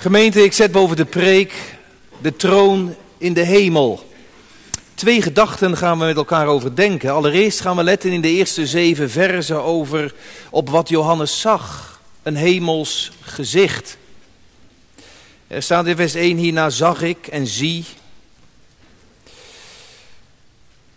Gemeente, 0.00 0.42
ik 0.42 0.52
zet 0.52 0.72
boven 0.72 0.96
de 0.96 1.04
preek 1.04 1.54
de 2.22 2.36
troon 2.36 2.96
in 3.18 3.32
de 3.32 3.42
hemel. 3.42 4.10
Twee 4.94 5.22
gedachten 5.22 5.76
gaan 5.76 5.98
we 5.98 6.04
met 6.04 6.16
elkaar 6.16 6.46
overdenken. 6.46 7.12
Allereerst 7.12 7.60
gaan 7.60 7.76
we 7.76 7.82
letten 7.82 8.12
in 8.12 8.20
de 8.20 8.28
eerste 8.28 8.66
zeven 8.66 9.10
versen 9.10 9.62
over 9.62 10.14
op 10.50 10.68
wat 10.68 10.88
Johannes 10.88 11.40
zag. 11.40 12.00
Een 12.22 12.36
hemels 12.36 13.10
gezicht. 13.20 13.96
Er 15.46 15.62
staat 15.62 15.86
in 15.86 15.96
vers 15.96 16.14
1 16.14 16.36
hierna 16.36 16.70
zag 16.70 17.02
ik 17.02 17.26
en 17.26 17.46
zie. 17.46 17.84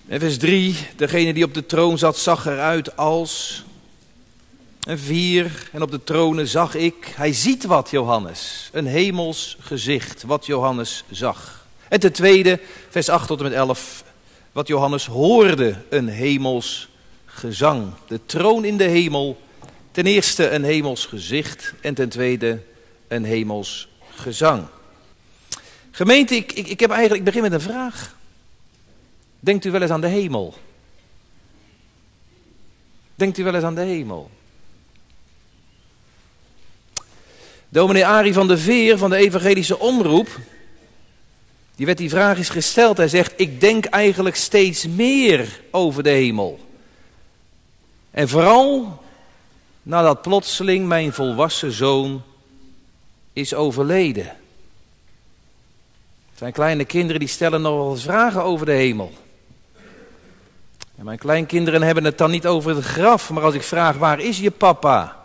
En 0.07 0.19
vers 0.19 0.37
3, 0.37 0.75
degene 0.95 1.33
die 1.33 1.43
op 1.43 1.53
de 1.53 1.65
troon 1.65 1.97
zat 1.97 2.17
zag 2.17 2.45
eruit 2.45 2.97
als 2.97 3.63
en 4.83 4.99
vier, 4.99 5.69
en 5.71 5.81
op 5.81 5.91
de 5.91 6.03
tronen 6.03 6.47
zag 6.47 6.75
ik, 6.75 7.13
hij 7.15 7.33
ziet 7.33 7.65
wat 7.65 7.89
Johannes, 7.89 8.69
een 8.71 8.85
hemels 8.85 9.57
gezicht, 9.59 10.23
wat 10.23 10.45
Johannes 10.45 11.03
zag. 11.09 11.67
En 11.87 11.99
ten 11.99 12.11
tweede, 12.11 12.59
vers 12.89 13.09
8 13.09 13.27
tot 13.27 13.37
en 13.37 13.43
met 13.43 13.53
11, 13.53 14.03
wat 14.51 14.67
Johannes 14.67 15.05
hoorde, 15.05 15.75
een 15.89 16.07
hemels 16.07 16.89
gezang. 17.25 17.93
De 18.07 18.19
troon 18.25 18.65
in 18.65 18.77
de 18.77 18.83
hemel, 18.83 19.41
ten 19.91 20.05
eerste 20.05 20.49
een 20.49 20.63
hemels 20.63 21.05
gezicht 21.05 21.73
en 21.81 21.93
ten 21.93 22.09
tweede 22.09 22.61
een 23.07 23.23
hemels 23.23 23.87
gezang. 24.15 24.65
Gemeente, 25.91 26.35
ik, 26.35 26.51
ik, 26.51 26.67
ik, 26.67 26.79
heb 26.79 26.89
eigenlijk, 26.89 27.19
ik 27.19 27.25
begin 27.25 27.41
met 27.41 27.51
een 27.51 27.71
vraag. 27.71 28.15
Denkt 29.39 29.65
u 29.65 29.71
wel 29.71 29.81
eens 29.81 29.91
aan 29.91 30.01
de 30.01 30.07
hemel? 30.07 30.53
Denkt 33.15 33.37
u 33.37 33.43
wel 33.43 33.55
eens 33.55 33.63
aan 33.63 33.75
de 33.75 33.81
hemel? 33.81 34.29
Dominee 37.73 38.05
Arie 38.05 38.33
van 38.33 38.47
der 38.47 38.57
Veer 38.57 38.97
van 38.97 39.09
de 39.09 39.15
Evangelische 39.15 39.79
Omroep, 39.79 40.39
die 41.75 41.85
werd 41.85 41.97
die 41.97 42.09
vraag 42.09 42.37
eens 42.37 42.49
gesteld. 42.49 42.97
Hij 42.97 43.07
zegt, 43.07 43.33
ik 43.35 43.61
denk 43.61 43.85
eigenlijk 43.85 44.35
steeds 44.35 44.87
meer 44.87 45.61
over 45.71 46.03
de 46.03 46.09
hemel. 46.09 46.59
En 48.11 48.29
vooral 48.29 49.01
nadat 49.83 50.21
plotseling 50.21 50.87
mijn 50.87 51.13
volwassen 51.13 51.71
zoon 51.71 52.23
is 53.33 53.53
overleden. 53.53 54.35
Zijn 56.35 56.53
kleine 56.53 56.85
kinderen 56.85 57.19
die 57.19 57.29
stellen 57.29 57.61
nog 57.61 57.75
wel 57.75 57.91
eens 57.91 58.03
vragen 58.03 58.43
over 58.43 58.65
de 58.65 58.71
hemel. 58.71 59.11
En 60.95 61.05
mijn 61.05 61.17
kleinkinderen 61.17 61.81
hebben 61.81 62.03
het 62.03 62.17
dan 62.17 62.31
niet 62.31 62.47
over 62.47 62.75
het 62.75 62.85
graf, 62.85 63.29
maar 63.29 63.43
als 63.43 63.55
ik 63.55 63.63
vraag 63.63 63.97
waar 63.97 64.19
is 64.19 64.39
je 64.39 64.51
papa? 64.51 65.23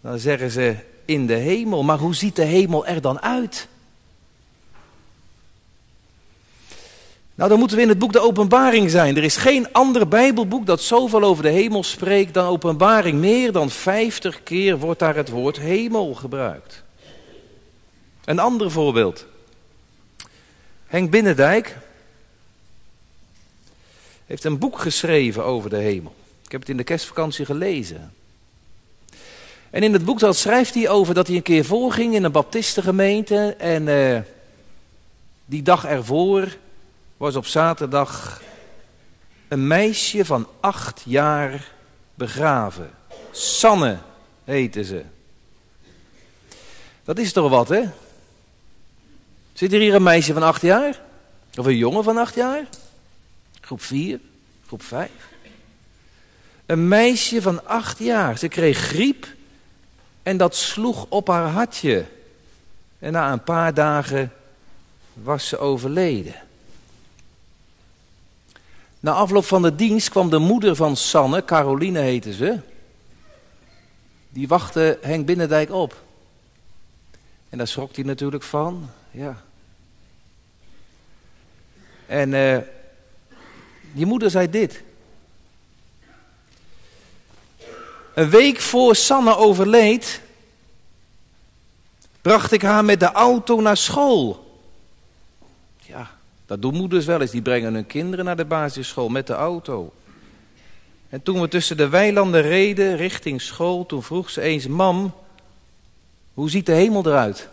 Dan 0.00 0.18
zeggen 0.18 0.50
ze 0.50 0.90
in 1.12 1.26
de 1.26 1.34
hemel. 1.34 1.82
Maar 1.82 1.98
hoe 1.98 2.14
ziet 2.14 2.36
de 2.36 2.44
hemel 2.44 2.86
er 2.86 3.00
dan 3.00 3.20
uit? 3.20 3.68
Nou, 7.34 7.50
dan 7.50 7.58
moeten 7.58 7.76
we 7.76 7.82
in 7.82 7.88
het 7.88 7.98
boek 7.98 8.12
de 8.12 8.20
Openbaring 8.20 8.90
zijn. 8.90 9.16
Er 9.16 9.24
is 9.24 9.36
geen 9.36 9.72
ander 9.72 10.08
Bijbelboek 10.08 10.66
dat 10.66 10.80
zoveel 10.80 11.22
over 11.22 11.42
de 11.42 11.48
hemel 11.48 11.82
spreekt 11.82 12.34
dan 12.34 12.46
Openbaring. 12.46 13.18
Meer 13.18 13.52
dan 13.52 13.70
50 13.70 14.42
keer 14.42 14.78
wordt 14.78 14.98
daar 14.98 15.16
het 15.16 15.28
woord 15.28 15.58
hemel 15.58 16.14
gebruikt. 16.14 16.82
Een 18.24 18.38
ander 18.38 18.70
voorbeeld. 18.70 19.26
Henk 20.86 21.10
Binnendijk 21.10 21.76
heeft 24.26 24.44
een 24.44 24.58
boek 24.58 24.78
geschreven 24.78 25.44
over 25.44 25.70
de 25.70 25.76
hemel. 25.76 26.14
Ik 26.44 26.52
heb 26.52 26.60
het 26.60 26.70
in 26.70 26.76
de 26.76 26.84
kerstvakantie 26.84 27.44
gelezen. 27.44 28.12
En 29.72 29.82
in 29.82 29.92
het 29.92 30.04
boek 30.04 30.18
dat 30.18 30.36
schrijft 30.36 30.74
hij 30.74 30.88
over 30.88 31.14
dat 31.14 31.26
hij 31.26 31.36
een 31.36 31.42
keer 31.42 31.64
voorging 31.64 32.14
in 32.14 32.24
een 32.24 32.32
baptistengemeente. 32.32 33.54
En 33.58 33.86
uh, 33.86 34.20
die 35.44 35.62
dag 35.62 35.84
ervoor 35.84 36.56
was 37.16 37.36
op 37.36 37.46
zaterdag 37.46 38.42
een 39.48 39.66
meisje 39.66 40.24
van 40.24 40.48
acht 40.60 41.02
jaar 41.04 41.72
begraven. 42.14 42.90
Sanne 43.30 43.98
heette 44.44 44.84
ze. 44.84 45.02
Dat 47.04 47.18
is 47.18 47.32
toch 47.32 47.50
wat, 47.50 47.68
hè? 47.68 47.82
Zit 49.52 49.72
er 49.72 49.80
hier 49.80 49.94
een 49.94 50.02
meisje 50.02 50.32
van 50.32 50.42
acht 50.42 50.62
jaar? 50.62 51.00
Of 51.58 51.66
een 51.66 51.76
jongen 51.76 52.04
van 52.04 52.16
acht 52.16 52.34
jaar? 52.34 52.66
Groep 53.60 53.82
vier, 53.82 54.20
groep 54.66 54.82
vijf. 54.82 55.30
Een 56.66 56.88
meisje 56.88 57.42
van 57.42 57.66
acht 57.66 57.98
jaar. 57.98 58.38
Ze 58.38 58.48
kreeg 58.48 58.78
griep 58.78 59.26
en 60.22 60.36
dat 60.36 60.54
sloeg 60.54 61.06
op 61.08 61.28
haar 61.28 61.48
hartje. 61.48 62.06
En 62.98 63.12
na 63.12 63.32
een 63.32 63.44
paar 63.44 63.74
dagen 63.74 64.32
was 65.12 65.48
ze 65.48 65.58
overleden. 65.58 66.34
Na 69.00 69.12
afloop 69.12 69.44
van 69.44 69.62
de 69.62 69.74
dienst 69.74 70.08
kwam 70.08 70.30
de 70.30 70.38
moeder 70.38 70.76
van 70.76 70.96
Sanne, 70.96 71.44
Caroline 71.44 71.98
heette 71.98 72.32
ze. 72.32 72.58
Die 74.28 74.48
wachtte 74.48 74.98
Henk 75.00 75.26
Binnendijk 75.26 75.70
op. 75.70 76.02
En 77.48 77.58
daar 77.58 77.68
schrok 77.68 77.94
hij 77.94 78.04
natuurlijk 78.04 78.42
van. 78.42 78.90
Ja. 79.10 79.42
En 82.06 82.32
uh, 82.32 82.58
die 83.92 84.06
moeder 84.06 84.30
zei 84.30 84.50
dit. 84.50 84.82
Een 88.14 88.30
week 88.30 88.60
voor 88.60 88.96
Sanne 88.96 89.36
overleed, 89.36 90.20
bracht 92.20 92.52
ik 92.52 92.62
haar 92.62 92.84
met 92.84 93.00
de 93.00 93.12
auto 93.12 93.60
naar 93.60 93.76
school. 93.76 94.50
Ja, 95.78 96.10
dat 96.46 96.62
doen 96.62 96.74
moeders 96.74 97.04
wel 97.04 97.20
eens. 97.20 97.30
Die 97.30 97.42
brengen 97.42 97.74
hun 97.74 97.86
kinderen 97.86 98.24
naar 98.24 98.36
de 98.36 98.44
basisschool 98.44 99.08
met 99.08 99.26
de 99.26 99.32
auto. 99.32 99.92
En 101.08 101.22
toen 101.22 101.40
we 101.40 101.48
tussen 101.48 101.76
de 101.76 101.88
weilanden 101.88 102.42
reden 102.42 102.96
richting 102.96 103.40
school, 103.40 103.86
toen 103.86 104.02
vroeg 104.02 104.30
ze 104.30 104.40
eens: 104.40 104.66
Mam, 104.66 105.14
hoe 106.34 106.50
ziet 106.50 106.66
de 106.66 106.72
hemel 106.72 107.06
eruit? 107.06 107.48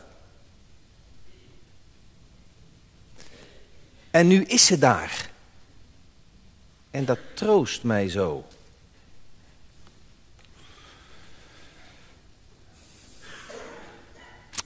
En 4.12 4.28
nu 4.28 4.44
is 4.44 4.66
ze 4.66 4.78
daar. 4.78 5.30
En 6.92 7.06
dat 7.06 7.20
troost 7.34 7.84
mij 7.84 8.10
zo. 8.10 8.46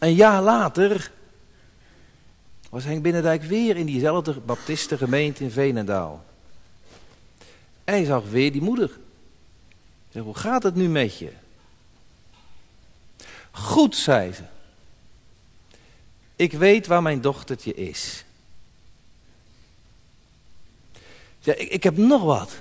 Een 0.03 0.15
jaar 0.15 0.41
later 0.41 1.11
was 2.69 2.83
Henk 2.83 3.01
Binnendijk 3.01 3.43
weer 3.43 3.77
in 3.77 3.85
diezelfde 3.85 4.39
baptistengemeente 4.39 5.43
in 5.43 5.51
Veenendaal. 5.51 6.25
En 7.83 7.93
hij 7.93 8.05
zag 8.05 8.23
weer 8.29 8.51
die 8.51 8.61
moeder. 8.61 8.99
Hoe 10.11 10.35
gaat 10.35 10.63
het 10.63 10.75
nu 10.75 10.87
met 10.89 11.17
je? 11.17 11.31
Goed, 13.51 13.95
zei 13.95 14.33
ze. 14.33 14.43
Ik 16.35 16.53
weet 16.53 16.87
waar 16.87 17.01
mijn 17.01 17.21
dochtertje 17.21 17.73
is. 17.73 18.25
Ja, 21.39 21.53
ik, 21.53 21.69
ik 21.69 21.83
heb 21.83 21.97
nog 21.97 22.23
wat. 22.23 22.51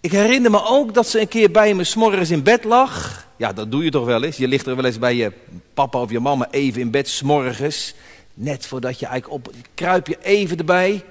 Ik 0.00 0.12
herinner 0.12 0.50
me 0.50 0.64
ook 0.64 0.94
dat 0.94 1.08
ze 1.08 1.20
een 1.20 1.28
keer 1.28 1.50
bij 1.50 1.74
me 1.74 1.84
s'morgens 1.84 2.30
in 2.30 2.42
bed 2.42 2.64
lag. 2.64 3.26
Ja, 3.42 3.52
dat 3.52 3.70
doe 3.70 3.84
je 3.84 3.90
toch 3.90 4.04
wel 4.04 4.22
eens. 4.22 4.36
Je 4.36 4.48
ligt 4.48 4.66
er 4.66 4.76
wel 4.76 4.84
eens 4.84 4.98
bij 4.98 5.14
je 5.14 5.32
papa 5.74 6.00
of 6.00 6.10
je 6.10 6.20
mama 6.20 6.48
even 6.50 6.80
in 6.80 6.90
bed 6.90 7.08
s'morgens. 7.08 7.94
Net 8.34 8.66
voordat 8.66 8.98
je 8.98 9.06
eigenlijk 9.06 9.46
op... 9.46 9.54
Kruip 9.74 10.06
je 10.06 10.18
even 10.22 10.58
erbij. 10.58 11.04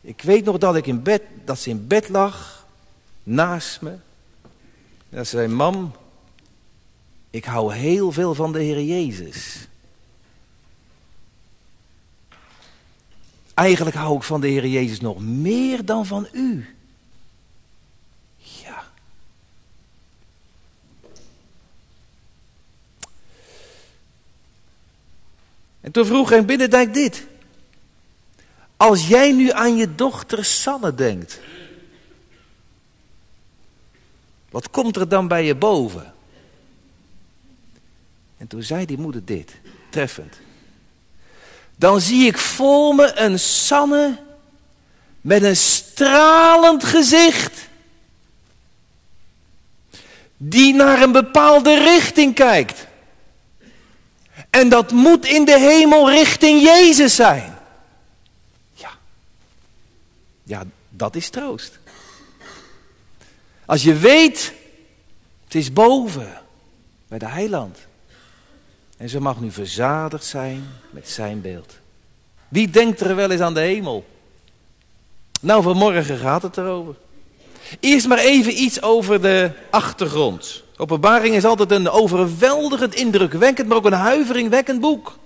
Ik 0.00 0.22
weet 0.22 0.44
nog 0.44 0.58
dat 0.58 0.76
ik 0.76 0.86
in 0.86 1.02
bed... 1.02 1.22
Dat 1.44 1.58
ze 1.58 1.70
in 1.70 1.86
bed 1.86 2.08
lag. 2.08 2.66
Naast 3.22 3.80
me. 3.80 3.94
Dat 5.08 5.26
ze 5.26 5.36
zei, 5.36 5.48
mam... 5.48 5.92
Ik 7.30 7.44
hou 7.44 7.74
heel 7.74 8.12
veel 8.12 8.34
van 8.34 8.52
de 8.52 8.62
Heer 8.62 8.82
Jezus. 8.82 9.68
Eigenlijk 13.54 13.96
hou 13.96 14.16
ik 14.16 14.22
van 14.22 14.40
de 14.40 14.48
Heer 14.48 14.66
Jezus 14.66 15.00
nog 15.00 15.20
meer 15.20 15.84
dan 15.84 16.06
van 16.06 16.28
u. 16.32 16.75
En 25.86 25.92
toen 25.92 26.06
vroeg 26.06 26.28
hij 26.28 26.44
Binnendijk 26.44 26.94
dit. 26.94 27.26
Als 28.76 29.08
jij 29.08 29.32
nu 29.32 29.50
aan 29.50 29.76
je 29.76 29.94
dochter 29.94 30.44
Sanne 30.44 30.94
denkt. 30.94 31.40
Wat 34.50 34.70
komt 34.70 34.96
er 34.96 35.08
dan 35.08 35.28
bij 35.28 35.44
je 35.44 35.54
boven? 35.54 36.14
En 38.36 38.46
toen 38.46 38.62
zei 38.62 38.86
die 38.86 38.98
moeder 38.98 39.24
dit, 39.24 39.52
treffend. 39.90 40.38
Dan 41.76 42.00
zie 42.00 42.26
ik 42.26 42.38
voor 42.38 42.94
me 42.94 43.18
een 43.18 43.38
Sanne 43.38 44.18
met 45.20 45.42
een 45.42 45.56
stralend 45.56 46.84
gezicht. 46.84 47.68
Die 50.36 50.74
naar 50.74 51.02
een 51.02 51.12
bepaalde 51.12 51.78
richting 51.78 52.34
kijkt. 52.34 52.85
En 54.56 54.68
dat 54.68 54.90
moet 54.90 55.26
in 55.26 55.44
de 55.44 55.58
hemel 55.58 56.10
richting 56.10 56.62
Jezus 56.62 57.14
zijn. 57.14 57.58
Ja. 58.72 58.90
Ja, 60.42 60.64
dat 60.88 61.16
is 61.16 61.28
troost. 61.28 61.78
Als 63.66 63.82
je 63.82 63.94
weet, 63.94 64.52
het 65.44 65.54
is 65.54 65.72
boven, 65.72 66.40
bij 67.08 67.18
de 67.18 67.26
heiland. 67.26 67.78
En 68.96 69.08
ze 69.08 69.20
mag 69.20 69.40
nu 69.40 69.50
verzadigd 69.50 70.24
zijn 70.24 70.68
met 70.90 71.08
zijn 71.08 71.40
beeld. 71.40 71.74
Wie 72.48 72.70
denkt 72.70 73.00
er 73.00 73.16
wel 73.16 73.30
eens 73.30 73.40
aan 73.40 73.54
de 73.54 73.60
hemel? 73.60 74.06
Nou, 75.40 75.62
vanmorgen 75.62 76.18
gaat 76.18 76.42
het 76.42 76.56
erover. 76.56 76.94
Eerst 77.80 78.06
maar 78.06 78.18
even 78.18 78.60
iets 78.60 78.82
over 78.82 79.22
de 79.22 79.50
achtergrond. 79.70 80.62
Openbaring 80.76 81.34
is 81.34 81.44
altijd 81.44 81.70
een 81.70 81.90
overweldigend, 81.90 82.94
indrukwekkend, 82.94 83.68
maar 83.68 83.76
ook 83.76 83.86
een 83.86 83.92
huiveringwekkend 83.92 84.80
boek. 84.80 85.16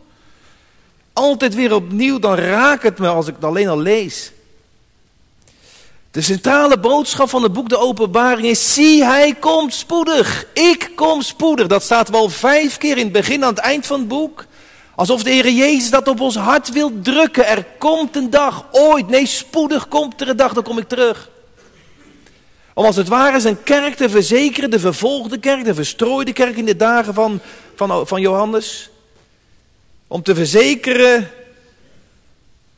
Altijd 1.13 1.55
weer 1.55 1.75
opnieuw, 1.75 2.19
dan 2.19 2.35
raakt 2.35 2.83
het 2.83 2.99
me 2.99 3.09
als 3.09 3.27
ik 3.27 3.35
het 3.35 3.45
alleen 3.45 3.69
al 3.69 3.79
lees. 3.79 4.33
De 6.11 6.21
centrale 6.21 6.79
boodschap 6.79 7.29
van 7.29 7.43
het 7.43 7.53
boek 7.53 7.69
De 7.69 7.79
Openbaring 7.79 8.47
is: 8.47 8.75
zie, 8.75 9.05
hij 9.05 9.35
komt 9.35 9.75
spoedig. 9.75 10.47
Ik 10.53 10.91
kom 10.95 11.23
spoedig. 11.23 11.67
Dat 11.67 11.83
staat 11.83 12.09
wel 12.09 12.29
vijf 12.29 12.79
keer 12.79 12.97
in 12.97 13.05
het 13.05 13.13
begin, 13.13 13.45
aan 13.45 13.55
het 13.55 13.59
eind 13.59 13.87
van 13.87 13.99
het 13.99 14.09
boek. 14.09 14.47
Alsof 14.95 15.23
de 15.23 15.31
Heer 15.31 15.51
Jezus 15.51 15.91
dat 15.91 16.09
op 16.09 16.21
ons 16.21 16.37
hart 16.37 16.73
wil 16.73 16.93
drukken. 17.03 17.47
Er 17.47 17.67
komt 17.79 18.17
een 18.17 18.31
dag, 18.31 18.67
ooit, 18.71 19.09
nee, 19.09 19.27
spoedig 19.27 19.89
komt 19.89 20.21
er 20.21 20.29
een 20.29 20.37
dag, 20.37 20.53
dan 20.53 20.63
kom 20.63 20.79
ik 20.79 20.89
terug. 20.89 21.31
Om 22.81 22.87
als 22.87 22.97
het 22.97 23.09
ware 23.09 23.41
zijn 23.41 23.63
kerk 23.63 23.95
te 23.95 24.09
verzekeren, 24.09 24.71
de 24.71 24.79
vervolgde 24.79 25.39
kerk, 25.39 25.65
de 25.65 25.75
verstrooide 25.75 26.33
kerk 26.33 26.57
in 26.57 26.65
de 26.65 26.77
dagen 26.77 27.15
van, 27.15 27.41
van, 27.75 28.07
van 28.07 28.21
Johannes. 28.21 28.91
Om 30.07 30.23
te 30.23 30.35
verzekeren, 30.35 31.31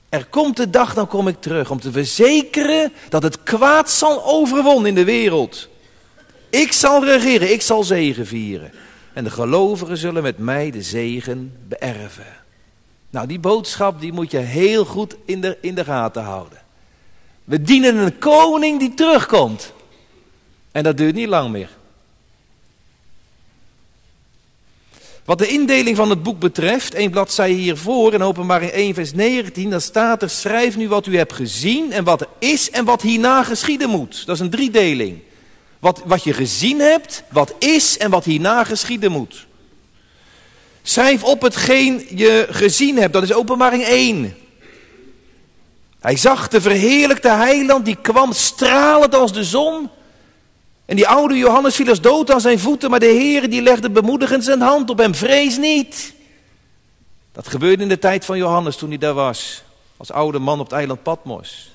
er 0.09 0.27
komt 0.27 0.57
de 0.57 0.71
dag, 0.71 0.95
dan 0.95 1.07
kom 1.07 1.29
ik 1.29 1.41
terug. 1.41 1.71
Om 1.71 1.81
te 1.81 1.93
verzekeren 1.93 2.93
dat 3.09 3.23
het 3.23 3.43
kwaad 3.43 3.91
zal 3.91 4.25
overwonnen 4.25 4.87
in 4.87 4.95
de 4.95 5.05
wereld. 5.05 5.69
Ik 6.51 6.73
zal 6.73 7.05
regeren, 7.05 7.53
ik 7.53 7.63
zal 7.63 7.85
zegen 7.85 8.27
vieren. 8.27 8.73
En 9.13 9.25
de 9.25 9.31
gelovigen 9.31 9.97
zullen 9.97 10.23
met 10.23 10.39
mij 10.39 10.71
de 10.71 10.83
zegen 10.83 11.57
beërven. 11.69 12.37
Nou, 13.11 13.27
die 13.27 13.41
boodschap 13.41 14.01
die 14.01 14.13
moet 14.13 14.31
je 14.31 14.39
heel 14.39 14.85
goed 14.85 15.17
in 15.25 15.41
de, 15.41 15.59
in 15.61 15.75
de 15.75 15.85
gaten 15.85 16.23
houden. 16.23 16.59
We 17.45 17.63
dienen 17.63 17.97
een 17.97 18.19
koning 18.19 18.79
die 18.79 18.95
terugkomt. 18.95 19.73
En 20.73 20.83
dat 20.83 20.97
duurt 20.97 21.15
niet 21.15 21.29
lang 21.29 21.51
meer. 21.51 21.69
Wat 25.25 25.39
de 25.39 25.49
indeling 25.49 25.97
van 25.97 26.11
het 26.11 26.23
boek 26.23 26.39
betreft, 26.39 26.95
één 26.95 27.11
bladzij 27.11 27.51
hiervoor 27.51 28.15
in 28.15 28.23
openbaring 28.23 28.71
1 28.71 28.95
vers 28.95 29.13
19, 29.13 29.71
dan 29.71 29.81
staat 29.81 30.23
er, 30.23 30.31
schrijf 30.31 30.77
nu 30.77 30.89
wat 30.89 31.07
u 31.07 31.17
hebt 31.17 31.33
gezien 31.33 31.93
en 31.93 32.05
wat 32.05 32.21
er 32.21 32.29
is 32.39 32.71
en 32.71 32.85
wat 32.85 33.03
hierna 33.03 33.43
geschieden 33.43 33.91
moet. 33.91 34.27
Dat 34.27 34.35
is 34.35 34.41
een 34.41 34.51
driedeling. 34.51 35.19
Wat, 35.79 36.03
wat 36.05 36.25
je 36.25 36.33
gezien 36.33 36.81
hebt, 36.81 37.23
wat 37.29 37.55
is 37.59 37.99
en 37.99 38.11
wat 38.11 38.25
hierna 38.25 38.65
geschieden 38.65 39.13
moet. 39.13 39.47
Schrijf 40.83 41.25
op 41.25 41.43
hetgeen 41.43 42.07
je 42.15 42.47
gezien 42.51 42.97
hebt, 42.97 43.13
dat 43.13 43.23
is 43.23 43.33
openbaring 43.33 43.85
1. 43.85 44.37
Hij 46.01 46.17
zag 46.17 46.49
de 46.49 46.61
verheerlijkte 46.61 47.31
heiland, 47.31 47.85
die 47.85 47.99
kwam 48.03 48.33
stralend 48.33 49.15
als 49.15 49.33
de 49.33 49.45
zon 49.45 49.91
en 50.85 50.97
die 50.97 51.09
oude 51.09 51.37
Johannes 51.37 51.75
viel 51.75 51.89
als 51.89 52.01
dood 52.01 52.31
aan 52.31 52.41
zijn 52.41 52.59
voeten, 52.59 52.91
maar 52.91 53.01
de 53.01 53.07
Heer 53.07 53.51
die 53.51 53.63
legde 53.63 53.91
bemoedigend 53.91 54.45
zijn 54.45 54.61
hand 54.61 54.91
op 54.91 54.99
hem, 54.99 55.15
vrees 55.15 55.57
niet. 55.57 56.15
Dat 57.33 57.49
gebeurde 57.49 57.83
in 57.83 57.89
de 57.89 57.99
tijd 57.99 58.25
van 58.25 58.39
Johannes 58.39 58.77
toen 58.77 58.89
hij 58.89 58.99
daar 58.99 59.15
was, 59.15 59.63
als 59.97 60.13
oude 60.13 60.39
man 60.39 60.59
op 60.59 60.65
het 60.65 60.75
eiland 60.75 61.03
Patmos. 61.03 61.71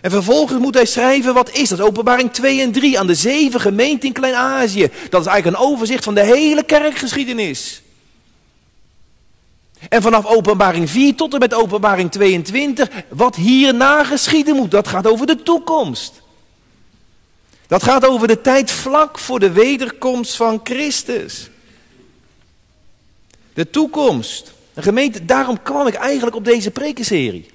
En 0.00 0.10
vervolgens 0.10 0.60
moet 0.60 0.74
hij 0.74 0.86
schrijven 0.86 1.34
wat 1.34 1.50
is 1.50 1.68
dat, 1.68 1.80
openbaring 1.80 2.32
2 2.32 2.60
en 2.60 2.72
3 2.72 2.98
aan 2.98 3.06
de 3.06 3.14
zeven 3.14 3.60
gemeenten 3.60 4.08
in 4.08 4.14
Klein-Azië. 4.14 4.90
Dat 5.10 5.20
is 5.20 5.26
eigenlijk 5.26 5.46
een 5.46 5.68
overzicht 5.70 6.04
van 6.04 6.14
de 6.14 6.24
hele 6.24 6.62
kerkgeschiedenis. 6.62 7.82
En 9.88 10.02
vanaf 10.02 10.26
openbaring 10.26 10.90
4 10.90 11.14
tot 11.14 11.32
en 11.32 11.38
met 11.38 11.54
openbaring 11.54 12.10
22, 12.10 12.88
wat 13.08 13.36
hierna 13.36 14.04
geschieden 14.04 14.56
moet, 14.56 14.70
dat 14.70 14.88
gaat 14.88 15.06
over 15.06 15.26
de 15.26 15.42
toekomst. 15.42 16.22
Dat 17.68 17.82
gaat 17.82 18.06
over 18.06 18.28
de 18.28 18.40
tijd 18.40 18.70
vlak 18.70 19.18
voor 19.18 19.40
de 19.40 19.52
wederkomst 19.52 20.36
van 20.36 20.60
Christus. 20.62 21.50
De 23.54 23.70
toekomst. 23.70 24.52
De 24.74 24.82
gemeente, 24.82 25.24
daarom 25.24 25.62
kwam 25.62 25.86
ik 25.86 25.94
eigenlijk 25.94 26.36
op 26.36 26.44
deze 26.44 26.70
prekenserie. 26.70 27.50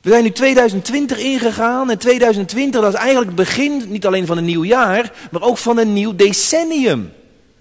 We 0.00 0.10
zijn 0.10 0.22
nu 0.22 0.30
2020 0.30 1.18
ingegaan 1.18 1.90
en 1.90 1.98
2020 1.98 2.80
dat 2.80 2.92
is 2.92 2.98
eigenlijk 2.98 3.26
het 3.26 3.36
begin 3.36 3.82
niet 3.86 4.06
alleen 4.06 4.26
van 4.26 4.36
een 4.36 4.44
nieuw 4.44 4.64
jaar, 4.64 5.12
maar 5.30 5.42
ook 5.42 5.58
van 5.58 5.78
een 5.78 5.92
nieuw 5.92 6.16
decennium. 6.16 7.12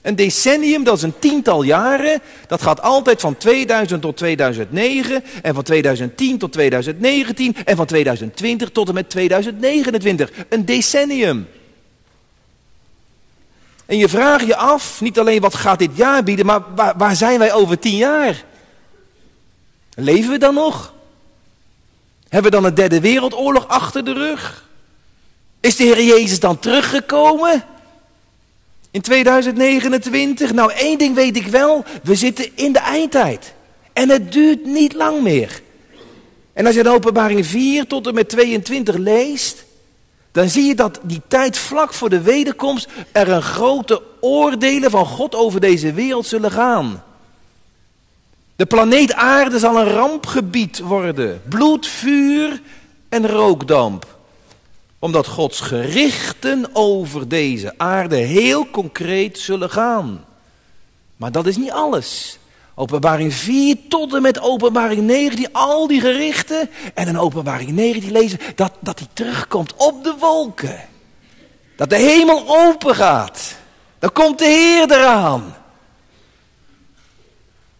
Een 0.05 0.15
decennium, 0.15 0.83
dat 0.83 0.97
is 0.97 1.03
een 1.03 1.19
tiental 1.19 1.63
jaren. 1.63 2.21
Dat 2.47 2.61
gaat 2.61 2.81
altijd 2.81 3.21
van 3.21 3.37
2000 3.37 4.01
tot 4.01 4.17
2009 4.17 5.23
en 5.41 5.53
van 5.53 5.63
2010 5.63 6.37
tot 6.37 6.51
2019 6.51 7.55
en 7.65 7.75
van 7.75 7.85
2020 7.85 8.69
tot 8.69 8.87
en 8.87 8.93
met 8.93 9.09
2029. 9.09 10.31
Een 10.49 10.65
decennium. 10.65 11.47
En 13.85 13.97
je 13.97 14.09
vraagt 14.09 14.45
je 14.45 14.55
af, 14.55 15.01
niet 15.01 15.19
alleen 15.19 15.41
wat 15.41 15.55
gaat 15.55 15.79
dit 15.79 15.97
jaar 15.97 16.23
bieden, 16.23 16.45
maar 16.45 16.61
waar, 16.75 16.93
waar 16.97 17.15
zijn 17.15 17.39
wij 17.39 17.53
over 17.53 17.79
tien 17.79 17.97
jaar? 17.97 18.43
Leven 19.95 20.31
we 20.31 20.37
dan 20.37 20.53
nog? 20.53 20.93
Hebben 22.29 22.51
we 22.51 22.57
dan 22.57 22.65
een 22.65 22.75
derde 22.75 22.99
wereldoorlog 22.99 23.67
achter 23.67 24.05
de 24.05 24.13
rug? 24.13 24.69
Is 25.59 25.75
de 25.75 25.83
Heer 25.83 26.03
Jezus 26.03 26.39
dan 26.39 26.59
teruggekomen? 26.59 27.63
In 28.95 29.01
2029? 29.01 30.53
Nou, 30.53 30.71
één 30.71 30.97
ding 30.97 31.15
weet 31.15 31.35
ik 31.35 31.47
wel. 31.47 31.85
We 32.03 32.15
zitten 32.15 32.49
in 32.55 32.73
de 32.73 32.79
eindtijd. 32.79 33.53
En 33.93 34.09
het 34.09 34.31
duurt 34.31 34.65
niet 34.65 34.93
lang 34.93 35.21
meer. 35.21 35.61
En 36.53 36.65
als 36.65 36.75
je 36.75 36.83
de 36.83 36.89
openbaring 36.89 37.45
4 37.45 37.87
tot 37.87 38.07
en 38.07 38.13
met 38.13 38.29
22 38.29 38.95
leest, 38.95 39.65
dan 40.31 40.49
zie 40.49 40.63
je 40.63 40.75
dat 40.75 40.99
die 41.03 41.21
tijd 41.27 41.57
vlak 41.57 41.93
voor 41.93 42.09
de 42.09 42.21
wederkomst 42.21 42.87
er 43.11 43.29
een 43.29 43.41
grote 43.41 44.01
oordelen 44.21 44.91
van 44.91 45.05
God 45.05 45.35
over 45.35 45.59
deze 45.59 45.93
wereld 45.93 46.25
zullen 46.25 46.51
gaan. 46.51 47.03
De 48.55 48.65
planeet 48.65 49.13
aarde 49.13 49.59
zal 49.59 49.77
een 49.77 49.91
rampgebied 49.91 50.79
worden. 50.79 51.41
Bloed, 51.49 51.87
vuur 51.87 52.61
en 53.09 53.27
rookdamp 53.27 54.14
omdat 54.99 55.27
Gods 55.27 55.59
gerichten 55.59 56.65
over 56.73 57.27
deze 57.27 57.73
aarde 57.77 58.15
heel 58.15 58.69
concreet 58.69 59.39
zullen 59.39 59.69
gaan. 59.69 60.25
Maar 61.17 61.31
dat 61.31 61.45
is 61.45 61.57
niet 61.57 61.71
alles. 61.71 62.39
Openbaring 62.75 63.33
4 63.33 63.77
tot 63.89 64.13
en 64.13 64.21
met 64.21 64.39
openbaring 64.39 65.01
19, 65.01 65.47
al 65.51 65.87
die 65.87 66.01
gerichten. 66.01 66.69
En 66.93 67.07
in 67.07 67.19
openbaring 67.19 67.71
19 67.71 68.11
lezen 68.11 68.39
dat, 68.55 68.73
dat 68.79 68.99
hij 68.99 69.07
terugkomt 69.13 69.73
op 69.75 70.03
de 70.03 70.15
wolken. 70.19 70.79
Dat 71.75 71.89
de 71.89 71.97
hemel 71.97 72.43
open 72.47 72.95
gaat. 72.95 73.55
Dan 73.99 74.11
komt 74.11 74.39
de 74.39 74.45
Heer 74.45 74.91
eraan. 74.91 75.55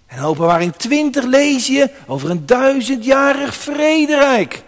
En 0.06 0.24
openbaring 0.24 0.76
20 0.76 1.24
lees 1.24 1.68
je 1.68 1.90
over 2.08 2.30
een 2.30 2.46
duizendjarig 2.46 3.56
vrederijk. 3.56 4.64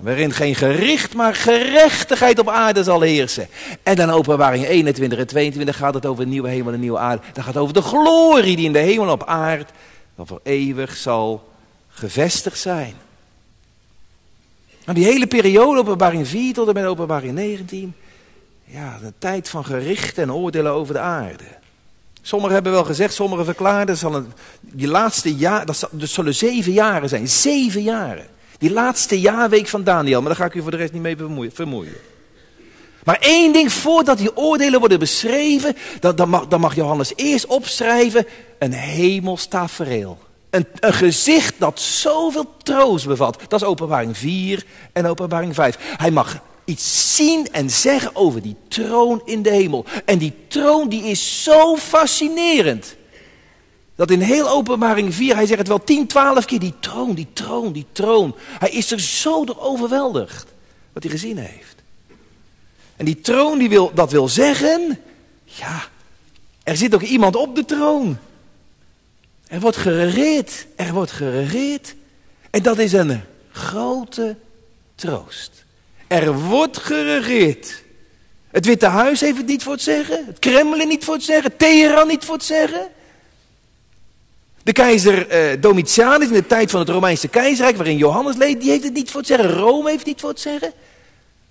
Waarin 0.00 0.32
geen 0.32 0.54
gericht, 0.54 1.14
maar 1.14 1.34
gerechtigheid 1.34 2.38
op 2.38 2.48
aarde 2.48 2.82
zal 2.82 3.00
heersen. 3.00 3.48
En 3.82 3.96
dan 3.96 4.10
openbaring 4.10 4.66
21 4.66 5.18
en 5.18 5.26
22 5.26 5.76
gaat 5.76 5.94
het 5.94 6.06
over 6.06 6.22
een 6.22 6.28
nieuwe 6.28 6.48
hemel 6.48 6.68
en 6.68 6.74
een 6.74 6.80
nieuwe 6.80 6.98
aarde. 6.98 7.22
Dan 7.32 7.44
gaat 7.44 7.54
het 7.54 7.62
over 7.62 7.74
de 7.74 7.82
glorie 7.82 8.56
die 8.56 8.66
in 8.66 8.72
de 8.72 8.78
hemel 8.78 9.10
op 9.10 9.24
aarde 9.24 9.66
dan 10.16 10.26
voor 10.26 10.40
eeuwig 10.42 10.96
zal 10.96 11.48
gevestigd 11.88 12.58
zijn. 12.58 12.94
Maar 14.84 14.94
die 14.94 15.04
hele 15.04 15.26
periode, 15.26 15.80
openbaring 15.80 16.28
4 16.28 16.54
tot 16.54 16.68
en 16.68 16.74
met 16.74 16.84
openbaring 16.84 17.32
19, 17.32 17.94
ja, 18.64 18.98
een 19.02 19.14
tijd 19.18 19.48
van 19.48 19.64
gerichten 19.64 20.22
en 20.22 20.32
oordelen 20.32 20.72
over 20.72 20.94
de 20.94 21.00
aarde. 21.00 21.44
Sommigen 22.22 22.54
hebben 22.54 22.72
wel 22.72 22.84
gezegd, 22.84 23.14
sommigen 23.14 23.44
verklaarden, 23.44 24.00
dat 24.00 24.24
die 24.60 24.88
laatste 24.88 25.34
jaar, 25.34 25.66
dat 25.66 25.88
zullen 25.92 26.34
zeven 26.34 26.72
jaren 26.72 27.08
zijn. 27.08 27.28
Zeven 27.28 27.82
jaren. 27.82 28.26
Die 28.58 28.70
laatste 28.70 29.20
jaarweek 29.20 29.68
van 29.68 29.84
Daniel, 29.84 30.20
maar 30.20 30.28
daar 30.28 30.38
ga 30.38 30.44
ik 30.44 30.54
u 30.54 30.62
voor 30.62 30.70
de 30.70 30.76
rest 30.76 30.92
niet 30.92 31.02
mee 31.02 31.16
vermoeien. 31.52 31.96
Maar 33.04 33.18
één 33.20 33.52
ding, 33.52 33.72
voordat 33.72 34.18
die 34.18 34.36
oordelen 34.36 34.78
worden 34.78 34.98
beschreven, 34.98 35.76
dan, 36.00 36.28
mag, 36.28 36.48
mag 36.48 36.74
Johannes 36.74 37.12
eerst 37.16 37.46
opschrijven 37.46 38.26
een 38.58 38.72
hemels 38.72 39.46
tafereel. 39.46 40.18
Een, 40.50 40.66
een 40.80 40.92
gezicht 40.92 41.54
dat 41.58 41.80
zoveel 41.80 42.54
troost 42.62 43.06
bevat. 43.06 43.38
Dat 43.48 43.60
is 43.60 43.66
openbaring 43.66 44.16
4 44.16 44.64
en 44.92 45.06
openbaring 45.06 45.54
5. 45.54 45.78
Hij 45.96 46.10
mag 46.10 46.38
iets 46.64 47.16
zien 47.16 47.48
en 47.52 47.70
zeggen 47.70 48.10
over 48.14 48.42
die 48.42 48.56
troon 48.68 49.22
in 49.24 49.42
de 49.42 49.50
hemel. 49.50 49.84
En 50.04 50.18
die 50.18 50.34
troon 50.48 50.88
die 50.88 51.04
is 51.04 51.42
zo 51.42 51.76
fascinerend. 51.76 52.96
Dat 53.96 54.10
in 54.10 54.20
heel 54.20 54.48
openbaring 54.48 55.14
4, 55.14 55.34
hij 55.34 55.46
zegt 55.46 55.58
het 55.58 55.68
wel 55.68 55.84
10, 55.84 56.06
12 56.06 56.44
keer, 56.44 56.58
die 56.58 56.74
troon, 56.80 57.14
die 57.14 57.28
troon, 57.32 57.72
die 57.72 57.86
troon. 57.92 58.34
Hij 58.58 58.70
is 58.70 58.90
er 58.90 59.00
zo 59.00 59.44
door 59.44 59.60
overweldigd 59.60 60.46
wat 60.92 61.02
hij 61.02 61.12
gezien 61.12 61.38
heeft. 61.38 61.74
En 62.96 63.04
die 63.04 63.20
troon 63.20 63.58
die 63.58 63.68
wil, 63.68 63.90
dat 63.94 64.10
wil 64.10 64.28
zeggen, 64.28 65.00
ja, 65.44 65.82
er 66.62 66.76
zit 66.76 66.94
ook 66.94 67.02
iemand 67.02 67.36
op 67.36 67.54
de 67.54 67.64
troon. 67.64 68.18
Er 69.46 69.60
wordt 69.60 69.76
geregeerd, 69.76 70.66
er 70.76 70.92
wordt 70.92 71.10
geregeerd. 71.10 71.94
En 72.50 72.62
dat 72.62 72.78
is 72.78 72.92
een 72.92 73.20
grote 73.50 74.36
troost. 74.94 75.64
Er 76.06 76.38
wordt 76.38 76.78
geregeerd. 76.78 77.82
Het 78.50 78.66
Witte 78.66 78.86
Huis 78.86 79.20
heeft 79.20 79.36
het 79.36 79.46
niet 79.46 79.62
voor 79.62 79.72
het 79.72 79.82
zeggen. 79.82 80.26
Het 80.26 80.38
Kremlin 80.38 80.88
niet 80.88 81.04
voor 81.04 81.14
het 81.14 81.24
zeggen. 81.24 81.56
Teheran 81.56 82.08
niet 82.08 82.24
voor 82.24 82.34
het 82.34 82.44
zeggen. 82.44 82.88
De 84.66 84.72
keizer 84.72 85.28
eh, 85.28 85.60
Domitianus 85.60 86.26
in 86.26 86.32
de 86.32 86.46
tijd 86.46 86.70
van 86.70 86.80
het 86.80 86.88
Romeinse 86.88 87.28
keizerrijk, 87.28 87.76
waarin 87.76 87.96
Johannes 87.96 88.36
leed, 88.36 88.60
die 88.60 88.70
heeft 88.70 88.84
het 88.84 88.92
niet 88.92 89.10
voor 89.10 89.20
het 89.20 89.28
zeggen. 89.28 89.50
Rome 89.50 89.90
heeft 89.90 90.06
niet 90.06 90.20
voor 90.20 90.28
het 90.28 90.40
zeggen. 90.40 90.72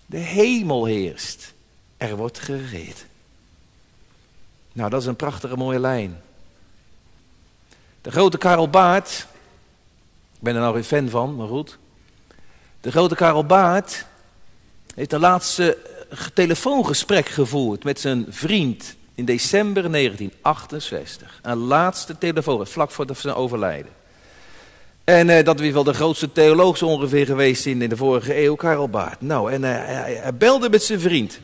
De 0.05 0.17
hemel 0.17 0.85
heerst. 0.85 1.53
Er 1.97 2.15
wordt 2.15 2.39
gereed. 2.39 3.05
Nou, 4.73 4.89
dat 4.89 5.01
is 5.01 5.07
een 5.07 5.15
prachtige 5.15 5.55
mooie 5.55 5.79
lijn. 5.79 6.21
De 8.01 8.11
grote 8.11 8.37
Karel 8.37 8.69
Baart, 8.69 9.27
ik 10.33 10.41
ben 10.41 10.55
er 10.55 10.61
nou 10.61 10.73
geen 10.73 10.83
fan 10.83 11.09
van, 11.09 11.35
maar 11.35 11.47
goed. 11.47 11.77
De 12.81 12.91
grote 12.91 13.15
Karel 13.15 13.45
Baart 13.45 14.05
heeft 14.95 15.09
de 15.09 15.19
laatste 15.19 15.77
telefoongesprek 16.33 17.27
gevoerd 17.27 17.83
met 17.83 17.99
zijn 17.99 18.25
vriend 18.29 18.95
in 19.15 19.25
december 19.25 19.91
1968. 19.91 21.39
Een 21.41 21.57
laatste 21.57 22.17
telefoon, 22.17 22.67
vlak 22.67 22.91
voor 22.91 23.05
zijn 23.13 23.35
overlijden. 23.35 23.91
En 25.03 25.29
uh, 25.29 25.43
dat 25.43 25.59
is 25.59 25.71
wel 25.71 25.83
de 25.83 25.93
grootste 25.93 26.31
theoloog 26.31 26.81
ongeveer 26.81 27.25
geweest 27.25 27.65
in, 27.65 27.81
in 27.81 27.89
de 27.89 27.97
vorige 27.97 28.41
eeuw, 28.43 28.55
Karel 28.55 28.89
Baart. 28.89 29.21
Nou, 29.21 29.51
en 29.51 29.61
uh, 29.61 29.69
hij, 29.69 30.33
belde 30.33 30.69
met 30.69 30.83
zijn 30.83 30.99
vriend. 30.99 31.39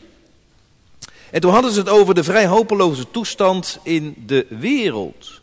En 1.31 1.41
toen 1.41 1.51
hadden 1.51 1.71
ze 1.71 1.79
het 1.79 1.89
over 1.89 2.15
de 2.15 2.23
vrij 2.23 2.47
hopeloze 2.47 3.11
toestand 3.11 3.79
in 3.83 4.23
de 4.25 4.45
wereld. 4.49 5.41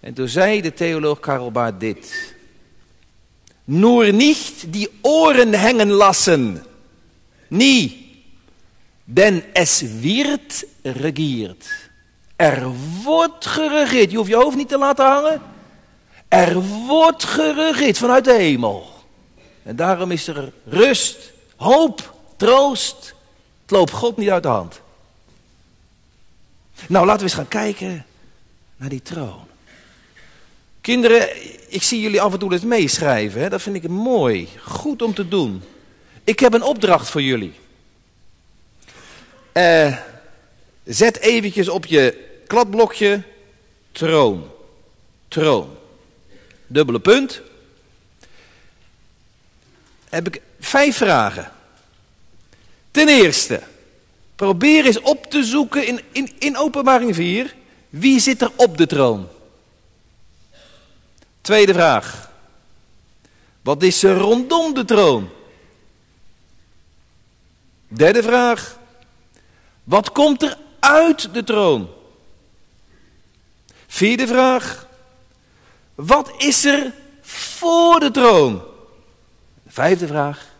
En 0.00 0.14
toen 0.14 0.28
zei 0.28 0.60
de 0.60 0.72
theoloog 0.72 1.20
Karel 1.20 1.50
Baart 1.50 1.80
dit. 1.80 2.34
Nur 3.64 4.12
niet 4.12 4.64
die 4.68 4.88
oren 5.00 5.54
hangen 5.54 5.90
lassen. 5.90 6.64
Nie. 7.48 8.09
Den 9.12 9.42
es 9.52 9.82
wird 10.00 10.64
regiert. 10.82 11.66
Er 12.36 12.68
wordt 13.02 13.46
geregeerd. 13.46 14.10
Je 14.10 14.16
hoeft 14.16 14.28
je 14.28 14.36
hoofd 14.36 14.56
niet 14.56 14.68
te 14.68 14.78
laten 14.78 15.06
hangen. 15.06 15.40
Er 16.28 16.60
wordt 16.86 17.24
geregeerd 17.24 17.98
vanuit 17.98 18.24
de 18.24 18.32
hemel. 18.32 18.90
En 19.62 19.76
daarom 19.76 20.10
is 20.10 20.26
er 20.26 20.52
rust, 20.64 21.32
hoop, 21.56 22.14
troost. 22.36 23.14
Het 23.62 23.70
loopt 23.70 23.90
God 23.90 24.16
niet 24.16 24.30
uit 24.30 24.42
de 24.42 24.48
hand. 24.48 24.80
Nou, 26.88 27.06
laten 27.06 27.20
we 27.20 27.26
eens 27.26 27.34
gaan 27.34 27.48
kijken 27.48 28.06
naar 28.76 28.88
die 28.88 29.02
troon. 29.02 29.46
Kinderen, 30.80 31.28
ik 31.68 31.82
zie 31.82 32.00
jullie 32.00 32.20
af 32.20 32.32
en 32.32 32.38
toe 32.38 32.52
eens 32.52 32.62
meeschrijven. 32.62 33.40
Hè? 33.40 33.48
Dat 33.48 33.62
vind 33.62 33.76
ik 33.76 33.88
mooi. 33.88 34.48
Goed 34.62 35.02
om 35.02 35.14
te 35.14 35.28
doen. 35.28 35.62
Ik 36.24 36.40
heb 36.40 36.52
een 36.54 36.62
opdracht 36.62 37.08
voor 37.08 37.22
jullie. 37.22 37.54
Uh, 39.52 39.96
zet 40.84 41.18
eventjes 41.18 41.68
op 41.68 41.86
je 41.86 42.28
kladblokje 42.46 43.22
troon. 43.92 44.50
Troon. 45.28 45.76
Dubbele 46.66 47.00
punt. 47.00 47.40
Heb 50.08 50.26
ik 50.26 50.40
vijf 50.60 50.96
vragen. 50.96 51.52
Ten 52.90 53.08
eerste, 53.08 53.62
probeer 54.36 54.86
eens 54.86 55.00
op 55.00 55.30
te 55.30 55.44
zoeken 55.44 55.86
in, 55.86 56.00
in, 56.12 56.32
in 56.38 56.56
openbaring 56.56 57.14
4. 57.14 57.54
Wie 57.88 58.20
zit 58.20 58.42
er 58.42 58.50
op 58.56 58.78
de 58.78 58.86
troon? 58.86 59.28
Tweede 61.40 61.72
vraag. 61.72 62.30
Wat 63.62 63.82
is 63.82 64.02
er 64.02 64.16
rondom 64.16 64.74
de 64.74 64.84
troon? 64.84 65.30
Derde 67.88 68.22
vraag. 68.22 68.78
Wat 69.90 70.12
komt 70.12 70.42
er 70.42 70.56
uit 70.80 71.34
de 71.34 71.44
troon? 71.44 71.88
Vierde 73.86 74.26
vraag. 74.26 74.86
Wat 75.94 76.32
is 76.38 76.64
er 76.64 76.92
voor 77.20 78.00
de 78.00 78.10
troon? 78.10 78.62
Vijfde 79.66 80.06
vraag. 80.06 80.54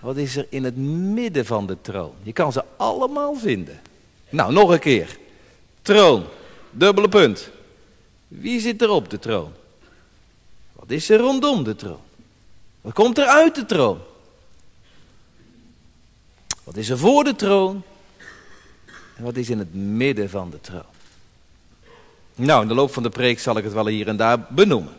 Wat 0.00 0.16
is 0.16 0.36
er 0.36 0.46
in 0.50 0.64
het 0.64 0.76
midden 0.76 1.46
van 1.46 1.66
de 1.66 1.80
troon? 1.80 2.12
Je 2.22 2.32
kan 2.32 2.52
ze 2.52 2.64
allemaal 2.76 3.34
vinden. 3.34 3.80
Nou, 4.28 4.52
nog 4.52 4.70
een 4.70 4.78
keer. 4.78 5.18
Troon, 5.82 6.24
dubbele 6.70 7.08
punt. 7.08 7.50
Wie 8.28 8.60
zit 8.60 8.82
er 8.82 8.90
op 8.90 9.10
de 9.10 9.18
troon? 9.18 9.52
Wat 10.72 10.90
is 10.90 11.08
er 11.10 11.18
rondom 11.18 11.64
de 11.64 11.76
troon? 11.76 12.02
Wat 12.80 12.92
komt 12.92 13.18
er 13.18 13.26
uit 13.26 13.54
de 13.54 13.66
troon? 13.66 13.98
Wat 16.64 16.76
is 16.76 16.88
er 16.88 16.98
voor 16.98 17.24
de 17.24 17.36
troon? 17.36 17.82
En 19.16 19.24
wat 19.24 19.36
is 19.36 19.50
in 19.50 19.58
het 19.58 19.74
midden 19.74 20.30
van 20.30 20.50
de 20.50 20.60
troon? 20.60 20.82
Nou, 22.34 22.62
in 22.62 22.68
de 22.68 22.74
loop 22.74 22.92
van 22.92 23.02
de 23.02 23.10
preek 23.10 23.40
zal 23.40 23.56
ik 23.56 23.64
het 23.64 23.72
wel 23.72 23.86
hier 23.86 24.08
en 24.08 24.16
daar 24.16 24.40
benoemen. 24.48 24.92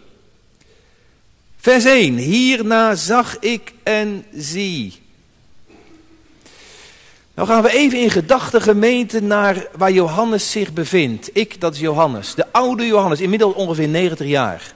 Vers 1.57 1.85
1. 1.85 2.17
Hierna 2.17 2.95
zag 2.95 3.39
ik 3.39 3.73
en 3.83 4.25
zie. 4.33 5.03
Nou 7.33 7.47
gaan 7.47 7.61
we 7.61 7.73
even 7.73 7.99
in 7.99 8.09
gedachten 8.09 8.61
gemeente 8.61 9.21
naar 9.21 9.67
waar 9.77 9.91
Johannes 9.91 10.51
zich 10.51 10.73
bevindt. 10.73 11.29
Ik, 11.33 11.61
dat 11.61 11.73
is 11.73 11.79
Johannes. 11.79 12.35
De 12.35 12.51
oude 12.51 12.85
Johannes, 12.85 13.21
inmiddels 13.21 13.53
ongeveer 13.53 13.87
90 13.87 14.27
jaar. 14.27 14.73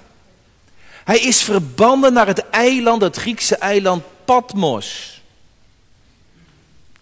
Hij 1.03 1.19
is 1.19 1.41
verbannen 1.41 2.13
naar 2.13 2.27
het 2.27 2.49
eiland, 2.49 3.01
het 3.01 3.15
Griekse 3.15 3.55
eiland 3.55 4.03
Patmos. 4.25 5.18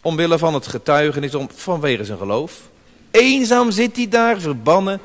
Omwille 0.01 0.37
van 0.37 0.53
het 0.53 0.67
getuigenis, 0.67 1.35
om, 1.35 1.49
vanwege 1.55 2.05
zijn 2.05 2.17
geloof. 2.17 2.53
Eenzaam 3.11 3.71
zit 3.71 3.95
hij 3.95 4.07
daar, 4.07 4.39
verbannen. 4.39 4.99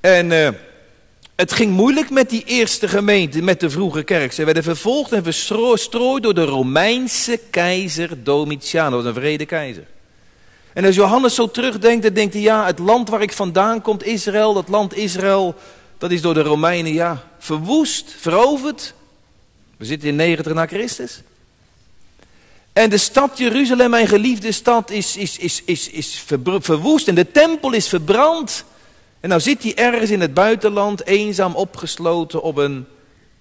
En 0.00 0.30
uh, 0.30 0.48
het 1.34 1.52
ging 1.52 1.72
moeilijk 1.72 2.10
met 2.10 2.30
die 2.30 2.44
eerste 2.44 2.88
gemeente, 2.88 3.42
met 3.42 3.60
de 3.60 3.70
vroege 3.70 4.02
kerk. 4.02 4.32
Ze 4.32 4.44
werden 4.44 4.62
vervolgd 4.62 5.12
en 5.12 5.22
verstrooid 5.22 6.22
door 6.22 6.34
de 6.34 6.44
Romeinse 6.44 7.40
keizer 7.50 8.24
Domitianus, 8.24 8.90
dat 8.90 9.02
was 9.04 9.14
een 9.14 9.20
vrede 9.20 9.46
keizer. 9.46 9.84
En 10.72 10.84
als 10.84 10.94
Johannes 10.94 11.34
zo 11.34 11.50
terugdenkt, 11.50 12.02
dan 12.02 12.12
denkt 12.12 12.34
hij, 12.34 12.42
ja, 12.42 12.66
het 12.66 12.78
land 12.78 13.08
waar 13.08 13.22
ik 13.22 13.32
vandaan 13.32 13.82
kom, 13.82 13.98
Israël, 14.02 14.54
dat 14.54 14.68
land 14.68 14.96
Israël, 14.96 15.54
dat 15.98 16.10
is 16.10 16.20
door 16.20 16.34
de 16.34 16.42
Romeinen, 16.42 16.92
ja, 16.92 17.22
verwoest, 17.38 18.14
veroverd. 18.18 18.94
We 19.76 19.84
zitten 19.84 20.08
in 20.08 20.16
90 20.16 20.54
na 20.54 20.66
Christus. 20.66 21.22
En 22.74 22.90
de 22.90 22.98
stad 22.98 23.38
Jeruzalem, 23.38 23.90
mijn 23.90 24.06
geliefde 24.06 24.52
stad, 24.52 24.90
is, 24.90 25.16
is, 25.16 25.38
is, 25.38 25.62
is, 25.64 25.90
is 25.90 26.24
verwoest 26.58 27.08
en 27.08 27.14
de 27.14 27.30
tempel 27.30 27.72
is 27.72 27.88
verbrand. 27.88 28.64
En 29.20 29.28
nou 29.28 29.40
zit 29.40 29.62
hij 29.62 29.74
ergens 29.74 30.10
in 30.10 30.20
het 30.20 30.34
buitenland, 30.34 31.06
eenzaam 31.06 31.54
opgesloten 31.54 32.42
op 32.42 32.56
een 32.56 32.86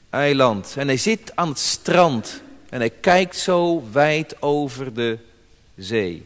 eiland. 0.09 0.73
En 0.77 0.87
hij 0.87 0.97
zit 0.97 1.31
aan 1.35 1.49
het 1.49 1.59
strand 1.59 2.41
en 2.69 2.79
hij 2.79 2.89
kijkt 2.89 3.37
zo 3.37 3.83
wijd 3.91 4.35
over 4.41 4.93
de 4.93 5.17
zee. 5.75 6.25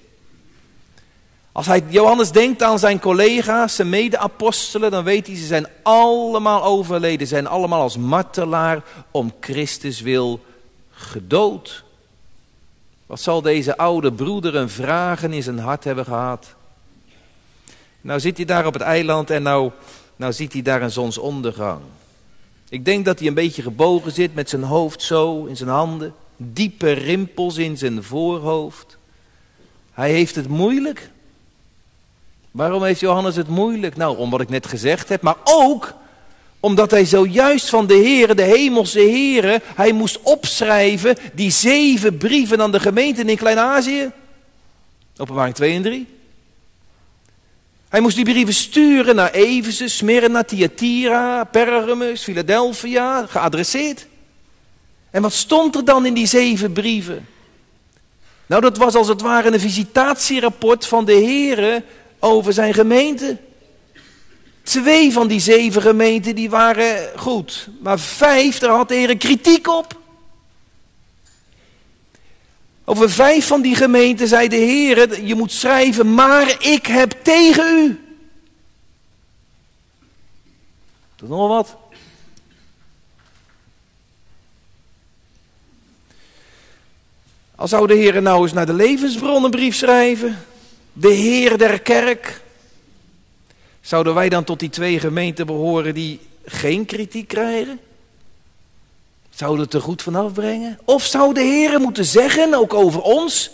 Als 1.52 1.66
hij, 1.66 1.84
Johannes 1.88 2.32
denkt 2.32 2.64
aan 2.64 2.80
zijn 2.80 3.00
collega's, 3.00 3.76
zijn 3.76 3.90
mede-apostelen, 3.90 4.92
dan 4.92 5.04
weet 5.04 5.28
hij, 5.28 5.36
ze 5.36 5.46
zijn 5.46 5.68
allemaal 5.84 6.64
overleden, 6.64 7.28
zijn 7.28 7.48
allemaal 7.48 7.82
als 7.82 7.98
martelaar 7.98 8.84
om 9.12 9.34
Christus 9.40 10.02
wil 10.02 10.40
gedood. 10.92 11.86
Wat 13.08 13.22
zal 13.22 13.42
deze 13.42 13.78
oude 13.78 14.12
broeder 14.14 14.56
een 14.56 14.70
vragen 14.70 15.34
in 15.34 15.44
zijn 15.44 15.60
hart 15.60 15.84
hebben 15.84 16.06
gehad? 16.06 16.56
Nou 18.02 18.20
zit 18.20 18.38
hij 18.38 18.46
daar 18.46 18.66
op 18.66 18.74
het 18.74 18.82
eiland 18.82 19.30
en 19.30 19.44
nou, 19.44 19.72
nou 20.16 20.34
ziet 20.34 20.54
hij 20.54 20.62
daar 20.62 20.82
een 20.82 20.92
zonsondergang. 20.92 21.82
Ik 22.70 22.86
denk 22.86 23.06
dat 23.06 23.20
hij 23.20 23.28
een 23.28 23.34
beetje 23.34 23.62
gebogen 23.62 24.12
zit 24.12 24.36
met 24.36 24.50
zijn 24.50 24.64
hoofd 24.64 25.02
zo 25.02 25.46
in 25.46 25.58
zijn 25.58 25.70
handen. 25.70 26.14
Diepe 26.38 26.92
rimpels 26.92 27.58
in 27.58 27.78
zijn 27.78 28.04
voorhoofd. 28.04 28.98
Hij 29.92 30.12
heeft 30.12 30.36
het 30.36 30.48
moeilijk. 30.48 31.10
Waarom 32.52 32.84
heeft 32.84 33.00
Johannes 33.00 33.36
het 33.36 33.48
moeilijk? 33.48 33.96
Nou, 33.96 34.18
om 34.18 34.30
wat 34.30 34.42
ik 34.42 34.50
net 34.50 34.68
gezegd 34.68 35.10
heb, 35.10 35.22
maar 35.22 35.38
ook 35.44 35.94
omdat 36.68 36.92
hij 36.92 37.06
zojuist 37.06 37.70
van 37.70 37.88
de 37.88 37.94
Heeren, 37.94 38.36
de 38.36 38.44
hemelse 38.44 39.00
Heren, 39.00 39.62
hij 39.76 39.92
moest 39.92 40.22
opschrijven 40.22 41.16
die 41.34 41.52
zeven 41.52 42.18
brieven 42.18 42.62
aan 42.62 42.72
de 42.72 42.80
gemeenten 42.80 43.30
in 43.30 43.38
Klein-Azië. 43.38 44.12
Openbaring 45.18 45.56
2 45.56 45.76
en 45.76 45.82
3. 45.82 46.08
Hij 47.90 48.00
moest 48.00 48.16
die 48.16 48.26
brieven 48.26 48.54
sturen 48.54 49.16
naar 49.16 49.32
Efeze, 49.32 49.88
Smyrna, 49.88 50.44
Thyatira, 50.44 51.44
Pergamus, 51.44 52.24
Philadelphia, 52.24 53.26
geadresseerd. 53.26 54.08
En 55.12 55.22
wat 55.22 55.34
stond 55.34 55.76
er 55.76 55.86
dan 55.86 56.06
in 56.06 56.14
die 56.14 56.28
zeven 56.28 56.72
brieven? 56.72 57.28
Nou, 58.46 58.62
dat 58.62 58.78
was 58.78 58.96
als 58.96 59.08
het 59.08 59.22
ware 59.22 59.54
een 59.54 59.60
visitatierapport 59.60 60.86
van 60.86 61.06
de 61.06 61.16
Here 61.16 61.84
over 62.20 62.54
zijn 62.54 62.74
gemeente. 62.74 63.38
Twee 64.68 65.12
van 65.12 65.28
die 65.28 65.40
zeven 65.40 65.82
gemeenten 65.82 66.36
die 66.36 66.50
waren 66.50 67.20
goed, 67.20 67.70
maar 67.82 68.00
vijf, 68.00 68.60
daar 68.60 68.70
had 68.70 68.88
de 68.88 68.96
Heer 68.96 69.18
kritiek 69.18 69.68
op. 69.68 70.00
Over 72.86 73.10
vijf 73.10 73.48
van 73.48 73.62
die 73.62 73.76
gemeenten 73.76 74.28
zei 74.28 74.48
de 74.48 74.56
Heer, 74.56 75.24
je 75.24 75.36
moet 75.36 75.52
schrijven, 75.52 76.14
maar 76.14 76.56
ik 76.60 76.86
heb 76.86 77.12
tegen 77.24 77.78
u. 77.78 78.00
Dat 81.16 81.30
nog 81.30 81.48
wat? 81.48 81.76
Al 87.56 87.68
zou 87.68 87.88
de 87.88 87.96
Heer 87.96 88.22
nou 88.22 88.42
eens 88.42 88.54
naar 88.54 88.66
de 88.66 88.74
levensbron 88.74 89.44
een 89.44 89.52
brief 89.52 89.76
schrijven, 89.76 90.46
de 90.94 91.14
Heer 91.14 91.58
der 91.58 91.82
kerk, 91.82 92.42
zouden 93.88 94.14
wij 94.14 94.30
dan 94.30 94.44
tot 94.44 94.60
die 94.60 94.70
twee 94.70 95.00
gemeenten 95.00 95.46
behoren 95.46 95.94
die 95.94 96.20
geen 96.46 96.86
kritiek 96.86 97.28
krijgen? 97.28 97.80
Zouden 99.30 99.66
het 99.66 99.74
er 99.74 99.82
goed 99.82 100.02
vanaf 100.02 100.34
brengen? 100.34 100.80
Of 100.86 101.04
zou 101.04 101.34
de 101.34 101.42
Heer 101.42 101.80
moeten 101.80 102.06
zeggen, 102.06 102.54
ook 102.54 102.74
over 102.74 103.02
ons, 103.02 103.52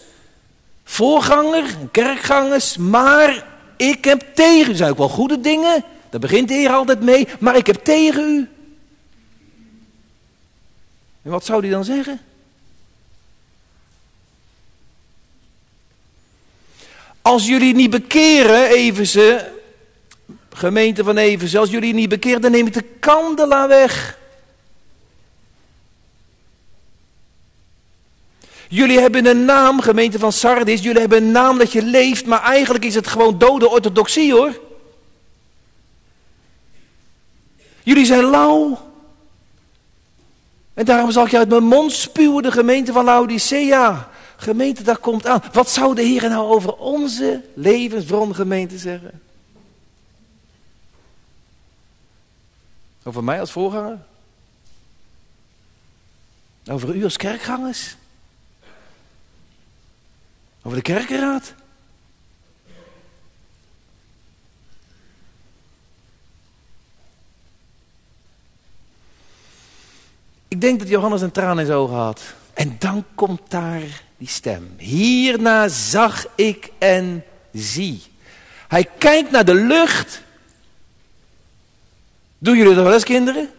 voorganger, 0.83 1.77
kerkgangers, 1.91 2.77
maar 2.77 3.45
ik 3.77 4.05
heb 4.05 4.25
tegen 4.33 4.71
u. 4.71 4.75
Zijn 4.75 4.91
ook 4.91 4.97
wel 4.97 5.09
goede 5.09 5.39
dingen, 5.39 5.83
daar 6.09 6.19
begint 6.19 6.47
de 6.47 6.53
Heer 6.53 6.69
altijd 6.69 7.01
mee, 7.01 7.27
maar 7.39 7.55
ik 7.55 7.67
heb 7.67 7.83
tegen 7.83 8.23
u. 8.23 8.49
En 11.21 11.31
wat 11.31 11.45
zou 11.45 11.61
hij 11.61 11.69
dan 11.69 11.85
zeggen? 11.85 12.21
Als 17.21 17.47
jullie 17.47 17.73
niet 17.75 17.89
bekeren, 17.89 18.65
even 18.67 19.07
ze, 19.07 19.52
gemeente 20.53 21.03
van 21.03 21.17
Even, 21.17 21.59
als 21.59 21.69
jullie 21.69 21.93
niet 21.93 22.09
bekeren, 22.09 22.41
dan 22.41 22.51
neem 22.51 22.67
ik 22.67 22.73
de 22.73 22.85
kandelaar 22.99 23.67
weg. 23.67 24.17
Jullie 28.67 28.99
hebben 28.99 29.25
een 29.25 29.45
naam, 29.45 29.81
gemeente 29.81 30.19
van 30.19 30.31
Sardis, 30.31 30.81
jullie 30.81 30.99
hebben 30.99 31.23
een 31.23 31.31
naam 31.31 31.57
dat 31.57 31.71
je 31.71 31.83
leeft, 31.83 32.25
maar 32.25 32.41
eigenlijk 32.41 32.85
is 32.85 32.95
het 32.95 33.07
gewoon 33.07 33.37
dode 33.37 33.69
orthodoxie 33.69 34.33
hoor. 34.33 34.59
Jullie 37.83 38.05
zijn 38.05 38.23
lauw. 38.23 38.91
En 40.73 40.85
daarom 40.85 41.11
zal 41.11 41.25
ik 41.25 41.31
je 41.31 41.37
uit 41.37 41.49
mijn 41.49 41.63
mond 41.63 41.91
spuwen, 41.91 42.43
de 42.43 42.51
gemeente 42.51 42.91
van 42.91 43.05
Laodicea. 43.05 44.09
Gemeente, 44.35 44.83
dat 44.83 44.99
komt 44.99 45.27
aan. 45.27 45.43
Wat 45.51 45.69
zou 45.69 45.95
de 45.95 46.01
Heer 46.01 46.29
nou 46.29 46.53
over 46.53 46.75
onze 46.75 47.41
levensbrongemeente 47.53 48.77
zeggen? 48.77 49.22
Over 53.03 53.23
mij 53.23 53.39
als 53.39 53.51
voorganger? 53.51 53.99
Over 56.65 56.95
u 56.95 57.03
als 57.03 57.17
kerkgangers? 57.17 57.95
Over 60.61 60.77
de 60.77 60.83
kerkenraad? 60.83 61.53
Ik 70.47 70.61
denk 70.61 70.79
dat 70.79 70.87
Johannes 70.87 71.21
een 71.21 71.31
traan 71.31 71.59
in 71.59 71.65
zijn 71.65 71.77
ogen 71.77 71.95
had. 71.95 72.21
En 72.53 72.75
dan 72.79 73.05
komt 73.15 73.41
daar 73.47 74.03
die 74.17 74.27
stem. 74.27 74.73
Hierna 74.77 75.67
zag 75.67 76.25
ik 76.35 76.71
en 76.77 77.23
zie. 77.53 78.03
Hij 78.67 78.89
kijkt 78.97 79.31
naar 79.31 79.45
de 79.45 79.55
lucht. 79.55 80.22
Doen 82.43 82.57
jullie 82.57 82.75
dat 82.75 82.83
wel 82.83 82.93
eens, 82.93 83.03
kinderen? 83.03 83.49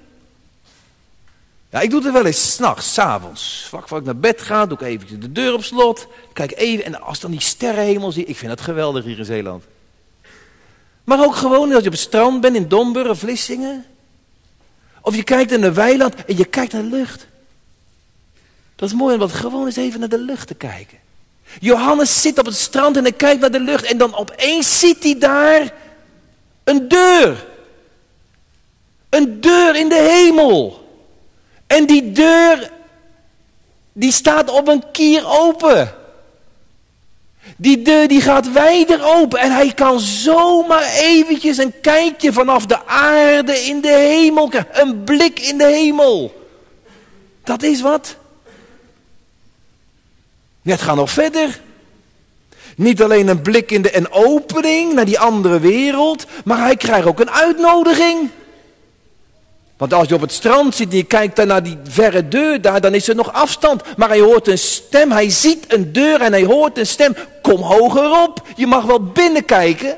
Ja, 1.70 1.80
ik 1.80 1.90
doe 1.90 2.02
het 2.02 2.12
wel 2.12 2.26
eens 2.26 2.52
s'nachts, 2.52 2.94
s'avonds. 2.94 3.66
Vlak 3.68 3.88
voor 3.88 3.98
ik 3.98 4.04
naar 4.04 4.16
bed 4.16 4.42
ga, 4.42 4.66
doe 4.66 4.78
ik 4.78 4.86
even 4.86 5.20
de 5.20 5.32
deur 5.32 5.54
op 5.54 5.64
slot. 5.64 6.06
Kijk 6.32 6.56
even, 6.56 6.84
en 6.84 7.00
als 7.00 7.20
dan 7.20 7.30
die 7.30 7.40
sterrenhemel 7.40 8.12
zie, 8.12 8.24
ik 8.24 8.36
vind 8.36 8.50
dat 8.50 8.60
geweldig 8.60 9.04
hier 9.04 9.18
in 9.18 9.24
Zeeland. 9.24 9.64
Maar 11.04 11.24
ook 11.24 11.34
gewoon 11.34 11.72
als 11.72 11.80
je 11.80 11.86
op 11.86 11.92
het 11.92 12.02
strand 12.02 12.40
bent 12.40 12.56
in 12.56 12.68
Domburg 12.68 13.18
Vlissingen. 13.18 13.84
Of 15.00 15.16
je 15.16 15.22
kijkt 15.22 15.52
in 15.52 15.60
de 15.60 15.72
weiland 15.72 16.14
en 16.14 16.36
je 16.36 16.44
kijkt 16.44 16.72
naar 16.72 16.82
de 16.82 16.88
lucht. 16.88 17.26
Dat 18.76 18.88
is 18.88 18.94
mooi 18.94 19.16
om 19.16 19.28
gewoon 19.28 19.66
eens 19.66 19.76
even 19.76 20.00
naar 20.00 20.08
de 20.08 20.18
lucht 20.18 20.46
te 20.46 20.54
kijken. 20.54 20.98
Johannes 21.60 22.22
zit 22.22 22.38
op 22.38 22.46
het 22.46 22.56
strand 22.56 22.96
en 22.96 23.02
hij 23.02 23.12
kijkt 23.12 23.40
naar 23.40 23.50
de 23.50 23.60
lucht 23.60 23.84
en 23.84 23.98
dan 23.98 24.14
opeens 24.14 24.78
ziet 24.78 25.02
hij 25.02 25.18
daar 25.18 25.74
een 26.64 26.88
deur. 26.88 27.52
Een 29.14 29.40
deur 29.40 29.76
in 29.76 29.88
de 29.88 30.08
hemel. 30.10 30.86
En 31.66 31.86
die 31.86 32.12
deur, 32.12 32.70
die 33.92 34.12
staat 34.12 34.50
op 34.50 34.68
een 34.68 34.82
kier 34.92 35.26
open. 35.26 35.94
Die 37.56 37.82
deur 37.82 38.08
die 38.08 38.20
gaat 38.20 38.52
wijder 38.52 39.04
open 39.04 39.38
en 39.38 39.50
hij 39.50 39.72
kan 39.72 40.00
zomaar 40.00 40.92
eventjes 40.94 41.58
een 41.58 41.80
kijkje 41.80 42.32
vanaf 42.32 42.66
de 42.66 42.86
aarde 42.86 43.52
in 43.52 43.80
de 43.80 43.88
hemel 43.88 44.50
Een 44.72 45.04
blik 45.04 45.40
in 45.40 45.58
de 45.58 45.66
hemel. 45.66 46.44
Dat 47.44 47.62
is 47.62 47.80
wat. 47.80 48.16
Net 50.62 50.80
gaat 50.80 50.96
nog 50.96 51.10
verder. 51.10 51.60
Niet 52.76 53.02
alleen 53.02 53.28
een 53.28 53.42
blik 53.42 53.70
in 53.70 53.82
de 53.82 54.06
opening 54.10 54.92
naar 54.92 55.04
die 55.04 55.18
andere 55.18 55.60
wereld, 55.60 56.26
maar 56.44 56.58
hij 56.58 56.76
krijgt 56.76 57.06
ook 57.06 57.20
een 57.20 57.30
uitnodiging. 57.30 58.30
Want 59.84 59.96
als 59.96 60.08
je 60.08 60.14
op 60.14 60.20
het 60.20 60.32
strand 60.32 60.74
zit 60.74 60.90
en 60.90 60.96
je 60.96 61.04
kijkt 61.04 61.44
naar 61.44 61.62
die 61.62 61.78
verre 61.82 62.28
deur 62.28 62.60
daar, 62.60 62.80
dan 62.80 62.94
is 62.94 63.08
er 63.08 63.14
nog 63.14 63.32
afstand. 63.32 63.96
Maar 63.96 64.08
hij 64.08 64.20
hoort 64.20 64.48
een 64.48 64.58
stem, 64.58 65.12
hij 65.12 65.30
ziet 65.30 65.72
een 65.72 65.92
deur 65.92 66.20
en 66.20 66.32
hij 66.32 66.44
hoort 66.44 66.78
een 66.78 66.86
stem. 66.86 67.16
Kom 67.42 67.60
hoger 67.60 68.22
op, 68.22 68.46
je 68.56 68.66
mag 68.66 68.84
wel 68.84 69.02
binnenkijken. 69.02 69.96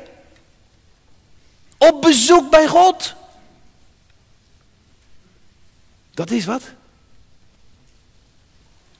Op 1.77 2.01
bezoek 2.01 2.49
bij 2.49 2.67
God. 2.67 3.13
Dat 6.13 6.31
is 6.31 6.45
wat? 6.45 6.61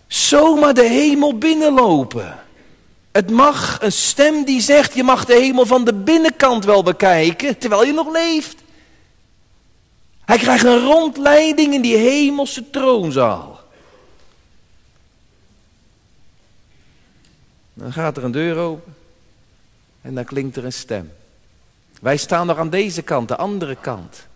Zomaar 0.08 0.74
de 0.74 0.88
hemel 0.88 1.38
binnenlopen. 1.38 2.40
Het 3.12 3.30
mag 3.30 3.78
een 3.82 3.92
stem 3.92 4.44
die 4.44 4.62
zegt, 4.62 4.94
je 4.94 5.04
mag 5.04 5.26
de 5.26 5.34
hemel 5.34 5.66
van 5.66 5.86
de 5.86 5.94
binnenkant 5.94 6.66
wel 6.66 6.84
bekijken, 6.84 7.58
terwijl 7.58 7.86
je 7.86 7.94
nog 7.94 8.12
leeft. 8.12 8.66
Hij 10.28 10.38
krijgt 10.38 10.66
een 10.66 10.80
rondleiding 10.80 11.74
in 11.74 11.82
die 11.82 11.98
hemelse 11.98 12.70
troonzaal. 12.70 13.60
Dan 17.74 17.94
gaat 17.94 18.18
er 18.18 18.24
een 18.24 18.32
deur 18.32 18.58
open 18.58 18.96
en 20.02 20.16
dan 20.16 20.24
klinkt 20.24 20.56
er 20.56 20.66
een 20.66 20.74
stem. 20.74 21.12
Wij 22.02 22.18
staan 22.18 22.48
nog 22.48 22.58
aan 22.58 22.70
deze 22.70 23.02
kant, 23.02 23.28
de 23.28 23.36
andere 23.36 23.76
kant. 23.76 24.28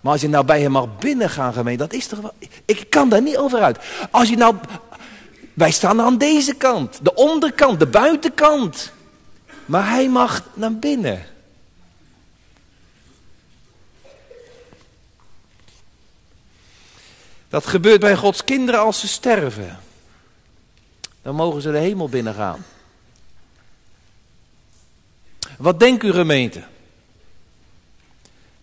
Maar 0.00 0.12
als 0.12 0.20
je 0.20 0.28
nou 0.28 0.44
bij 0.44 0.60
hem 0.60 0.70
mag 0.70 0.98
binnengaan, 0.98 1.52
gemeente, 1.52 1.84
dat 1.84 1.92
is 1.92 2.06
toch 2.06 2.20
wel... 2.20 2.34
Ik 2.64 2.90
kan 2.90 3.08
daar 3.08 3.22
niet 3.22 3.36
over 3.36 3.60
uit. 3.60 3.78
Als 4.10 4.28
je 4.28 4.36
nou... 4.36 4.56
Wij 5.54 5.70
staan 5.70 6.00
aan 6.00 6.18
deze 6.18 6.54
kant, 6.54 6.98
de 7.02 7.14
onderkant, 7.14 7.78
de 7.78 7.86
buitenkant. 7.86 8.92
Maar 9.64 9.88
hij 9.88 10.08
mag 10.08 10.42
naar 10.54 10.74
binnen. 10.74 11.26
Dat 17.50 17.66
gebeurt 17.66 18.00
bij 18.00 18.16
Gods 18.16 18.44
kinderen 18.44 18.80
als 18.80 19.00
ze 19.00 19.08
sterven. 19.08 19.78
Dan 21.22 21.34
mogen 21.34 21.62
ze 21.62 21.70
de 21.70 21.78
hemel 21.78 22.08
binnengaan. 22.08 22.64
Wat 25.58 25.80
denkt 25.80 26.04
u 26.04 26.12
gemeente? 26.12 26.62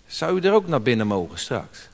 Zou 0.08 0.40
u 0.40 0.42
er 0.42 0.54
ook 0.54 0.68
naar 0.68 0.82
binnen 0.82 1.08
mogen 1.08 1.40
straks? 1.40 1.88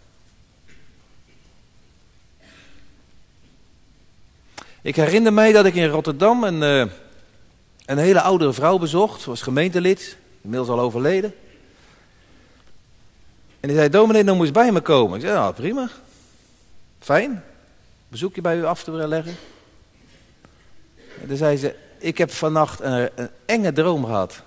Ik 4.82 4.96
herinner 4.96 5.34
mij 5.34 5.52
dat 5.52 5.66
ik 5.66 5.76
in 5.76 5.88
Rotterdam 5.88 6.44
een, 6.44 6.62
uh, 6.62 6.94
een 7.86 7.98
hele 7.98 8.22
oudere 8.22 8.54
vrouw 8.54 8.78
bezocht, 8.78 9.26
was 9.26 9.42
gemeentelid, 9.42 10.18
inmiddels 10.42 10.70
al 10.70 10.80
overleden. 10.80 11.34
En 13.60 13.68
die 13.68 13.78
zei, 13.78 13.90
dominee, 13.90 14.24
dan 14.24 14.38
moest 14.38 14.54
bij 14.54 14.72
me 14.72 14.82
komen. 14.82 15.16
Ik 15.16 15.22
zei, 15.26 15.34
nou 15.34 15.54
prima, 15.54 15.90
Fijn? 17.04 17.44
Bezoekje 18.08 18.42
bij 18.42 18.58
u 18.58 18.64
af 18.64 18.84
te 18.84 18.92
leggen? 18.92 19.36
En 21.22 21.28
dan 21.28 21.38
zei 21.38 21.58
ze, 21.58 21.76
ik 21.98 22.18
heb 22.18 22.32
vannacht 22.32 22.80
een, 22.80 23.10
een 23.16 23.30
enge 23.46 23.74
droom 23.74 24.06
gehad. 24.06 24.42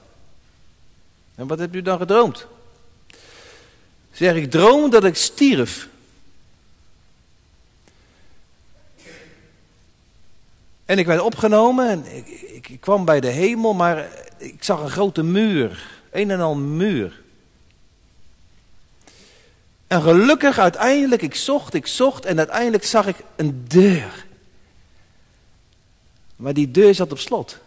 En 1.34 1.46
wat 1.46 1.58
hebt 1.58 1.74
u 1.74 1.82
dan 1.82 1.98
gedroomd? 1.98 2.46
Zeg, 4.12 4.34
ik 4.34 4.50
droom 4.50 4.90
dat 4.90 5.04
ik 5.04 5.16
stierf. 5.16 5.88
En 10.84 10.98
ik 10.98 11.06
werd 11.06 11.20
opgenomen 11.20 11.88
en 11.88 12.16
ik, 12.16 12.26
ik, 12.26 12.68
ik, 12.68 12.80
kwam 12.80 13.04
bij 13.04 13.20
de 13.20 13.30
hemel, 13.30 13.74
maar 13.74 14.08
ik 14.36 14.64
zag 14.64 14.80
een 14.80 14.90
grote 14.90 15.22
muur. 15.22 16.00
Een 16.10 16.30
en 16.30 16.40
al 16.40 16.54
muur. 16.54 17.24
En 19.86 20.02
gelukkig 20.02 20.58
uiteindelijk, 20.58 21.22
ik 21.22 21.34
zocht, 21.34 21.74
ik 21.74 21.86
zocht 21.86 22.24
en 22.24 22.38
uiteindelijk 22.38 22.84
zag 22.84 23.06
ik 23.06 23.16
een 23.36 23.64
deur. 23.68 24.26
Maar 26.36 26.54
die 26.54 26.70
deur 26.70 26.94
zat 26.94 27.12
op 27.12 27.18
slot. 27.18 27.58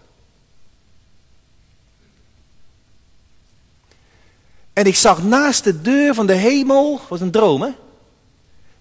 En 4.73 4.85
ik 4.85 4.95
zag 4.95 5.23
naast 5.23 5.63
de 5.63 5.81
deur 5.81 6.13
van 6.13 6.27
de 6.27 6.33
hemel, 6.33 7.01
was 7.09 7.21
een 7.21 7.31
droom 7.31 7.61
hè? 7.61 7.71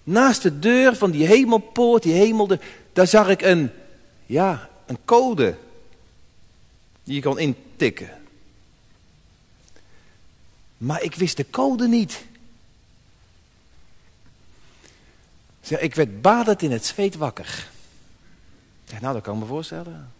Naast 0.04 0.42
de 0.42 0.58
deur 0.58 0.96
van 0.96 1.10
die 1.10 1.26
hemelpoort, 1.26 2.02
die 2.02 2.12
hemelde, 2.12 2.60
daar 2.92 3.06
zag 3.06 3.28
ik 3.28 3.42
een, 3.42 3.70
ja, 4.26 4.68
een 4.86 4.98
code. 5.04 5.56
Die 7.04 7.14
je 7.14 7.22
kon 7.22 7.38
intikken. 7.38 8.10
Maar 10.76 11.02
ik 11.02 11.14
wist 11.14 11.36
de 11.36 11.50
code 11.50 11.88
niet. 11.88 12.24
Zeg, 15.68 15.80
ik 15.80 15.94
werd 15.94 16.22
badend 16.22 16.62
in 16.62 16.72
het 16.72 16.86
zweet 16.86 17.16
wakker. 17.16 17.66
Ja, 18.84 19.00
nou, 19.00 19.14
dat 19.14 19.22
kan 19.22 19.34
ik 19.34 19.40
me 19.40 19.46
voorstellen. 19.46 20.12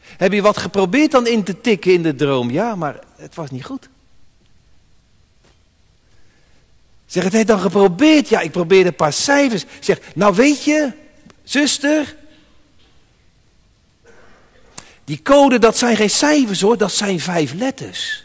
Heb 0.00 0.32
je 0.32 0.42
wat 0.42 0.56
geprobeerd 0.56 1.10
dan 1.10 1.26
in 1.26 1.42
te 1.42 1.60
tikken 1.60 1.92
in 1.92 2.02
de 2.02 2.14
droom? 2.14 2.50
Ja, 2.50 2.74
maar 2.74 2.98
het 3.16 3.34
was 3.34 3.50
niet 3.50 3.64
goed. 3.64 3.88
Zeg, 7.06 7.24
het 7.24 7.32
heeft 7.32 7.46
dan 7.46 7.60
geprobeerd. 7.60 8.28
Ja, 8.28 8.40
ik 8.40 8.50
probeerde 8.50 8.88
een 8.88 8.94
paar 8.94 9.12
cijfers. 9.12 9.64
Zeg, 9.80 10.00
nou 10.14 10.34
weet 10.34 10.64
je, 10.64 10.92
zuster. 11.42 12.16
Die 15.04 15.22
code, 15.22 15.58
dat 15.58 15.78
zijn 15.78 15.96
geen 15.96 16.10
cijfers 16.10 16.60
hoor, 16.60 16.76
dat 16.76 16.92
zijn 16.92 17.20
vijf 17.20 17.52
letters. 17.52 18.24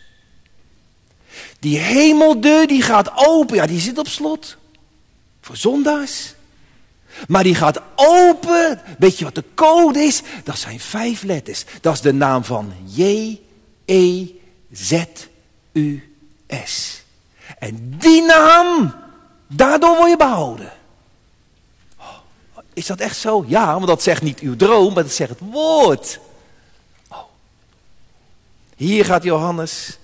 Die 1.60 1.80
hemeldeur, 1.80 2.67
die 2.67 2.82
gaat 2.82 3.12
open. 3.15 3.56
Ja, 3.56 3.65
die 3.65 3.80
zit 3.80 3.98
op 3.98 4.08
slot. 4.08 4.58
Voor 5.43 5.58
zondaars. 5.58 6.34
Maar 7.27 7.43
die 7.43 7.56
gaat 7.56 7.82
open. 7.95 8.82
Weet 8.97 9.17
je 9.17 9.23
wat 9.23 9.36
de 9.36 9.43
code 9.56 9.99
is? 9.99 10.21
Dat 10.43 10.58
zijn 10.58 10.79
vijf 10.79 11.23
letters. 11.23 11.65
Dat 11.82 11.93
is 11.93 12.01
de 12.01 12.13
naam 12.13 12.43
van 12.43 12.73
J-E-Z-U-S. 12.86 14.23
En 17.60 17.97
die 17.97 18.21
naam, 18.21 18.95
daardoor 19.47 19.95
word 19.95 20.10
je 20.10 20.17
behouden. 20.17 20.71
Oh, 21.99 22.17
is 22.73 22.86
dat 22.86 22.99
echt 22.99 23.17
zo? 23.17 23.43
Ja, 23.47 23.73
want 23.73 23.88
dat 23.88 24.03
zegt 24.03 24.21
niet 24.21 24.39
uw 24.39 24.56
droom, 24.56 24.93
maar 24.93 25.03
dat 25.03 25.12
zegt 25.12 25.29
het 25.29 25.51
woord. 25.51 26.19
Oh. 27.10 27.17
Hier 28.75 29.06
gaat 29.06 29.23
Johannes 29.23 29.97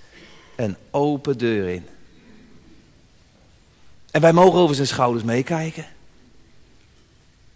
een 0.56 0.76
open 0.90 1.38
deur 1.38 1.68
in. 1.68 1.86
En 4.10 4.20
wij 4.20 4.32
mogen 4.32 4.58
over 4.58 4.74
zijn 4.74 4.86
schouders 4.86 5.24
meekijken. 5.24 5.86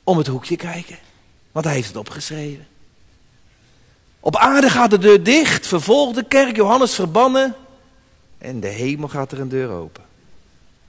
Om 0.05 0.19
het 0.19 0.27
hoekje 0.27 0.57
kijken. 0.57 0.99
Want 1.53 1.64
hij 1.64 1.75
heeft 1.75 1.88
het 1.88 1.97
opgeschreven. 1.97 2.67
Op 4.21 4.37
aarde 4.37 4.71
gaat 4.71 4.90
de 4.90 4.99
deur 4.99 5.23
dicht, 5.23 5.67
vervolgde 5.67 6.25
kerk, 6.25 6.57
Johannes 6.57 6.95
verbannen. 6.95 7.55
En 8.38 8.61
de 8.61 8.69
hemel 8.69 9.09
gaat 9.09 9.33
er 9.33 9.40
een 9.40 9.49
deur 9.49 9.71
open. 9.71 10.05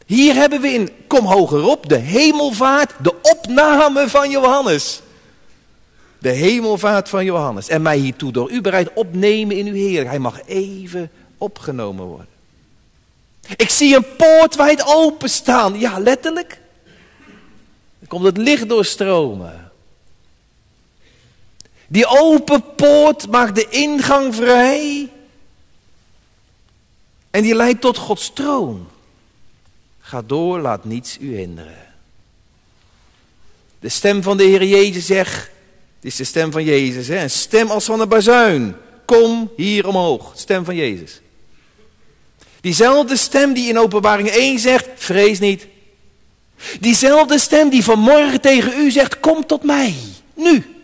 Hier 0.06 0.36
hebben 0.36 0.62
we 0.62 0.68
in 0.68 0.90
Kom 1.08 1.26
hogerop 1.26 1.90
de 1.90 1.98
hemelvaart, 1.98 2.94
de 3.02 3.16
opname 3.22 4.10
van 4.10 4.30
Johannes. 4.30 5.02
De 6.20 6.30
hemelvaart 6.30 7.10
van 7.10 7.26
Johannes. 7.26 7.68
En 7.68 7.82
mij 7.82 7.98
hiertoe 7.98 8.32
door 8.32 8.52
u 8.52 8.62
bereid 8.62 8.94
opnemen 8.94 9.56
in 9.56 9.68
uw 9.68 9.74
Heer. 9.74 10.08
Hij 10.08 10.20
mag 10.20 10.46
even 10.46 11.12
opgenomen 11.38 12.06
worden. 12.06 12.35
Ik 13.56 13.70
zie 13.70 13.96
een 13.96 14.16
poort 14.18 14.56
wijd 14.56 14.86
openstaan. 14.86 15.80
Ja, 15.80 16.00
letterlijk. 16.00 16.60
Er 18.00 18.08
komt 18.08 18.26
het 18.26 18.38
licht 18.38 18.70
doorstromen. 18.70 19.72
Die 21.88 22.06
open 22.06 22.76
poort 22.76 23.28
maakt 23.30 23.56
de 23.56 23.68
ingang 23.70 24.36
vrij. 24.36 25.10
En 27.30 27.42
die 27.42 27.56
leidt 27.56 27.82
tot 27.82 27.98
Gods 27.98 28.32
troon. 28.34 28.88
Ga 30.00 30.22
door, 30.22 30.60
laat 30.60 30.86
niets 30.86 31.18
u 31.20 31.38
hinderen. 31.38 31.94
De 33.80 33.90
stem 33.90 34.24
van 34.24 34.38
de 34.38 34.44
Heer 34.44 34.64
Jezus 34.64 35.06
zegt, 35.06 35.36
het 35.96 36.06
is 36.06 36.16
de 36.16 36.24
stem 36.24 36.52
van 36.52 36.64
Jezus, 36.64 37.08
hè? 37.08 37.22
een 37.22 37.30
stem 37.30 37.70
als 37.70 37.86
van 37.86 38.00
een 38.00 38.10
bazuin. 38.10 38.76
Kom 39.06 39.52
hier 39.56 39.88
omhoog, 39.88 40.32
stem 40.36 40.66
van 40.66 40.76
Jezus. 40.76 41.22
Diezelfde 42.66 43.16
stem 43.16 43.54
die 43.54 43.70
in 43.70 43.80
openbaring 43.80 44.30
1 44.30 44.60
zegt, 44.60 44.90
vrees 44.96 45.40
niet. 45.40 45.68
Diezelfde 46.80 47.40
stem 47.40 47.70
die 47.70 47.84
vanmorgen 47.84 48.42
tegen 48.42 48.80
u 48.80 48.92
zegt, 48.92 49.20
kom 49.20 49.46
tot 49.46 49.64
mij, 49.64 49.96
nu. 50.34 50.76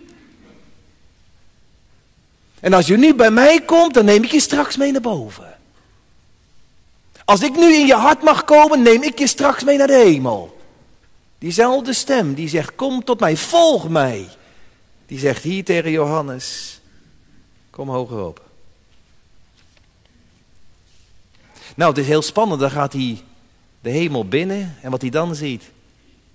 En 2.59 2.73
als 2.73 2.87
je 2.87 2.97
nu 2.97 3.13
bij 3.13 3.31
mij 3.31 3.61
komt, 3.61 3.93
dan 3.93 4.05
neem 4.05 4.23
ik 4.23 4.31
je 4.31 4.39
straks 4.39 4.77
mee 4.77 4.91
naar 4.91 5.01
boven. 5.01 5.57
Als 7.25 7.41
ik 7.41 7.55
nu 7.55 7.73
in 7.73 7.85
je 7.85 7.95
hart 7.95 8.21
mag 8.21 8.43
komen, 8.43 8.81
neem 8.81 9.03
ik 9.03 9.19
je 9.19 9.27
straks 9.27 9.63
mee 9.63 9.77
naar 9.77 9.87
de 9.87 10.03
hemel. 10.05 10.57
Diezelfde 11.37 11.93
stem 11.93 12.33
die 12.33 12.49
zegt, 12.49 12.75
kom 12.75 13.03
tot 13.03 13.19
mij, 13.19 13.37
volg 13.37 13.89
mij. 13.89 14.27
Die 15.05 15.19
zegt 15.19 15.43
hier 15.43 15.63
tegen 15.63 15.91
Johannes, 15.91 16.79
kom 17.69 17.89
hoger 17.89 18.25
op. 18.25 18.50
Nou, 21.75 21.89
het 21.89 21.99
is 21.99 22.07
heel 22.07 22.21
spannend. 22.21 22.59
Dan 22.59 22.71
gaat 22.71 22.93
hij 22.93 23.21
de 23.81 23.89
hemel 23.89 24.25
binnen 24.25 24.77
en 24.81 24.91
wat 24.91 25.01
hij 25.01 25.09
dan 25.09 25.35
ziet, 25.35 25.63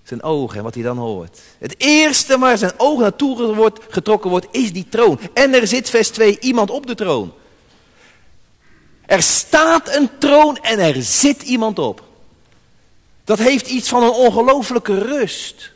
zijn 0.03 0.23
ogen 0.23 0.57
en 0.57 0.63
wat 0.63 0.73
hij 0.73 0.83
dan 0.83 0.97
hoort. 0.97 1.39
Het 1.59 1.75
eerste 1.77 2.37
waar 2.37 2.57
zijn 2.57 2.73
oog 2.77 2.99
naartoe 2.99 3.55
wordt, 3.55 3.79
getrokken 3.89 4.29
wordt, 4.29 4.47
is 4.51 4.73
die 4.73 4.89
troon. 4.89 5.19
En 5.33 5.53
er 5.53 5.67
zit, 5.67 5.89
vers 5.89 6.09
2, 6.09 6.39
iemand 6.39 6.69
op 6.69 6.87
de 6.87 6.95
troon. 6.95 7.33
Er 9.05 9.21
staat 9.21 9.95
een 9.95 10.09
troon 10.17 10.57
en 10.57 10.79
er 10.79 11.01
zit 11.01 11.41
iemand 11.41 11.79
op. 11.79 12.03
Dat 13.23 13.39
heeft 13.39 13.67
iets 13.67 13.89
van 13.89 14.03
een 14.03 14.09
ongelooflijke 14.09 14.99
rust. 14.99 15.71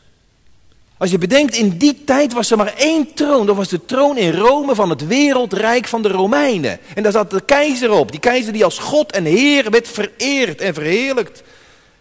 Als 1.01 1.11
je 1.11 1.17
bedenkt, 1.17 1.55
in 1.55 1.77
die 1.77 2.03
tijd 2.03 2.33
was 2.33 2.51
er 2.51 2.57
maar 2.57 2.73
één 2.73 3.13
troon. 3.13 3.45
Dat 3.45 3.55
was 3.55 3.67
de 3.67 3.85
troon 3.85 4.17
in 4.17 4.33
Rome 4.33 4.75
van 4.75 4.89
het 4.89 5.07
wereldrijk 5.07 5.87
van 5.87 6.01
de 6.01 6.09
Romeinen. 6.09 6.79
En 6.95 7.03
daar 7.03 7.11
zat 7.11 7.31
de 7.31 7.41
keizer 7.41 7.91
op. 7.91 8.11
Die 8.11 8.19
keizer 8.19 8.53
die 8.53 8.63
als 8.63 8.77
God 8.77 9.11
en 9.11 9.25
Heer 9.25 9.69
werd 9.69 9.87
vereerd 9.87 10.61
en 10.61 10.73
verheerlijkt. 10.73 11.43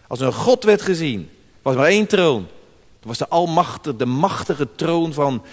Als 0.07 0.19
een 0.19 0.33
God 0.33 0.63
werd 0.63 0.81
gezien. 0.81 1.29
Was 1.61 1.75
maar 1.75 1.87
één 1.87 2.07
troon. 2.07 2.47
Dat 2.99 3.07
was 3.07 3.17
de 3.17 3.27
almachtige, 3.27 3.95
de 3.95 4.05
machtige 4.05 4.67
troon 4.75 5.13
van 5.13 5.43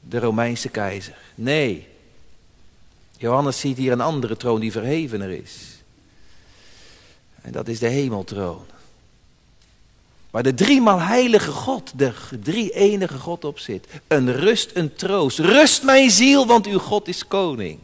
de 0.00 0.18
Romeinse 0.18 0.68
keizer. 0.68 1.16
Nee, 1.34 1.86
Johannes 3.18 3.60
ziet 3.60 3.76
hier 3.76 3.92
een 3.92 4.00
andere 4.00 4.36
troon 4.36 4.60
die 4.60 4.72
verhevener 4.72 5.30
is. 5.30 5.82
En 7.42 7.52
dat 7.52 7.68
is 7.68 7.78
de 7.78 7.88
hemeltroon. 7.88 8.66
Waar 10.34 10.42
de 10.42 10.54
driemaal 10.54 11.00
heilige 11.00 11.50
God, 11.50 11.92
de 11.96 12.12
drie 12.42 12.70
enige 12.70 13.18
God 13.18 13.44
op 13.44 13.58
zit. 13.58 13.86
Een 14.08 14.32
rust, 14.32 14.70
een 14.74 14.94
troost. 14.94 15.38
Rust 15.38 15.82
mijn 15.82 16.10
ziel, 16.10 16.46
want 16.46 16.66
uw 16.66 16.78
God 16.78 17.08
is 17.08 17.26
koning. 17.26 17.78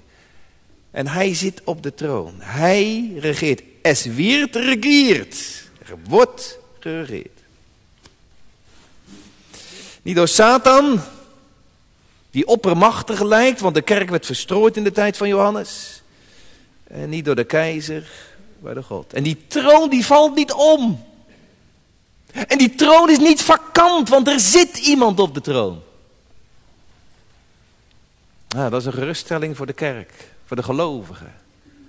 En 0.91 1.07
hij 1.07 1.35
zit 1.35 1.61
op 1.65 1.83
de 1.83 1.95
troon. 1.95 2.35
Hij 2.39 3.13
regeert. 3.19 3.63
Es 3.83 4.05
wird 4.05 4.57
regiert. 4.57 5.63
Er 5.87 5.97
wordt 6.09 6.59
geregeerd. 6.79 7.41
Niet 10.03 10.17
door 10.17 10.29
Satan, 10.29 11.01
die 12.31 12.47
oppermachtig 12.47 13.23
lijkt, 13.23 13.61
want 13.61 13.75
de 13.75 13.83
kerk 13.83 14.11
werd 14.11 14.27
verstrooid 14.27 14.77
in 14.77 14.85
de 14.85 14.93
tijd 14.93 15.17
van 15.17 15.29
Johannes. 15.29 16.03
En 16.85 17.09
niet 17.09 17.25
door 17.25 17.37
de 17.37 17.45
keizer, 17.45 18.11
maar 18.59 18.75
door 18.75 18.85
God. 18.85 19.13
En 19.13 19.23
die 19.23 19.39
troon 19.47 19.91
die 19.91 20.07
valt 20.07 20.35
niet 20.35 20.53
om. 20.53 21.09
En 22.33 22.59
die 22.59 22.75
troon 22.75 23.11
is 23.11 23.19
niet 23.19 23.43
vakant, 23.43 24.09
want 24.09 24.29
er 24.29 24.41
zit 24.41 24.79
iemand 24.79 25.21
op 25.21 25.35
de 25.35 25.41
troon. 25.41 25.83
Nou, 28.49 28.71
dat 28.71 28.81
is 28.81 28.87
een 28.87 28.93
geruststelling 28.93 29.57
voor 29.57 29.67
de 29.67 29.73
kerk, 29.73 30.13
voor 30.47 30.57
de 30.57 30.63
gelovigen. 30.63 31.35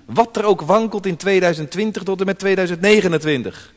Wat 0.06 0.38
er 0.38 0.44
ook 0.44 0.62
wankelt 0.62 1.06
in 1.06 1.18
2020 1.18 2.04
tot 2.04 2.20
en 2.20 2.26
met 2.26 2.40
2029. 2.40 3.74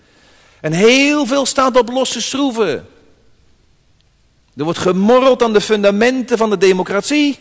En 0.61 0.73
heel 0.73 1.27
veel 1.27 1.47
staat 1.47 1.77
op 1.77 1.89
losse 1.89 2.21
schroeven. 2.21 2.87
Er 4.57 4.65
wordt 4.65 4.79
gemorreld 4.79 5.43
aan 5.43 5.53
de 5.53 5.61
fundamenten 5.61 6.39
van 6.39 6.51
de 6.51 6.59
democratie. 6.59 7.39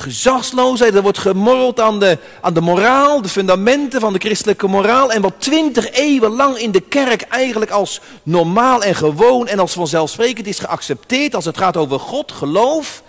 Gezagsloosheid. 0.00 0.94
Er 0.94 1.02
wordt 1.02 1.18
gemorreld 1.18 1.80
aan 1.80 2.00
de, 2.00 2.18
aan 2.40 2.54
de 2.54 2.60
moraal, 2.60 3.22
de 3.22 3.28
fundamenten 3.28 4.00
van 4.00 4.12
de 4.12 4.18
christelijke 4.18 4.66
moraal. 4.66 5.12
En 5.12 5.22
wat 5.22 5.34
twintig 5.38 5.90
eeuwen 5.90 6.30
lang 6.30 6.58
in 6.58 6.70
de 6.70 6.80
kerk 6.80 7.22
eigenlijk 7.22 7.70
als 7.70 8.00
normaal 8.22 8.82
en 8.82 8.94
gewoon 8.94 9.46
en 9.46 9.58
als 9.58 9.72
vanzelfsprekend 9.72 10.46
is 10.46 10.58
geaccepteerd 10.58 11.34
als 11.34 11.44
het 11.44 11.58
gaat 11.58 11.76
over 11.76 12.00
God, 12.00 12.32
geloof. 12.32 13.02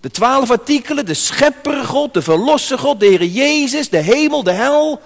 De 0.00 0.10
twaalf 0.10 0.50
artikelen, 0.50 1.06
de 1.06 1.14
schepper 1.14 1.84
God, 1.84 2.14
de 2.14 2.22
verlosser 2.22 2.78
God, 2.78 3.00
de 3.00 3.06
Heer 3.06 3.24
Jezus, 3.24 3.88
de 3.88 3.98
hemel, 3.98 4.42
de 4.42 4.52
hel. 4.52 5.00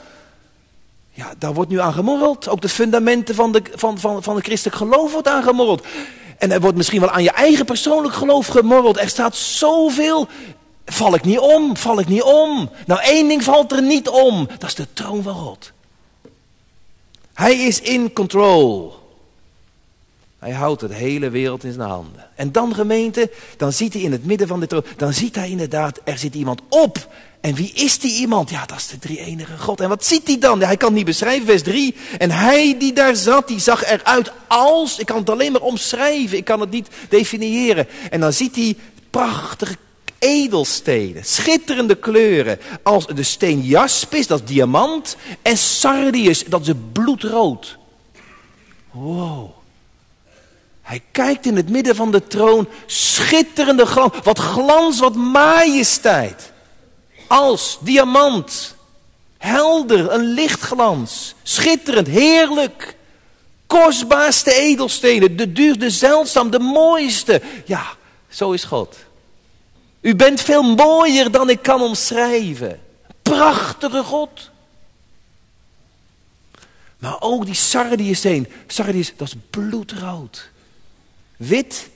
Ja, 1.11 1.33
daar 1.39 1.55
wordt 1.55 1.71
nu 1.71 1.81
aan 1.81 1.93
gemorreld. 1.93 2.49
Ook 2.49 2.61
de 2.61 2.69
fundamenten 2.69 3.35
van, 3.35 3.53
de, 3.53 3.63
van, 3.75 3.99
van, 3.99 4.23
van 4.23 4.35
het 4.35 4.45
christelijk 4.45 4.77
geloof 4.77 5.13
wordt 5.13 5.29
aangemorreld. 5.29 5.87
En 6.39 6.51
er 6.53 6.61
wordt 6.61 6.77
misschien 6.77 7.01
wel 7.01 7.11
aan 7.11 7.23
je 7.23 7.31
eigen 7.31 7.65
persoonlijk 7.65 8.15
geloof 8.15 8.47
gemorreld. 8.47 8.99
Er 8.99 9.09
staat 9.09 9.37
zoveel. 9.37 10.29
Val 10.87 11.15
ik 11.15 11.25
niet 11.25 11.39
om? 11.39 11.77
Val 11.77 11.99
ik 11.99 12.09
niet 12.09 12.23
om? 12.23 12.71
Nou, 12.87 13.01
één 13.01 13.29
ding 13.29 13.45
valt 13.45 13.73
er 13.73 13.83
niet 13.83 14.09
om. 14.09 14.49
Dat 14.59 14.69
is 14.69 14.75
de 14.75 14.87
troon 14.93 15.23
van 15.23 15.35
God. 15.35 15.73
Hij 17.35 17.55
is 17.55 17.81
in 17.81 18.13
control. 18.13 19.01
Hij 20.39 20.53
houdt 20.53 20.81
het 20.81 20.93
hele 20.93 21.31
wereld 21.31 21.65
in 21.65 21.73
zijn 21.73 21.89
handen. 21.89 22.27
En 22.35 22.53
dan 22.53 22.75
gemeente, 22.75 23.31
dan 23.57 23.73
ziet 23.73 23.93
hij 23.93 24.03
in 24.03 24.13
het 24.13 24.25
midden 24.25 24.49
van 24.49 24.61
de 24.61 24.67
troon, 24.67 24.85
dan 24.97 25.13
ziet 25.13 25.35
hij 25.35 25.51
inderdaad, 25.51 26.01
er 26.05 26.19
zit 26.19 26.35
iemand 26.35 26.61
op. 26.69 27.09
En 27.41 27.55
wie 27.55 27.73
is 27.73 27.99
die 27.99 28.15
iemand? 28.15 28.51
Ja, 28.51 28.67
dat 28.67 28.77
is 28.77 28.87
de 28.87 28.99
drie 28.99 29.19
enige 29.19 29.59
God. 29.59 29.81
En 29.81 29.89
wat 29.89 30.05
ziet 30.05 30.27
hij 30.27 30.39
dan? 30.39 30.61
hij 30.61 30.77
kan 30.77 30.89
het 30.89 30.97
niet 30.97 31.07
beschrijven, 31.07 31.47
vers 31.47 31.63
3. 31.63 31.95
En 32.19 32.31
hij 32.31 32.77
die 32.79 32.93
daar 32.93 33.17
zat, 33.17 33.49
die 33.49 33.59
zag 33.59 33.85
eruit 33.85 34.33
als, 34.47 34.99
ik 34.99 35.07
kan 35.07 35.17
het 35.17 35.31
alleen 35.31 35.53
maar 35.53 35.61
omschrijven, 35.61 36.37
ik 36.37 36.45
kan 36.45 36.61
het 36.61 36.71
niet 36.71 36.89
definiëren. 37.09 37.87
En 38.11 38.21
dan 38.21 38.33
ziet 38.33 38.57
hij 38.57 38.77
prachtige 39.11 39.77
edelstenen, 40.23 41.25
schitterende 41.25 41.95
kleuren, 41.95 42.59
als 42.83 43.07
de 43.07 43.23
steen 43.23 43.61
jaspis, 43.61 44.27
dat 44.27 44.41
is 44.41 44.47
diamant, 44.47 45.17
en 45.43 45.57
sardius, 45.57 46.45
dat 46.45 46.61
is 46.67 46.73
bloedrood. 46.93 47.77
Wow. 48.91 49.51
Hij 50.83 51.03
kijkt 51.11 51.47
in 51.47 51.57
het 51.57 51.69
midden 51.69 51.97
van 51.97 52.11
de 52.11 52.27
troon, 52.27 52.69
schitterende 52.87 53.87
glans, 53.87 54.13
wat 54.23 54.39
glans, 54.39 55.01
wat 55.01 55.15
majesteit. 55.15 56.53
Als 57.27 57.79
diamant, 57.81 58.75
helder, 59.39 60.13
een 60.13 60.25
lichtglans, 60.25 61.35
schitterend, 61.43 62.07
heerlijk. 62.07 62.97
Kostbaarste 63.67 64.55
edelstenen, 64.55 65.37
de 65.37 65.53
duurste, 65.53 65.91
zeldzaam, 65.91 66.51
de 66.51 66.59
mooiste. 66.59 67.43
Ja, 67.65 67.83
zo 68.29 68.53
is 68.53 68.65
God. 68.65 68.97
U 70.03 70.17
bent 70.17 70.41
veel 70.41 70.63
mooier 70.63 71.31
dan 71.31 71.51
ik 71.51 71.63
kan 71.63 71.83
omschrijven. 71.83 72.81
Prachtige 73.23 74.03
God. 74.03 74.51
Maar 76.99 77.21
ook 77.21 77.45
die 77.45 77.55
sardiussteen. 77.55 78.49
Sardius, 78.67 79.13
dat 79.17 79.29
is 79.29 79.35
bloedrood. 79.51 80.49
Wit, 81.37 81.89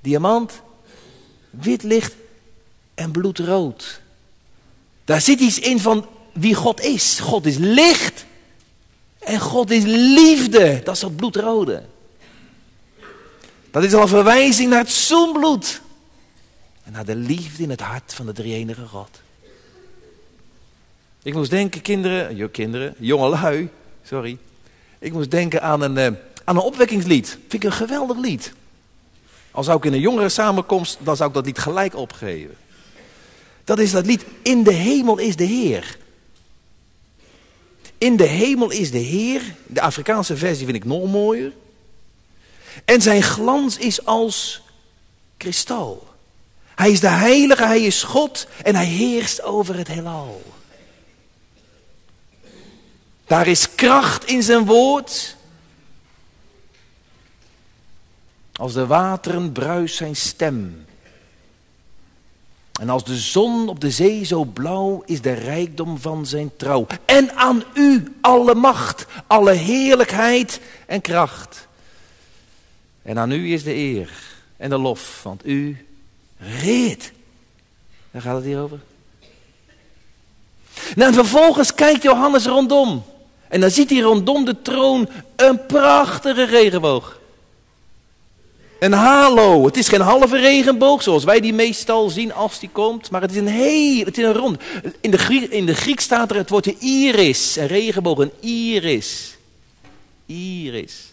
diamant, 0.00 0.52
wit 1.50 1.82
licht 1.82 2.14
en 2.94 3.10
bloedrood. 3.10 4.00
Daar 5.04 5.20
zit 5.20 5.40
iets 5.40 5.58
in 5.58 5.80
van 5.80 6.06
wie 6.32 6.54
God 6.54 6.80
is. 6.80 7.18
God 7.20 7.46
is 7.46 7.56
licht 7.56 8.24
en 9.18 9.40
God 9.40 9.70
is 9.70 9.82
liefde. 9.86 10.80
Dat 10.84 10.94
is 10.94 11.00
dat 11.00 11.16
bloedrode. 11.16 11.82
Dat 13.70 13.84
is 13.84 13.94
al 13.94 14.02
een 14.02 14.08
verwijzing 14.08 14.70
naar 14.70 14.78
het 14.78 14.90
zoenbloed. 14.90 15.80
Naar 16.92 17.04
de 17.04 17.16
liefde 17.16 17.62
in 17.62 17.70
het 17.70 17.80
hart 17.80 18.14
van 18.14 18.26
de 18.26 18.32
drie-enige 18.32 18.86
God. 18.86 19.20
Ik 21.22 21.34
moest 21.34 21.50
denken, 21.50 21.82
kinderen, 21.82 22.36
jo, 22.36 22.48
kinderen, 22.48 22.94
jongelui, 22.98 23.68
sorry. 24.02 24.38
Ik 24.98 25.12
moest 25.12 25.30
denken 25.30 25.62
aan 25.62 25.80
een, 25.80 25.96
uh, 25.96 26.18
aan 26.44 26.56
een 26.56 26.62
opwekkingslied. 26.62 27.28
Vind 27.28 27.52
ik 27.52 27.64
een 27.64 27.72
geweldig 27.72 28.16
lied. 28.16 28.52
Als 29.50 29.66
zou 29.66 29.78
ik 29.78 29.84
in 29.84 29.92
een 29.92 30.00
jongere 30.00 30.28
samenkomst, 30.28 30.98
dan 31.00 31.16
zou 31.16 31.28
ik 31.28 31.34
dat 31.34 31.44
lied 31.44 31.58
gelijk 31.58 31.96
opgeven. 31.96 32.56
Dat 33.64 33.78
is 33.78 33.90
dat 33.90 34.06
lied, 34.06 34.24
in 34.42 34.62
de 34.62 34.72
hemel 34.72 35.18
is 35.18 35.36
de 35.36 35.44
Heer. 35.44 35.98
In 37.98 38.16
de 38.16 38.26
hemel 38.26 38.70
is 38.70 38.90
de 38.90 38.98
Heer. 38.98 39.42
De 39.66 39.80
Afrikaanse 39.80 40.36
versie 40.36 40.64
vind 40.64 40.76
ik 40.76 40.84
nog 40.84 41.10
mooier. 41.10 41.52
En 42.84 43.00
zijn 43.00 43.22
glans 43.22 43.76
is 43.78 44.04
als 44.04 44.62
kristal. 45.36 46.10
Hij 46.74 46.90
is 46.90 47.00
de 47.00 47.08
heilige, 47.08 47.66
hij 47.66 47.82
is 47.82 48.02
God 48.02 48.46
en 48.62 48.74
hij 48.74 48.86
heerst 48.86 49.42
over 49.42 49.76
het 49.76 49.88
heelal. 49.88 50.42
Daar 53.26 53.46
is 53.46 53.74
kracht 53.74 54.24
in 54.24 54.42
zijn 54.42 54.64
woord. 54.64 55.36
Als 58.52 58.72
de 58.72 58.86
wateren 58.86 59.52
bruist 59.52 59.96
zijn 59.96 60.16
stem. 60.16 60.86
En 62.80 62.88
als 62.88 63.04
de 63.04 63.16
zon 63.16 63.68
op 63.68 63.80
de 63.80 63.90
zee 63.90 64.24
zo 64.24 64.44
blauw 64.44 65.02
is 65.06 65.20
de 65.20 65.32
rijkdom 65.32 65.98
van 65.98 66.26
zijn 66.26 66.50
trouw. 66.56 66.86
En 67.04 67.36
aan 67.36 67.62
u 67.74 68.16
alle 68.20 68.54
macht, 68.54 69.06
alle 69.26 69.52
heerlijkheid 69.52 70.60
en 70.86 71.00
kracht. 71.00 71.68
En 73.02 73.18
aan 73.18 73.30
u 73.32 73.52
is 73.52 73.62
de 73.62 73.74
eer 73.74 74.10
en 74.56 74.70
de 74.70 74.78
lof, 74.78 75.22
want 75.22 75.46
u 75.46 75.86
reed. 76.60 77.12
Daar 78.10 78.22
gaat 78.22 78.34
het 78.34 78.44
hier 78.44 78.60
over. 78.60 78.80
Nou, 80.94 81.08
en 81.08 81.14
vervolgens 81.14 81.74
kijkt 81.74 82.02
Johannes 82.02 82.46
rondom. 82.46 83.04
En 83.48 83.60
dan 83.60 83.70
ziet 83.70 83.90
hij 83.90 84.00
rondom 84.00 84.44
de 84.44 84.62
troon 84.62 85.08
een 85.36 85.66
prachtige 85.66 86.44
regenboog. 86.44 87.20
Een 88.78 88.92
halo. 88.92 89.64
Het 89.64 89.76
is 89.76 89.88
geen 89.88 90.00
halve 90.00 90.36
regenboog 90.36 91.02
zoals 91.02 91.24
wij 91.24 91.40
die 91.40 91.52
meestal 91.52 92.10
zien 92.10 92.32
als 92.32 92.58
die 92.58 92.68
komt. 92.72 93.10
Maar 93.10 93.20
het 93.20 93.30
is 93.30 93.36
een 93.36 93.46
heel, 93.46 94.04
het 94.04 94.18
is 94.18 94.24
een 94.24 94.32
rond. 94.32 94.62
In 95.00 95.10
de, 95.10 95.18
Griek, 95.18 95.50
in 95.50 95.66
de 95.66 95.74
Griek 95.74 96.00
staat 96.00 96.30
er 96.30 96.36
het 96.36 96.50
woordje 96.50 96.78
iris. 96.78 97.56
Een 97.56 97.66
regenboog, 97.66 98.18
een 98.18 98.32
iris. 98.40 99.36
Iris. 100.26 101.12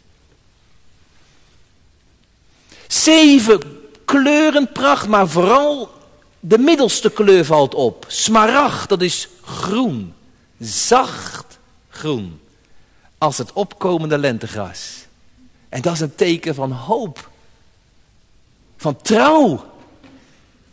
Zeven 2.88 3.79
kleuren 4.10 4.72
pracht, 4.72 5.08
maar 5.08 5.28
vooral 5.28 5.92
de 6.40 6.58
middelste 6.58 7.12
kleur 7.12 7.46
valt 7.46 7.76
op. 7.76 8.06
Smaragd, 8.08 8.90
dat 8.90 9.02
is 9.02 9.28
groen. 9.44 10.14
Zacht 10.60 11.60
groen. 11.90 12.40
Als 13.18 13.38
het 13.38 13.54
opkomende 13.54 14.18
lentegras. 14.18 15.06
En 15.70 15.82
dat 15.82 15.94
is 15.94 16.00
een 16.00 16.16
teken 16.16 16.56
van 16.56 16.72
hoop 16.72 17.30
van 18.78 19.02
trouw. 19.02 19.66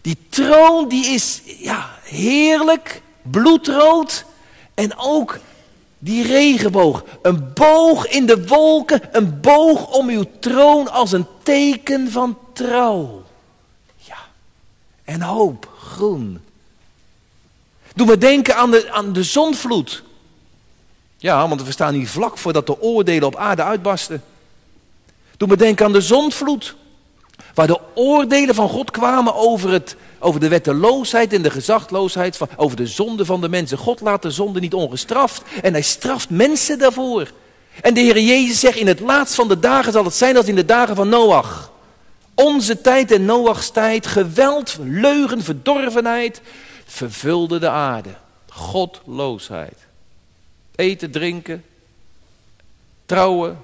Die 0.01 0.17
troon 0.29 0.89
die 0.89 1.07
is 1.07 1.41
ja, 1.45 1.91
heerlijk, 2.03 3.03
bloedrood 3.23 4.25
en 4.75 4.99
ook 4.99 5.39
die 5.99 6.27
regenboog. 6.27 7.05
Een 7.23 7.53
boog 7.53 8.09
in 8.09 8.27
de 8.27 8.47
wolken, 8.47 9.01
een 9.13 9.41
boog 9.41 9.91
om 9.91 10.09
uw 10.09 10.25
troon 10.41 10.91
als 10.91 11.13
een 11.13 11.27
teken 11.43 12.11
van 12.11 12.39
trouw. 12.53 13.26
En 15.07 15.23
hoop, 15.23 15.69
groen. 15.79 16.41
Doe 17.95 18.07
me 18.07 18.19
denken 18.19 18.57
aan 18.57 18.71
de, 18.71 18.93
aan 18.93 19.13
de 19.13 19.23
zonvloed. 19.23 20.03
Ja, 21.17 21.49
want 21.49 21.63
we 21.63 21.71
staan 21.71 21.95
hier 21.95 22.09
vlak 22.09 22.39
voordat 22.39 22.67
de 22.67 22.81
oordelen 22.81 23.29
op 23.29 23.37
aarde 23.37 23.63
uitbarsten. 23.63 24.23
Doe 25.37 25.49
me 25.49 25.57
denken 25.57 25.87
aan 25.87 25.93
de 25.93 26.01
zonvloed. 26.01 26.77
Waar 27.55 27.67
de 27.67 27.81
oordelen 27.95 28.55
van 28.55 28.69
God 28.69 28.91
kwamen 28.91 29.35
over, 29.35 29.71
het, 29.71 29.97
over 30.19 30.41
de 30.41 30.49
wetteloosheid 30.49 31.33
en 31.33 31.43
de 31.43 31.51
gezagloosheid, 31.51 32.37
van, 32.37 32.49
over 32.57 32.77
de 32.77 32.87
zonde 32.87 33.25
van 33.25 33.41
de 33.41 33.49
mensen. 33.49 33.79
God 33.79 34.01
laat 34.01 34.23
de 34.23 34.31
zonde 34.31 34.61
niet 34.61 34.75
ongestraft 34.75 35.43
en 35.63 35.73
hij 35.73 35.83
straft 35.83 36.31
mensen 36.31 36.79
daarvoor. 36.79 37.31
En 37.81 37.95
de 37.95 38.01
Heer 38.01 38.21
Jezus 38.21 38.61
zegt, 38.61 38.79
in 38.79 38.87
het 38.87 39.01
laatst 39.01 39.35
van 39.35 39.49
de 39.49 39.59
dagen 39.59 39.93
zal 39.93 40.05
het 40.05 40.15
zijn 40.15 40.37
als 40.37 40.47
in 40.47 40.55
de 40.55 40.65
dagen 40.65 40.97
van 40.97 41.09
Noach. 41.09 41.75
Onze 42.37 42.81
tijd 42.81 43.11
en 43.11 43.25
Noachs 43.25 43.71
tijd, 43.71 44.07
geweld, 44.07 44.77
leugen, 44.81 45.43
verdorvenheid, 45.43 46.41
vervulde 46.85 47.59
de 47.59 47.69
aarde. 47.69 48.15
Godloosheid. 48.49 49.79
Eten, 50.75 51.11
drinken, 51.11 51.65
trouwen, 53.07 53.59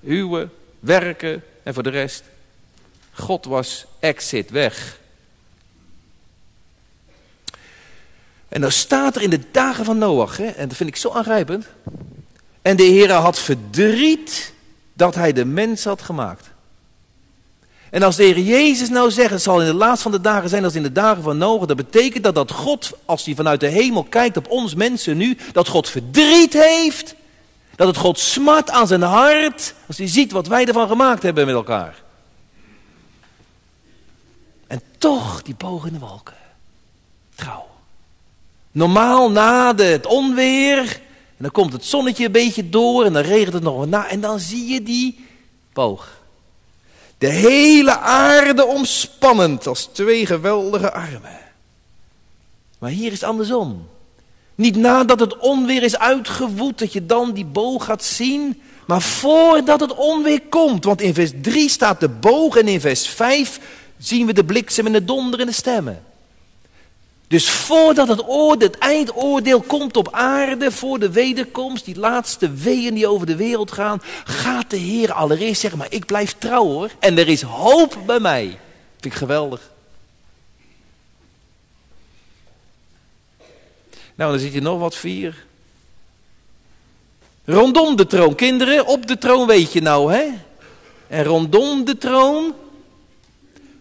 huwen, 0.00 0.52
werken 0.80 1.42
en 1.62 1.74
voor 1.74 1.82
de 1.82 1.90
rest 1.90 2.22
God 3.12 3.44
was 3.44 3.84
exit 3.98 4.50
weg. 4.50 4.98
En 8.48 8.60
dan 8.60 8.72
staat 8.72 9.16
er 9.16 9.22
in 9.22 9.30
de 9.30 9.50
dagen 9.50 9.84
van 9.84 9.98
Noach, 9.98 10.36
hè, 10.36 10.46
en 10.46 10.68
dat 10.68 10.76
vind 10.76 10.88
ik 10.88 10.96
zo 10.96 11.10
aangrijpend. 11.10 11.66
En 12.62 12.76
de 12.76 12.82
Heer 12.82 13.12
had 13.12 13.38
verdriet 13.38 14.52
dat 14.92 15.14
hij 15.14 15.32
de 15.32 15.44
mens 15.44 15.84
had 15.84 16.02
gemaakt. 16.02 16.50
En 17.90 18.02
als 18.02 18.16
de 18.16 18.24
Heer 18.24 18.38
Jezus 18.38 18.88
nou 18.88 19.10
zegt, 19.10 19.30
het 19.30 19.42
zal 19.42 19.60
in 19.60 19.66
de 19.66 19.74
laatste 19.74 20.02
van 20.02 20.12
de 20.12 20.20
dagen 20.20 20.48
zijn 20.48 20.64
als 20.64 20.74
in 20.74 20.82
de 20.82 20.92
dagen 20.92 21.22
van 21.22 21.38
Noach, 21.38 21.66
dat 21.66 21.76
betekent 21.76 22.24
dat 22.24 22.34
dat 22.34 22.50
God, 22.50 22.92
als 23.04 23.24
hij 23.24 23.34
vanuit 23.34 23.60
de 23.60 23.66
hemel 23.66 24.04
kijkt 24.04 24.36
op 24.36 24.50
ons 24.50 24.74
mensen 24.74 25.16
nu, 25.16 25.36
dat 25.52 25.68
God 25.68 25.88
verdriet 25.88 26.52
heeft, 26.52 27.14
dat 27.76 27.86
het 27.86 27.96
God 27.96 28.18
smart 28.18 28.70
aan 28.70 28.86
zijn 28.86 29.02
hart, 29.02 29.74
als 29.86 29.98
hij 29.98 30.08
ziet 30.08 30.32
wat 30.32 30.46
wij 30.46 30.66
ervan 30.66 30.88
gemaakt 30.88 31.22
hebben 31.22 31.46
met 31.46 31.54
elkaar. 31.54 32.02
En 34.66 34.80
toch 34.98 35.42
die 35.42 35.54
bogen 35.54 35.88
in 35.88 35.94
de 35.94 36.06
wolken. 36.06 36.34
Trouw. 37.34 37.66
Normaal 38.72 39.30
na 39.30 39.74
het 39.74 40.06
onweer, 40.06 40.78
en 41.36 41.42
dan 41.42 41.50
komt 41.50 41.72
het 41.72 41.84
zonnetje 41.84 42.26
een 42.26 42.32
beetje 42.32 42.68
door 42.68 43.04
en 43.04 43.12
dan 43.12 43.22
regent 43.22 43.52
het 43.52 43.62
nog 43.62 43.76
wat 43.76 43.88
na, 43.88 44.08
en 44.08 44.20
dan 44.20 44.38
zie 44.40 44.72
je 44.72 44.82
die 44.82 45.26
boog. 45.72 46.24
De 47.18 47.28
hele 47.28 47.98
aarde 47.98 48.66
omspannend 48.66 49.66
als 49.66 49.88
twee 49.92 50.26
geweldige 50.26 50.92
armen. 50.92 51.38
Maar 52.78 52.90
hier 52.90 53.12
is 53.12 53.20
het 53.20 53.30
andersom. 53.30 53.88
Niet 54.54 54.76
nadat 54.76 55.20
het 55.20 55.36
onweer 55.38 55.82
is 55.82 55.98
uitgewoed, 55.98 56.78
dat 56.78 56.92
je 56.92 57.06
dan 57.06 57.32
die 57.32 57.44
boog 57.44 57.84
gaat 57.84 58.04
zien, 58.04 58.60
maar 58.86 59.02
voordat 59.02 59.80
het 59.80 59.94
onweer 59.94 60.40
komt. 60.48 60.84
Want 60.84 61.00
in 61.00 61.14
vers 61.14 61.30
3 61.42 61.68
staat 61.68 62.00
de 62.00 62.08
boog 62.08 62.56
en 62.56 62.68
in 62.68 62.80
vers 62.80 63.08
5 63.08 63.60
zien 63.98 64.26
we 64.26 64.32
de 64.32 64.44
bliksem 64.44 64.86
en 64.86 64.92
de 64.92 65.04
donder 65.04 65.40
en 65.40 65.46
de 65.46 65.52
stemmen. 65.52 66.04
Dus 67.28 67.50
voordat 67.50 68.08
het, 68.08 68.28
oordeel, 68.28 68.68
het 68.68 68.78
eindoordeel 68.78 69.60
komt 69.60 69.96
op 69.96 70.12
aarde, 70.12 70.72
voor 70.72 70.98
de 70.98 71.10
wederkomst, 71.10 71.84
die 71.84 71.98
laatste 71.98 72.50
weeën 72.50 72.94
die 72.94 73.06
over 73.06 73.26
de 73.26 73.36
wereld 73.36 73.72
gaan, 73.72 74.02
gaat 74.24 74.70
de 74.70 74.76
Heer 74.76 75.12
allereerst 75.12 75.60
zeggen, 75.60 75.78
maar 75.78 75.92
ik 75.92 76.06
blijf 76.06 76.34
trouw 76.38 76.64
hoor. 76.64 76.90
En 76.98 77.18
er 77.18 77.28
is 77.28 77.42
hoop 77.42 77.98
bij 78.06 78.20
mij. 78.20 78.58
Vind 78.90 79.04
ik 79.04 79.14
geweldig. 79.14 79.70
Nou, 84.14 84.30
dan 84.30 84.40
zit 84.40 84.52
je 84.52 84.60
nog 84.60 84.78
wat 84.78 84.96
vier. 84.96 85.44
Rondom 87.44 87.96
de 87.96 88.06
troon, 88.06 88.34
kinderen, 88.34 88.86
op 88.86 89.06
de 89.06 89.18
troon 89.18 89.46
weet 89.46 89.72
je 89.72 89.80
nou, 89.80 90.12
hè? 90.12 90.24
En 91.08 91.24
rondom 91.24 91.84
de 91.84 91.98
troon, 91.98 92.54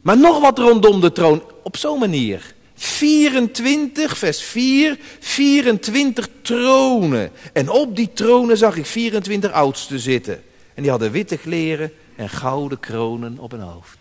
maar 0.02 0.18
nog 0.18 0.40
wat 0.40 0.58
rondom 0.58 1.02
de 1.02 1.12
troon, 1.12 1.44
op 1.64 1.78
zo'n 1.78 2.00
manier. 2.00 2.55
24, 2.76 4.18
vers 4.18 4.42
4, 4.42 4.98
24 5.20 6.30
tronen. 6.42 7.32
En 7.54 7.70
op 7.70 7.96
die 7.96 8.10
tronen 8.14 8.58
zag 8.58 8.76
ik 8.78 8.86
24 8.86 9.52
oudsten 9.52 10.00
zitten. 10.00 10.44
En 10.74 10.82
die 10.82 10.92
hadden 10.92 11.12
witte 11.12 11.38
kleren 11.38 11.92
en 12.16 12.30
gouden 12.30 12.80
kronen 12.80 13.40
op 13.40 13.52
hun 13.52 13.62
hoofd. 13.62 13.98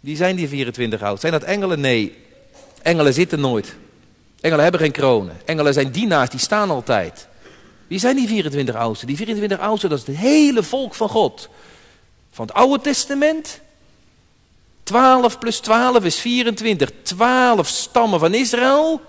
Wie 0.00 0.16
zijn 0.16 0.36
die 0.36 0.48
24 0.48 1.02
oudsten? 1.02 1.28
Zijn 1.28 1.40
dat 1.40 1.50
engelen? 1.50 1.80
Nee. 1.80 2.16
Engelen 2.82 3.14
zitten 3.14 3.40
nooit. 3.40 3.76
Engelen 4.40 4.62
hebben 4.62 4.80
geen 4.80 4.92
kronen. 4.92 5.36
Engelen 5.44 5.72
zijn 5.72 5.90
dienaars, 5.90 6.30
die 6.30 6.40
staan 6.40 6.70
altijd. 6.70 7.28
Wie 7.86 7.98
zijn 7.98 8.16
die 8.16 8.28
24 8.28 8.74
oudsten? 8.74 9.06
Die 9.06 9.16
24 9.16 9.58
oudsten, 9.58 9.90
dat 9.90 9.98
is 9.98 10.06
het 10.06 10.16
hele 10.16 10.62
volk 10.62 10.94
van 10.94 11.08
God. 11.08 11.48
Van 12.30 12.46
het 12.46 12.54
Oude 12.54 12.82
Testament 12.82 13.60
12 14.86 15.38
plus 15.38 15.58
12 15.58 16.04
is 16.04 16.18
24. 16.18 16.90
12 17.02 17.68
stammen 17.68 18.20
van 18.20 18.34
Israël. 18.34 19.00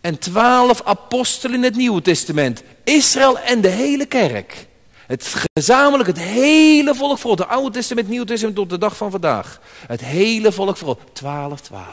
En 0.00 0.18
12 0.18 0.82
apostelen 0.84 1.56
in 1.56 1.62
het 1.62 1.76
Nieuwe 1.76 2.02
Testament. 2.02 2.62
Israël 2.84 3.38
en 3.38 3.60
de 3.60 3.68
hele 3.68 4.06
kerk. 4.06 4.66
Het 5.06 5.34
gezamenlijk, 5.54 6.08
het 6.08 6.18
hele 6.18 6.94
volk 6.94 7.18
voor 7.18 7.30
het 7.30 7.48
Oude 7.48 7.70
Testament, 7.70 8.06
het 8.06 8.14
Nieuwe 8.14 8.26
Testament 8.26 8.56
tot 8.56 8.70
de 8.70 8.78
dag 8.78 8.96
van 8.96 9.10
vandaag. 9.10 9.60
Het 9.86 10.00
hele 10.00 10.52
volk 10.52 10.76
voor 10.76 10.98
12, 11.12 11.60
12. 11.60 11.86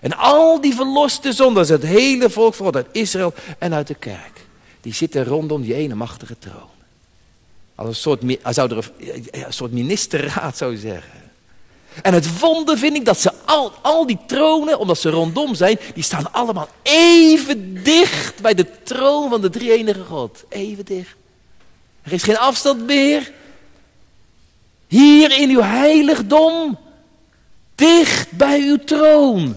En 0.00 0.16
al 0.16 0.60
die 0.60 0.74
verloste 0.74 1.32
zondaars, 1.32 1.68
het 1.68 1.82
hele 1.82 2.30
volk 2.30 2.54
voor 2.54 2.74
uit 2.74 2.86
Israël 2.92 3.34
en 3.58 3.74
uit 3.74 3.86
de 3.86 3.94
kerk. 3.94 4.46
Die 4.80 4.94
zitten 4.94 5.24
rondom 5.24 5.62
die 5.62 5.74
ene 5.74 5.94
machtige 5.94 6.38
troon. 6.38 6.74
Als 7.74 7.88
een 7.88 7.94
soort, 7.94 8.44
als 8.44 8.56
een, 8.56 8.82
soort 9.48 9.72
ministerraad 9.72 10.56
zou 10.56 10.76
zeggen. 10.76 11.25
En 12.02 12.14
het 12.14 12.38
wonder 12.38 12.78
vind 12.78 12.96
ik 12.96 13.04
dat 13.04 13.20
ze 13.20 13.32
al, 13.44 13.72
al 13.82 14.06
die 14.06 14.18
tronen, 14.26 14.78
omdat 14.78 14.98
ze 14.98 15.10
rondom 15.10 15.54
zijn, 15.54 15.78
die 15.94 16.02
staan 16.02 16.32
allemaal 16.32 16.68
even 16.82 17.82
dicht 17.82 18.40
bij 18.40 18.54
de 18.54 18.82
troon 18.82 19.30
van 19.30 19.40
de 19.40 19.50
drie-enige 19.50 20.04
God. 20.04 20.44
Even 20.48 20.84
dicht. 20.84 21.14
Er 22.02 22.12
is 22.12 22.22
geen 22.22 22.38
afstand 22.38 22.86
meer. 22.86 23.32
Hier 24.86 25.38
in 25.38 25.50
uw 25.50 25.62
heiligdom, 25.62 26.78
dicht 27.74 28.30
bij 28.30 28.60
uw 28.60 28.76
troon. 28.84 29.56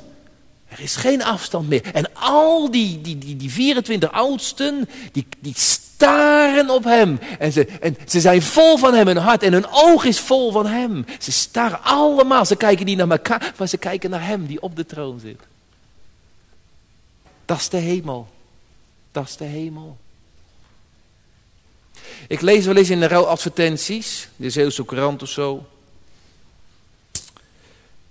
Er 0.68 0.80
is 0.80 0.96
geen 0.96 1.24
afstand 1.24 1.70
meer. 1.70 1.94
En 1.94 2.14
al 2.14 2.72
die, 2.72 3.02
die, 3.02 3.18
die, 3.18 3.36
die 3.36 3.52
24 3.52 4.12
oudsten, 4.12 4.90
die, 5.12 5.28
die 5.40 5.54
staren 6.00 6.70
op 6.70 6.84
hem. 6.84 7.20
En 7.40 7.52
ze, 7.52 7.66
en 7.66 7.98
ze 8.08 8.20
zijn 8.20 8.42
vol 8.42 8.78
van 8.78 8.94
hem, 8.94 9.08
hun 9.08 9.18
hart 9.18 9.44
en 9.44 9.54
hun 9.54 9.68
oog 9.72 10.04
is 10.04 10.20
vol 10.20 10.52
van 10.52 10.66
hem. 10.66 11.06
Ze 11.20 11.32
staren 11.32 11.84
allemaal, 11.84 12.46
ze 12.46 12.56
kijken 12.56 12.86
niet 12.86 12.98
naar 12.98 13.10
elkaar, 13.10 13.54
maar 13.58 13.68
ze 13.68 13.78
kijken 13.78 14.10
naar 14.10 14.26
hem 14.26 14.46
die 14.46 14.62
op 14.62 14.76
de 14.76 14.86
troon 14.86 15.20
zit. 15.20 15.40
Dat 17.46 17.58
is 17.58 17.70
de 17.70 17.78
hemel. 17.78 18.28
Dat 19.12 19.28
is 19.28 19.38
de 19.38 19.46
hemel. 19.46 19.98
Ik 22.28 22.42
lees 22.42 22.66
wel 22.66 22.76
eens 22.76 22.90
in 22.90 23.00
de 23.00 23.08
rouwadvertenties, 23.08 24.30
de 24.36 24.50
Zeeuwse 24.50 24.86
krant 24.86 25.22
of 25.22 25.30
zo. 25.30 25.66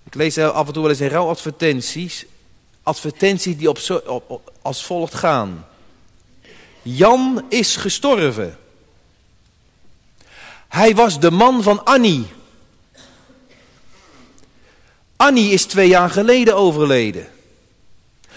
Ik 0.05 0.14
lees 0.14 0.38
af 0.38 0.66
en 0.66 0.72
toe 0.72 0.83
wel 0.83 0.90
eens 0.90 1.01
in 1.01 1.09
rouwadvertenties 1.09 2.27
advertenties 2.88 3.57
die 3.57 3.68
op, 3.68 4.03
op, 4.27 4.53
als 4.62 4.85
volgt 4.85 5.14
gaan. 5.14 5.66
Jan 6.96 7.44
is 7.48 7.77
gestorven. 7.77 8.59
Hij 10.68 10.94
was 10.94 11.20
de 11.20 11.31
man 11.31 11.62
van 11.62 11.85
Annie. 11.85 12.27
Annie 15.16 15.51
is 15.51 15.64
twee 15.64 15.88
jaar 15.88 16.11
geleden 16.11 16.57
overleden. 16.57 17.29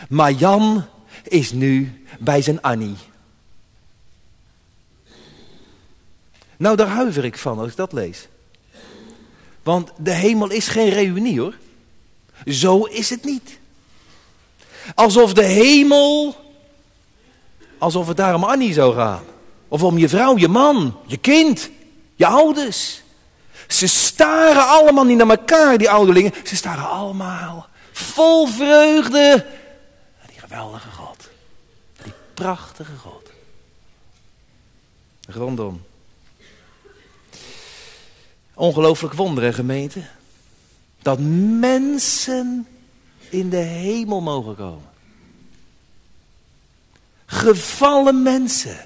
Maar 0.10 0.32
Jan 0.32 0.86
is 1.24 1.52
nu 1.52 2.04
bij 2.20 2.42
zijn 2.42 2.62
Annie. 2.62 2.96
Nou, 6.58 6.76
daar 6.76 6.88
huiver 6.88 7.26
ik 7.26 7.38
van 7.38 7.60
als 7.60 7.70
ik 7.70 7.76
dat 7.76 7.94
lees. 7.94 8.28
Want 9.64 9.92
de 9.98 10.14
hemel 10.14 10.50
is 10.50 10.68
geen 10.68 10.90
reunie 10.90 11.40
hoor. 11.40 11.58
Zo 12.46 12.84
is 12.84 13.10
het 13.10 13.24
niet. 13.24 13.60
Alsof 14.96 15.34
de 15.34 15.44
hemel, 15.44 16.36
alsof 17.82 18.08
het 18.08 18.18
daar 18.18 18.36
om 18.36 18.44
Annie 18.44 18.74
zou 18.74 18.96
gaan. 18.96 19.24
Of 19.68 19.84
om 19.84 19.98
je 19.98 20.10
vrouw, 20.10 20.38
je 20.38 20.48
man, 20.48 20.98
je 21.06 21.18
kind, 21.18 21.70
je 22.16 22.26
ouders. 22.26 23.02
Ze 23.68 23.88
staren 23.88 24.68
allemaal 24.68 25.04
niet 25.04 25.18
naar 25.18 25.30
elkaar, 25.30 25.78
die 25.78 25.90
ouderlingen. 25.90 26.34
Ze 26.44 26.56
staren 26.56 26.90
allemaal 26.90 27.68
vol 27.92 28.48
vreugde. 28.48 29.46
Die 30.28 30.40
geweldige 30.40 30.90
God. 30.90 31.30
Die 32.04 32.14
prachtige 32.34 32.98
God. 32.98 33.30
Rondom. 35.28 35.82
Ongelooflijk 38.54 39.14
wonderen, 39.14 39.54
gemeente. 39.54 40.02
Dat 41.02 41.20
mensen 41.60 42.68
in 43.30 43.50
de 43.50 43.58
hemel 43.58 44.22
mogen 44.22 44.56
komen. 44.56 44.91
Gevallen 47.42 48.22
mensen. 48.22 48.78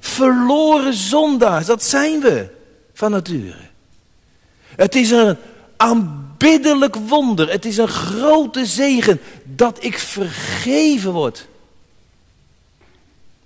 Verloren 0.00 0.94
zondaars, 0.94 1.66
dat 1.66 1.84
zijn 1.84 2.20
we 2.20 2.48
van 2.94 3.10
nature. 3.10 3.58
Het 4.76 4.94
is 4.94 5.10
een 5.10 5.36
aanbiddelijk 5.76 6.96
wonder. 6.96 7.50
Het 7.50 7.64
is 7.64 7.76
een 7.76 7.88
grote 7.88 8.66
zegen 8.66 9.20
dat 9.44 9.84
ik 9.84 9.98
vergeven 9.98 11.12
word. 11.12 11.46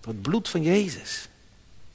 Door 0.01 0.13
het 0.13 0.23
bloed 0.23 0.49
van 0.49 0.63
Jezus. 0.63 1.29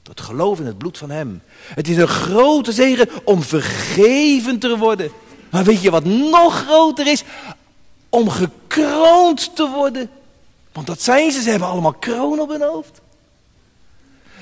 Door 0.02 0.14
het 0.14 0.24
geloof 0.24 0.58
in 0.58 0.66
het 0.66 0.78
bloed 0.78 0.98
van 0.98 1.10
Hem. 1.10 1.42
Het 1.74 1.88
is 1.88 1.96
een 1.96 2.08
grote 2.08 2.72
zegen 2.72 3.08
om 3.24 3.42
vergeven 3.42 4.58
te 4.58 4.76
worden. 4.76 5.10
Maar 5.50 5.64
weet 5.64 5.82
je 5.82 5.90
wat 5.90 6.04
nog 6.04 6.64
groter 6.64 7.06
is? 7.06 7.22
Om 8.08 8.30
gekroond 8.30 9.56
te 9.56 9.68
worden. 9.68 10.10
Want 10.76 10.88
dat 10.88 11.02
zijn 11.02 11.32
ze, 11.32 11.42
ze 11.42 11.50
hebben 11.50 11.68
allemaal 11.68 11.92
kroon 11.92 12.40
op 12.40 12.48
hun 12.48 12.62
hoofd. 12.62 13.00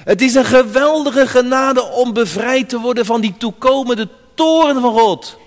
Het 0.04 0.22
is 0.22 0.34
een 0.34 0.44
geweldige 0.44 1.26
genade 1.26 1.82
om 1.82 2.12
bevrijd 2.12 2.68
te 2.68 2.80
worden 2.80 3.06
van 3.06 3.20
die 3.20 3.36
toekomende 3.36 4.08
toren 4.34 4.80
van 4.80 4.92
God. 4.92 5.38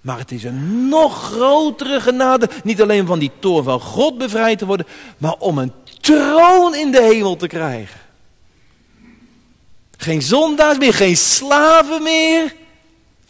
Maar 0.00 0.18
het 0.18 0.30
is 0.30 0.44
een 0.44 0.88
nog 0.88 1.22
grotere 1.22 2.00
genade, 2.00 2.48
niet 2.64 2.82
alleen 2.82 3.06
van 3.06 3.18
die 3.18 3.30
toren 3.38 3.64
van 3.64 3.80
God 3.80 4.18
bevrijd 4.18 4.58
te 4.58 4.66
worden, 4.66 4.86
maar 5.18 5.34
om 5.38 5.58
een 5.58 5.72
troon 6.00 6.74
in 6.74 6.90
de 6.90 7.02
hemel 7.02 7.36
te 7.36 7.46
krijgen. 7.46 8.00
Geen 9.96 10.22
zondaars 10.22 10.78
meer, 10.78 10.94
geen 10.94 11.16
slaven 11.16 12.02
meer. 12.02 12.54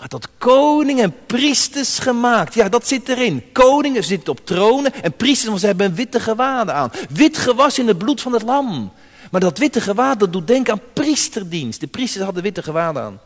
Maar 0.02 0.10
tot 0.10 0.28
koningen 0.38 1.04
en 1.04 1.14
priesters 1.26 1.98
gemaakt. 1.98 2.54
Ja, 2.54 2.68
dat 2.68 2.88
zit 2.88 3.08
erin. 3.08 3.52
Koningen 3.52 4.04
zitten 4.04 4.32
op 4.32 4.46
tronen 4.46 4.92
en 5.02 5.12
priesters, 5.12 5.48
want 5.48 5.60
ze 5.60 5.66
hebben 5.66 5.86
een 5.86 5.94
witte 5.94 6.20
gewaden 6.20 6.74
aan. 6.74 6.90
Wit 7.08 7.38
gewas 7.38 7.78
in 7.78 7.88
het 7.88 7.98
bloed 7.98 8.20
van 8.20 8.32
het 8.32 8.42
lam. 8.42 8.92
Maar 9.30 9.40
dat 9.40 9.58
witte 9.58 9.80
gewaad, 9.80 10.20
dat 10.20 10.32
doet 10.32 10.46
denken 10.46 10.72
aan 10.72 10.80
priesterdienst. 10.92 11.80
De 11.80 11.86
priesters 11.86 12.24
hadden 12.24 12.42
witte 12.42 12.62
gewaden 12.62 13.02
aan. 13.02 13.20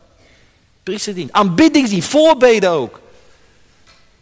Priesterdienst, 0.83 1.33
aanbiddingsdienst, 1.33 2.09
voorbeden 2.09 2.69
ook. 2.69 2.99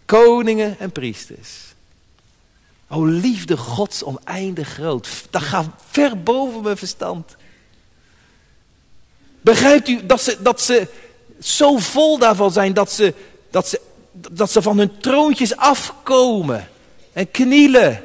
Koningen 0.06 0.80
en 0.80 0.92
priesters. 0.92 1.50
O 2.88 3.04
liefde 3.06 3.58
Gods 3.58 4.04
oneindig 4.04 4.70
groot. 4.70 5.08
Dat 5.30 5.42
gaat 5.42 5.68
ver 5.90 6.24
boven 6.24 6.62
mijn 6.62 6.78
verstand. 6.78 7.36
Begrijpt 9.42 9.88
u 9.88 10.06
dat 10.06 10.22
ze, 10.22 10.38
dat 10.42 10.62
ze 10.62 10.88
zo 11.40 11.78
vol 11.78 12.18
daarvan 12.18 12.52
zijn 12.52 12.74
dat 12.74 12.92
ze, 12.92 13.14
dat, 13.52 13.68
ze, 13.68 13.82
dat 14.32 14.52
ze 14.52 14.62
van 14.62 14.78
hun 14.78 14.98
troontjes 15.00 15.58
afkomen 15.58 16.68
en 17.14 17.32
knielen. 17.32 18.04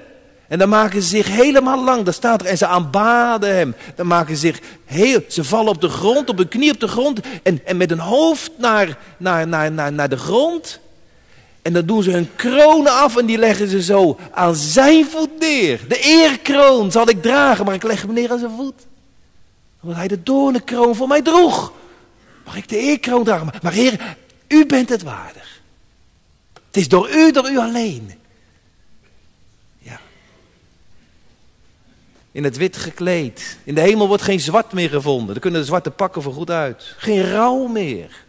En 0.49 0.59
dan 0.59 0.69
maken 0.69 1.03
ze 1.03 1.09
zich 1.09 1.27
helemaal 1.27 1.85
lang, 1.85 2.03
daar 2.03 2.15
staat 2.15 2.41
er, 2.41 2.47
en 2.47 2.59
ze 2.59 2.67
aanbaden 2.67 3.55
hem. 3.55 3.75
Dan 3.95 4.07
maken 4.07 4.35
ze 4.35 4.41
zich 4.41 4.61
heel, 4.85 5.21
ze 5.29 5.45
vallen 5.45 5.73
op 5.73 5.81
de 5.81 5.89
grond, 5.89 6.29
op 6.29 6.37
hun 6.37 6.49
knie 6.49 6.73
op 6.73 6.81
de 6.81 6.89
grond 6.89 7.21
en, 7.43 7.61
en 7.65 7.77
met 7.77 7.91
hun 7.91 7.99
hoofd 7.99 8.51
naar, 8.57 8.99
naar, 9.17 9.49
naar, 9.49 9.73
naar, 9.73 9.93
naar 9.93 10.09
de 10.09 10.17
grond. 10.17 10.81
En 11.63 11.73
dan 11.73 11.87
doen 11.87 12.03
ze 12.03 12.11
hun 12.11 12.31
kronen 12.37 12.93
af 12.93 13.17
en 13.17 13.27
die 13.27 13.39
leggen 13.39 13.69
ze 13.69 13.83
zo 13.83 14.19
aan 14.33 14.55
zijn 14.55 15.07
voet 15.07 15.39
neer. 15.39 15.81
De 15.89 16.01
eerkroon 16.01 16.91
zal 16.91 17.09
ik 17.09 17.23
dragen, 17.23 17.65
maar 17.65 17.75
ik 17.75 17.83
leg 17.83 18.03
hem 18.03 18.13
neer 18.13 18.31
aan 18.31 18.39
zijn 18.39 18.57
voet. 18.57 18.87
Omdat 19.83 19.99
hij 19.99 20.09
de 20.09 20.23
doornenkroon 20.23 20.95
voor 20.95 21.09
mij 21.09 21.23
droeg. 21.23 21.73
Mag 22.51 22.59
ik 22.59 22.69
de 22.69 22.79
eerkroon 22.79 23.25
dragen? 23.25 23.51
Maar 23.63 23.73
Heer, 23.73 24.17
u 24.49 24.67
bent 24.67 24.89
het 24.89 25.03
waardig. 25.03 25.61
Het 26.53 26.77
is 26.77 26.89
door 26.89 27.11
u, 27.11 27.33
door 27.33 27.51
u 27.51 27.59
alleen. 27.59 28.13
Ja. 29.79 30.01
In 32.33 32.45
het 32.45 32.57
wit 32.57 32.77
gekleed. 32.77 33.59
In 33.65 33.75
de 33.75 33.81
hemel 33.81 34.09
wordt 34.09 34.23
geen 34.23 34.41
zwart 34.41 34.73
meer 34.73 34.89
gevonden. 34.89 35.35
Er 35.35 35.41
kunnen 35.41 35.61
de 35.61 35.67
zwarte 35.67 35.91
pakken 35.91 36.23
voor 36.23 36.33
goed 36.33 36.51
uit. 36.51 36.95
Geen 36.97 37.31
rouw 37.31 37.67
meer. 37.67 38.25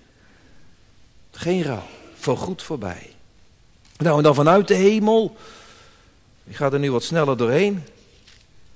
Geen 1.31 1.63
rouw. 1.63 1.87
Voor 2.15 2.37
goed 2.37 2.61
voorbij. 2.61 3.09
Nou, 3.97 4.17
en 4.17 4.23
dan 4.23 4.35
vanuit 4.35 4.67
de 4.67 4.75
hemel. 4.75 5.35
Ik 6.43 6.55
ga 6.55 6.71
er 6.71 6.79
nu 6.79 6.91
wat 6.91 7.03
sneller 7.03 7.37
doorheen. 7.37 7.83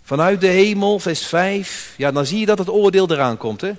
Vanuit 0.04 0.42
de 0.42 0.48
hemel, 0.48 1.00
vers 1.00 1.26
5. 1.26 1.94
Ja, 1.98 2.12
dan 2.12 2.26
zie 2.26 2.40
je 2.40 2.46
dat 2.46 2.58
het 2.58 2.70
oordeel 2.70 3.12
eraan 3.12 3.38
komt, 3.38 3.62
hè? 3.62 3.72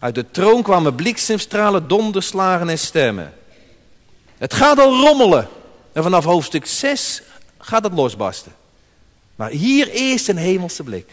Uit 0.00 0.14
de 0.14 0.30
troon 0.30 0.62
kwamen 0.62 0.94
bliksemstralen, 0.94 1.88
donderslagen 1.88 2.68
en 2.68 2.78
stemmen. 2.78 3.32
Het 4.38 4.54
gaat 4.54 4.78
al 4.78 5.00
rommelen. 5.00 5.48
En 5.92 6.02
vanaf 6.02 6.24
hoofdstuk 6.24 6.66
6 6.66 7.22
gaat 7.58 7.84
het 7.84 7.92
losbarsten. 7.92 8.52
Maar 9.36 9.50
hier 9.50 9.88
eerst 9.88 10.28
een 10.28 10.36
hemelse 10.36 10.82
blik. 10.82 11.08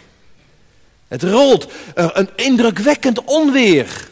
Het 1.07 1.23
rolt, 1.23 1.67
een 1.93 2.29
indrukwekkend 2.35 3.23
onweer. 3.23 4.09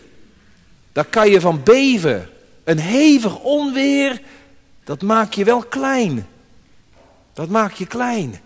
Daar 0.91 1.05
kan 1.05 1.29
je 1.29 1.41
van 1.41 1.63
beven. 1.63 2.29
Een 2.63 2.79
hevig 2.79 3.39
onweer, 3.39 4.21
dat 4.83 5.01
maak 5.01 5.33
je 5.33 5.43
wel 5.43 5.63
klein. 5.63 6.27
Dat 7.33 7.49
maak 7.49 7.73
je 7.73 7.85
klein. 7.85 8.41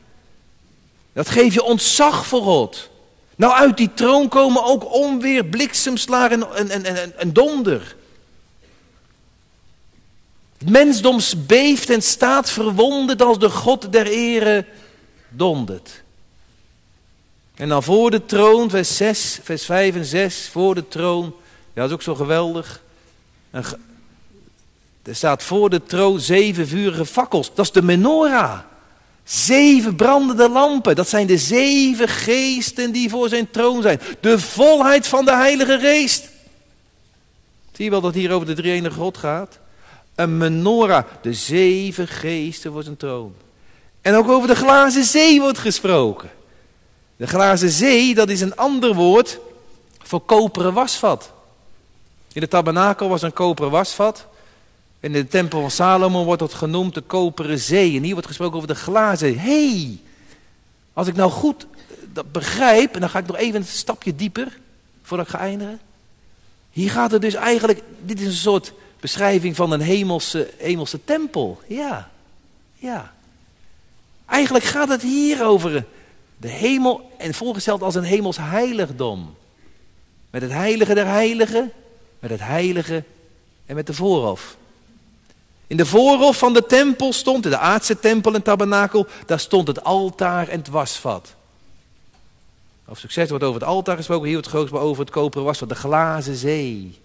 Dat 1.13 1.29
geeft 1.29 1.53
je 1.53 1.63
ontzag 1.63 2.27
voor 2.27 2.41
God. 2.41 2.89
Nou, 3.39 3.53
uit 3.53 3.77
die 3.77 3.93
troon 3.93 4.27
komen 4.27 4.63
ook 4.63 4.93
onweer, 4.93 5.45
bliksemslagen 5.45 6.55
en, 6.55 6.69
en, 6.69 6.83
en, 6.83 7.17
en 7.17 7.33
donder. 7.33 7.95
Het 10.57 10.69
mensdom 10.69 11.19
beeft 11.47 11.89
en 11.89 12.01
staat 12.01 12.49
verwonderd 12.49 13.21
als 13.21 13.39
de 13.39 13.49
God 13.49 13.91
der 13.91 14.05
ere 14.05 14.65
dondert. 15.29 16.03
En 17.55 17.69
dan 17.69 17.83
voor 17.83 18.11
de 18.11 18.25
troon, 18.25 18.69
vers 18.69 18.97
6, 18.97 19.39
vers 19.43 19.65
5 19.65 19.95
en 19.95 20.05
6, 20.05 20.49
voor 20.51 20.75
de 20.75 20.87
troon. 20.87 21.35
Ja, 21.73 21.81
dat 21.81 21.85
is 21.85 21.93
ook 21.93 22.01
zo 22.01 22.15
geweldig. 22.15 22.81
er 23.51 25.15
staat 25.15 25.43
voor 25.43 25.69
de 25.69 25.83
troon 25.83 26.19
zeven 26.19 26.67
vurige 26.67 27.05
fakkels. 27.05 27.53
Dat 27.53 27.65
is 27.65 27.71
de 27.71 27.81
menorah. 27.81 28.59
Zeven 29.29 29.95
brandende 29.95 30.49
lampen, 30.49 30.95
dat 30.95 31.09
zijn 31.09 31.27
de 31.27 31.37
zeven 31.37 32.07
geesten 32.07 32.91
die 32.91 33.09
voor 33.09 33.29
zijn 33.29 33.51
troon 33.51 33.81
zijn. 33.81 34.01
De 34.19 34.39
volheid 34.39 35.07
van 35.07 35.25
de 35.25 35.35
Heilige 35.35 35.79
Geest. 35.79 36.29
Zie 37.71 37.85
je 37.85 37.89
wel 37.89 38.01
dat 38.01 38.13
hier 38.13 38.31
over 38.31 38.47
de 38.47 38.53
drie 38.53 38.91
God 38.91 39.17
gaat? 39.17 39.59
Een 40.15 40.37
menorah, 40.37 41.03
de 41.21 41.33
zeven 41.33 42.07
geesten 42.07 42.71
voor 42.71 42.83
zijn 42.83 42.97
troon. 42.97 43.33
En 44.01 44.15
ook 44.15 44.29
over 44.29 44.47
de 44.47 44.55
glazen 44.55 45.03
zee 45.03 45.41
wordt 45.41 45.57
gesproken. 45.57 46.29
De 47.15 47.27
glazen 47.27 47.69
zee, 47.69 48.15
dat 48.15 48.29
is 48.29 48.41
een 48.41 48.55
ander 48.55 48.93
woord 48.93 49.39
voor 50.03 50.21
koperen 50.21 50.73
wasvat. 50.73 51.31
In 52.33 52.41
de 52.41 52.47
tabernakel 52.47 53.09
was 53.09 53.21
een 53.21 53.33
koperen 53.33 53.71
wasvat. 53.71 54.27
In 54.99 55.11
de 55.11 55.27
tempel 55.27 55.61
van 55.61 55.71
Salomo 55.71 56.23
wordt 56.23 56.41
dat 56.41 56.53
genoemd 56.53 56.93
de 56.93 57.01
koperen 57.01 57.59
zee. 57.59 57.95
En 57.95 58.03
hier 58.03 58.13
wordt 58.13 58.27
gesproken 58.27 58.55
over 58.55 58.67
de 58.67 58.75
glazen. 58.75 59.39
Hey, 59.39 59.99
als 60.93 61.07
ik 61.07 61.15
nou 61.15 61.31
goed 61.31 61.67
dat 62.13 62.31
begrijp, 62.31 62.93
en 62.93 62.99
dan 62.99 63.09
ga 63.09 63.19
ik 63.19 63.27
nog 63.27 63.37
even 63.37 63.59
een 63.59 63.67
stapje 63.67 64.15
dieper, 64.15 64.59
voordat 65.03 65.25
ik 65.25 65.31
ga 65.31 65.39
eindigen. 65.39 65.79
Hier 66.71 66.91
gaat 66.91 67.11
het 67.11 67.21
dus 67.21 67.33
eigenlijk, 67.33 67.81
dit 68.01 68.19
is 68.19 68.25
een 68.25 68.33
soort 68.33 68.73
beschrijving 68.99 69.55
van 69.55 69.71
een 69.71 69.81
hemelse, 69.81 70.49
hemelse 70.57 71.03
tempel. 71.03 71.61
Ja, 71.67 72.09
ja. 72.75 73.13
Eigenlijk 74.25 74.65
gaat 74.65 74.89
het 74.89 75.01
hier 75.01 75.45
over 75.45 75.85
de 76.37 76.47
hemel 76.47 77.11
en 77.17 77.33
voorgesteld 77.33 77.81
als 77.81 77.95
een 77.95 78.03
hemels 78.03 78.37
heiligdom. 78.37 79.35
Met 80.29 80.41
het 80.41 80.51
heilige 80.51 80.93
der 80.93 81.05
heiligen, 81.05 81.71
met 82.19 82.29
het 82.29 82.39
heilige 82.39 83.03
en 83.65 83.75
met 83.75 83.87
de 83.87 83.93
voorhof. 83.93 84.57
In 85.69 85.77
de 85.77 85.85
voorhof 85.85 86.37
van 86.37 86.53
de 86.53 86.65
tempel 86.65 87.13
stond, 87.13 87.45
in 87.45 87.51
de 87.51 87.57
aardse 87.57 87.99
tempel 87.99 88.33
en 88.33 88.41
tabernakel, 88.41 89.07
daar 89.25 89.39
stond 89.39 89.67
het 89.67 89.83
altaar 89.83 90.47
en 90.47 90.57
het 90.57 90.67
wasvat. 90.67 91.35
Of 92.87 92.97
succes 92.97 93.29
wordt 93.29 93.43
over 93.43 93.59
het 93.59 93.69
altaar 93.69 93.95
gesproken, 93.95 94.25
hier 94.25 94.33
wordt 94.33 94.47
grootst 94.47 94.73
over 94.73 95.03
het 95.03 95.13
koperen 95.13 95.45
wasvat, 95.45 95.69
de 95.69 95.75
glazen 95.75 96.35
zee. 96.35 96.99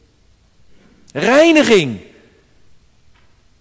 Reiniging. 1.12 2.00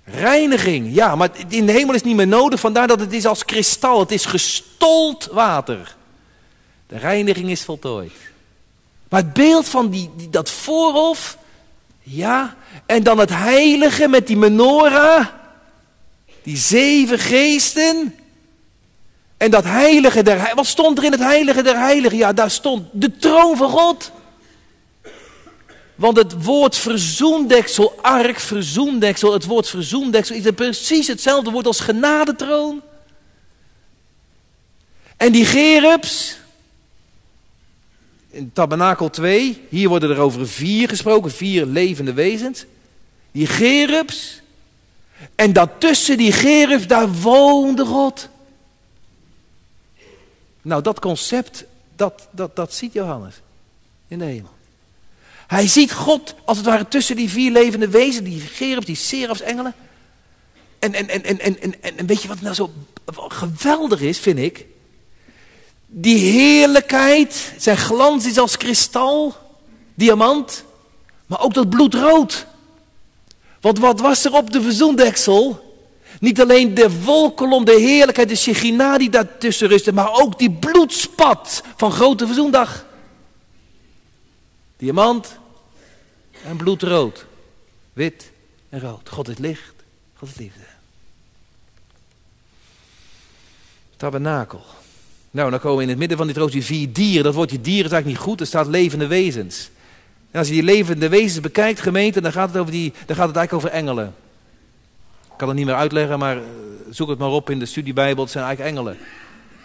Reiniging, 0.04 0.96
ja, 0.96 1.16
maar 1.16 1.30
in 1.48 1.66
de 1.66 1.72
hemel 1.72 1.90
is 1.90 2.00
het 2.00 2.06
niet 2.06 2.16
meer 2.16 2.28
nodig, 2.28 2.60
vandaar 2.60 2.88
dat 2.88 3.00
het 3.00 3.14
is 3.14 3.26
als 3.26 3.46
kristal, 3.46 4.00
het 4.00 4.12
is 4.12 4.26
gestold 4.26 5.26
water. 5.32 5.96
De 6.88 6.98
reiniging 6.98 7.50
is 7.50 7.64
voltooid. 7.64 8.14
Maar 9.10 9.22
het 9.22 9.34
beeld 9.34 9.68
van 9.68 9.90
die 9.90 10.30
dat 10.30 10.50
voorhof, 10.50 11.38
ja, 12.04 12.56
en 12.86 13.04
dan 13.04 13.18
het 13.20 13.30
heilige 13.30 14.08
met 14.08 14.28
die 14.28 14.38
menorah, 14.38 15.26
die 16.44 16.58
zeven 16.58 17.20
geesten. 17.20 18.16
En 19.38 19.52
dat 19.52 19.64
heilige 19.64 20.24
der 20.24 20.52
Wat 20.56 20.66
stond 20.66 20.98
er 20.98 21.04
in 21.04 21.12
het 21.12 21.20
heilige 21.20 21.62
der 21.62 21.78
heiligen? 21.78 22.18
Ja, 22.18 22.34
daar 22.34 22.52
stond 22.52 22.88
de 22.92 23.18
troon 23.18 23.58
van 23.58 23.70
God. 23.70 24.12
Want 25.96 26.18
het 26.18 26.44
woord 26.44 26.78
verzoendeksel, 26.78 28.00
ark, 28.02 28.40
verzoendeksel, 28.40 29.34
het 29.34 29.46
woord 29.46 29.70
verzoendeksel 29.70 30.36
is 30.36 30.52
precies 30.56 31.08
hetzelfde 31.08 31.52
woord 31.52 31.66
als 31.66 31.80
genadetroon. 31.80 32.82
En 35.18 35.32
die 35.32 35.46
gerubs, 35.46 36.38
in 38.34 38.52
tabernakel 38.54 39.10
2, 39.10 39.62
hier 39.70 39.90
worden 39.90 40.10
er 40.10 40.20
over 40.20 40.48
vier 40.48 40.90
gesproken, 40.90 41.32
vier 41.32 41.66
levende 41.66 42.14
wezens. 42.14 42.66
Die 43.32 43.48
gerubs. 43.48 44.42
En 45.36 45.54
dat 45.54 45.70
tussen 45.78 46.18
die 46.18 46.32
gerubs, 46.32 46.88
daar 46.88 47.12
woonde 47.12 47.86
God. 47.86 48.30
Nou, 50.62 50.82
dat 50.82 51.00
concept, 51.00 51.66
dat, 51.96 52.28
dat, 52.32 52.56
dat 52.56 52.74
ziet 52.74 52.94
Johannes 52.94 53.42
in 54.08 54.20
de 54.20 54.26
hemel. 54.26 54.52
Hij 55.48 55.68
ziet 55.68 55.94
God 55.94 56.36
als 56.46 56.58
het 56.58 56.66
ware 56.66 56.88
tussen 56.88 57.16
die 57.16 57.30
vier 57.30 57.52
levende 57.52 57.88
wezens, 57.88 58.30
die 58.30 58.40
gerubs, 58.40 58.86
die 58.86 58.96
serafs, 58.96 59.42
engelen. 59.42 59.74
En, 60.80 60.94
en, 60.94 61.10
en, 61.10 61.24
en, 61.24 61.40
en, 61.40 61.62
en, 61.62 61.98
en 61.98 62.06
weet 62.06 62.22
je 62.22 62.28
wat 62.28 62.42
nou 62.42 62.56
zo 62.56 62.74
geweldig 63.28 64.02
is, 64.02 64.20
vind 64.20 64.40
ik? 64.40 64.66
Die 65.96 66.18
heerlijkheid, 66.18 67.54
zijn 67.58 67.78
glans 67.78 68.26
is 68.26 68.38
als 68.38 68.58
kristal, 68.58 69.36
diamant, 69.94 70.64
maar 71.26 71.42
ook 71.42 71.54
dat 71.54 71.70
bloedrood. 71.70 72.46
Want 73.62 73.80
wat 73.80 74.00
was 74.00 74.26
er 74.26 74.34
op 74.34 74.52
de 74.52 74.62
verzoendeksel? 74.62 75.72
Niet 76.20 76.42
alleen 76.42 76.74
de 76.74 77.02
wolkolom, 77.04 77.66
de 77.66 77.80
heerlijkheid, 77.80 78.30
de 78.30 78.36
Shechina 78.36 78.98
die 78.98 79.10
daartussen 79.10 79.68
rustte, 79.68 79.94
maar 79.94 80.12
ook 80.12 80.40
die 80.40 80.52
bloedspat 80.52 81.64
van 81.76 81.92
grote 81.92 82.26
verzoendag. 82.26 82.86
Diamant 84.78 85.38
en 86.46 86.58
bloedrood. 86.58 87.26
Wit 87.94 88.32
en 88.70 88.80
rood. 88.80 89.10
God 89.10 89.30
is 89.30 89.38
licht, 89.38 89.74
God 90.14 90.30
is 90.30 90.36
liefde. 90.36 90.66
Tabernakel. 93.98 94.64
Nou, 95.34 95.50
dan 95.50 95.60
komen 95.60 95.78
we 95.78 95.84
in 95.84 95.90
het 95.90 95.98
midden 95.98 96.18
van 96.18 96.28
dit 96.28 96.38
roos 96.38 96.52
die 96.52 96.64
vier 96.64 96.94
dieren. 96.94 97.24
Dat 97.24 97.34
woordje 97.34 97.62
dieren 97.62 97.86
is 97.86 97.92
eigenlijk 97.92 98.20
niet 98.20 98.30
goed, 98.30 98.40
er 98.40 98.46
staat 98.46 98.68
levende 98.68 99.08
wezens. 99.08 99.70
En 100.32 100.40
als 100.40 100.48
je 100.48 100.54
die 100.54 100.64
levende 100.64 101.10
wezens 101.10 101.40
bekijkt, 101.40 101.80
gemeente, 101.80 102.22
dan 102.22 102.32
gaat 102.32 102.48
het, 102.48 102.58
over 102.58 102.72
die, 102.72 102.94
dan 103.06 103.16
gaat 103.16 103.28
het 103.28 103.36
eigenlijk 103.36 103.66
over 103.66 103.78
engelen. 103.78 104.16
Ik 105.24 105.38
kan 105.38 105.48
het 105.48 105.58
niet 105.58 105.66
meer 105.66 105.76
uitleggen, 105.76 106.20
maar 106.20 106.38
eh, 106.38 106.44
zoek 106.90 107.10
het 107.10 107.20
maar 107.20 107.30
op 107.30 107.50
in 107.50 107.60
de 107.60 107.66
studiebijbel. 107.66 108.24
Het 108.24 108.32
zijn 108.32 108.46
eigenlijk 108.46 108.76
engelen. 108.76 108.98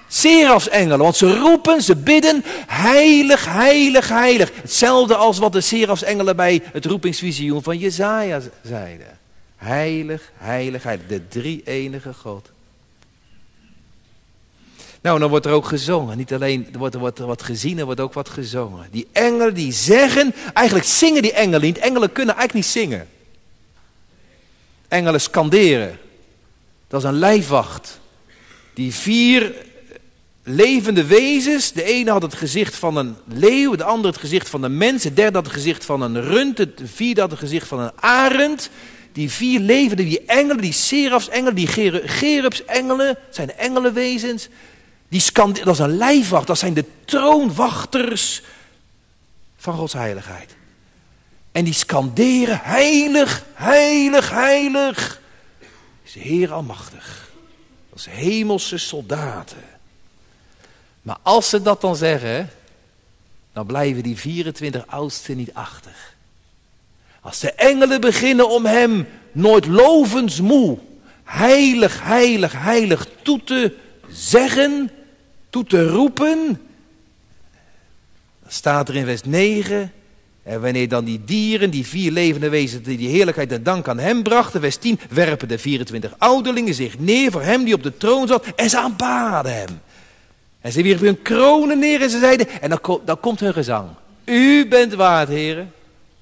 Serafsengelen, 0.07 0.99
want 0.99 1.17
ze 1.17 1.39
roepen, 1.39 1.83
ze 1.83 1.97
bidden, 1.97 2.45
heilig, 2.67 3.45
heilig, 3.45 4.09
heilig. 4.09 4.51
Hetzelfde 4.55 5.15
als 5.15 5.39
wat 5.39 5.53
de 5.53 5.61
Serafsengelen 5.61 6.37
bij 6.37 6.63
het 6.73 6.85
roepingsvisioen 6.85 7.63
van 7.63 7.79
Jezaja 7.79 8.41
zeiden. 8.63 9.19
Heilig, 9.57 10.33
heilig, 10.37 10.83
heilig, 10.83 11.07
de 11.07 11.29
drie 11.29 11.63
enige 11.65 12.15
God. 12.15 12.51
Nou, 15.01 15.19
dan 15.19 15.29
wordt 15.29 15.47
er 15.47 15.53
ook 15.53 15.67
gezongen. 15.67 16.17
Niet 16.17 16.33
alleen 16.33 16.69
er 16.73 16.79
wordt 16.79 16.95
er 16.95 17.01
wat, 17.01 17.19
wat 17.19 17.43
gezien, 17.43 17.79
er 17.79 17.85
wordt 17.85 18.01
ook 18.01 18.13
wat 18.13 18.29
gezongen. 18.29 18.87
Die 18.91 19.07
engelen 19.13 19.55
die 19.55 19.73
zeggen, 19.73 20.35
eigenlijk 20.53 20.87
zingen 20.87 21.23
die 21.23 21.33
engelen 21.33 21.61
niet. 21.61 21.79
Engelen 21.79 22.13
kunnen 22.13 22.35
eigenlijk 22.37 22.67
niet 22.67 22.75
zingen. 22.75 23.09
Engelen 24.89 25.21
skanderen. 25.21 25.99
Dat 26.89 27.03
is 27.03 27.09
een 27.09 27.19
lijfwacht. 27.19 28.01
Die 28.75 28.95
vier 28.95 29.55
levende 30.49 31.05
wezens. 31.05 31.73
De 31.73 31.83
ene 31.83 32.11
had 32.11 32.23
het 32.23 32.35
gezicht 32.35 32.77
van 32.77 32.97
een 32.97 33.17
leeuw, 33.25 33.75
de 33.75 33.85
andere 33.85 34.09
het 34.09 34.21
gezicht 34.21 34.49
van 34.49 34.63
een 34.63 34.77
mens, 34.77 35.03
de 35.03 35.15
derde 35.15 35.37
had 35.37 35.47
het 35.47 35.55
gezicht 35.55 35.85
van 35.85 36.01
een 36.01 36.23
rund, 36.23 36.57
de 36.57 36.73
vierde 36.85 37.21
had 37.21 37.31
het 37.31 37.39
gezicht 37.39 37.69
van 37.69 37.81
een 37.81 37.93
arend. 38.01 38.71
Die 39.13 39.31
vier 39.31 39.61
levende, 39.61 40.05
die 40.05 40.25
engelen, 40.27 40.61
die 40.61 40.73
serafsengelen, 40.73 41.55
die 41.55 41.67
gerubsengelen, 42.07 43.19
zijn 43.31 43.57
engelenwezens. 43.57 44.49
Die 45.09 45.33
dat 45.33 45.67
is 45.67 45.79
een 45.79 45.97
lijfwacht, 45.97 46.47
dat 46.47 46.59
zijn 46.59 46.75
de 46.75 46.85
troonwachters 47.05 48.43
van 49.57 49.75
Gods 49.75 49.93
heiligheid. 49.93 50.57
En 51.53 51.65
die 51.65 51.75
skanderen, 51.75 52.61
heilig, 52.63 53.45
heilig, 53.55 54.31
heilig, 54.31 55.21
is 56.05 56.15
Heer 56.15 56.53
Almachtig. 56.53 57.31
Dat 57.91 57.99
is 57.99 58.07
hemelse 58.07 58.79
soldaten. 58.79 59.65
Maar 61.03 61.19
als 61.23 61.49
ze 61.49 61.63
dat 61.63 61.81
dan 61.81 61.97
zeggen, 61.97 62.51
dan 63.53 63.67
blijven 63.67 64.03
die 64.03 64.17
24 64.17 64.87
oudsten 64.87 65.37
niet 65.37 65.55
achter. 65.55 66.15
Als 67.21 67.39
de 67.39 67.53
engelen 67.53 68.01
beginnen 68.01 68.49
om 68.49 68.67
hem 68.67 69.09
nooit 69.33 69.67
lovensmoe, 69.67 70.79
heilig, 71.25 72.03
heilig, 72.03 72.53
heilig 72.53 73.07
toe 73.23 73.45
te 73.45 73.77
zeggen, 74.11 74.91
toe 75.51 75.65
te 75.65 75.89
roepen, 75.89 76.61
staat 78.47 78.89
er 78.89 78.97
in 78.97 79.05
vers 79.05 79.23
9, 79.23 79.93
en 80.43 80.61
wanneer 80.61 80.89
dan 80.89 81.05
die 81.05 81.25
dieren, 81.25 81.71
die 81.71 81.87
vier 81.87 82.13
levende 82.13 82.49
wezens, 82.49 82.85
die, 82.85 82.97
die 82.97 83.09
heerlijkheid 83.09 83.53
en 83.53 83.63
dank 83.63 83.89
aan 83.89 83.99
hem 83.99 84.23
brachten, 84.23 84.61
vers 84.61 84.77
10, 84.77 85.01
werpen 85.11 85.49
de 85.49 85.59
24 85.59 86.15
ouderlingen 86.19 86.75
zich 86.75 86.99
neer 86.99 87.31
voor 87.31 87.43
hem 87.43 87.65
die 87.65 87.75
op 87.75 87.83
de 87.83 87.97
troon 87.97 88.27
zat 88.27 88.47
en 88.57 88.71
ze 88.71 88.79
aanbaden 88.79 89.55
hem. 89.55 89.81
En 90.61 90.73
ze 90.73 90.83
wierpen 90.83 91.07
hun 91.07 91.23
kronen 91.23 91.79
neer 91.79 92.03
en 92.03 92.11
ze 92.11 92.19
zeiden, 92.19 92.49
en 92.61 92.71
dan, 92.71 93.01
dan 93.05 93.21
komt 93.21 93.41
hun 93.41 93.53
gezang. 93.53 93.89
U 94.25 94.69
bent 94.69 94.95
waard, 94.95 95.29
heren. 95.29 95.73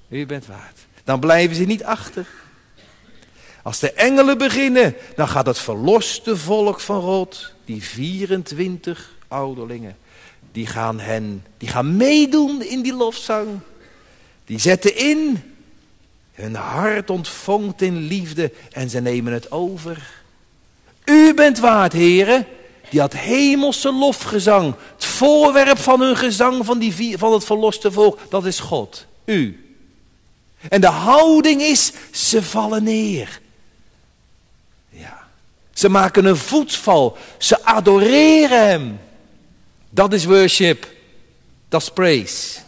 U 0.09 0.25
bent 0.25 0.45
waard. 0.45 0.77
Dan 1.03 1.19
blijven 1.19 1.55
ze 1.55 1.63
niet 1.63 1.83
achter. 1.83 2.27
Als 3.63 3.79
de 3.79 3.91
engelen 3.91 4.37
beginnen, 4.37 4.95
dan 5.15 5.27
gaat 5.27 5.45
het 5.45 5.59
verloste 5.59 6.37
volk 6.37 6.79
van 6.79 7.01
God, 7.01 7.53
die 7.65 7.83
24 7.83 9.15
ouderlingen, 9.27 9.97
die 10.51 10.65
gaan 10.65 10.99
hen, 10.99 11.45
die 11.57 11.69
gaan 11.69 11.97
meedoen 11.97 12.61
in 12.61 12.81
die 12.81 12.93
lofzang. 12.93 13.59
Die 14.45 14.59
zetten 14.59 14.97
in, 14.97 15.43
hun 16.33 16.55
hart 16.55 17.09
ontvangt 17.09 17.81
in 17.81 17.97
liefde 17.97 18.51
en 18.71 18.89
ze 18.89 18.99
nemen 18.99 19.33
het 19.33 19.51
over. 19.51 20.15
U 21.05 21.33
bent 21.33 21.59
waard, 21.59 21.93
heren. 21.93 22.45
Die 22.89 22.99
had 22.99 23.13
hemelse 23.13 23.93
lofgezang. 23.93 24.75
Het 24.93 25.05
voorwerp 25.05 25.77
van 25.77 26.01
hun 26.01 26.17
gezang 26.17 26.65
van, 26.65 26.79
die, 26.79 27.17
van 27.17 27.33
het 27.33 27.45
verloste 27.45 27.91
volk, 27.91 28.19
dat 28.29 28.45
is 28.45 28.59
God. 28.59 29.05
U. 29.25 29.67
En 30.69 30.81
de 30.81 30.87
houding 30.87 31.61
is, 31.61 31.91
ze 32.11 32.43
vallen 32.43 32.83
neer. 32.83 33.39
Ja. 34.89 35.27
Ze 35.73 35.89
maken 35.89 36.25
een 36.25 36.37
voetval. 36.37 37.17
Ze 37.37 37.63
adoreren 37.63 38.67
hem. 38.67 38.99
Dat 39.89 40.13
is 40.13 40.25
worship. 40.25 40.87
Dat 41.69 41.81
is 41.81 41.89
praise. 41.89 42.59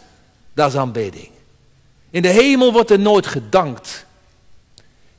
Dat 0.53 0.71
is 0.71 0.77
aanbidding. 0.77 1.29
In 2.09 2.21
de 2.21 2.27
hemel 2.27 2.73
wordt 2.73 2.89
er 2.89 2.99
nooit 2.99 3.27
gedankt. 3.27 4.05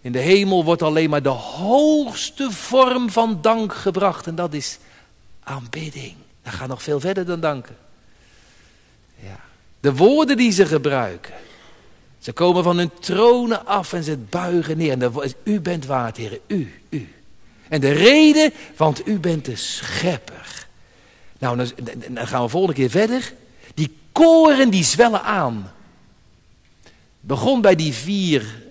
In 0.01 0.13
de 0.13 0.19
hemel 0.19 0.65
wordt 0.65 0.83
alleen 0.83 1.11
maar 1.11 1.23
de 1.23 1.29
hoogste 1.29 2.51
vorm 2.51 3.11
van 3.11 3.39
dank 3.43 3.75
gebracht. 3.75 4.27
En 4.27 4.35
dat 4.35 4.55
is 4.55 4.79
aanbidding. 5.43 6.15
Dat 6.43 6.53
gaat 6.53 6.69
nog 6.69 6.83
veel 6.83 7.01
verder 7.01 7.27
dan 7.27 7.41
danken. 7.41 7.77
Ja. 9.23 9.41
De 9.81 9.95
woorden 9.95 10.37
die 10.37 10.53
ze 10.53 10.67
gebruiken. 10.67 11.35
Ze 12.19 12.33
komen 12.33 12.65
van 12.65 12.79
hun 12.79 12.91
tronen 13.01 13.67
af 13.67 13.93
en 13.93 14.03
ze 14.03 14.17
buigen 14.17 14.77
neer. 14.77 15.03
En 15.03 15.13
u 15.43 15.61
bent 15.61 15.87
waard, 15.87 16.17
heren. 16.17 16.39
U, 16.47 16.75
u. 16.89 17.15
En 17.69 17.81
de 17.81 17.93
reden, 17.93 18.53
want 18.77 19.07
u 19.07 19.19
bent 19.19 19.45
de 19.45 19.57
schepper. 19.57 20.67
Nou, 21.41 21.57
dan, 21.57 22.27
gaan 22.27 22.43
we 22.43 22.49
volgende 22.49 22.75
keer 22.77 22.91
verder. 22.91 23.33
Die 23.75 23.97
koren 24.13 24.71
die 24.71 24.85
zwellen 24.85 25.23
aan. 25.23 25.73
Begon 27.21 27.61
bij 27.61 27.75
die 27.75 27.93
vier, 27.93 28.63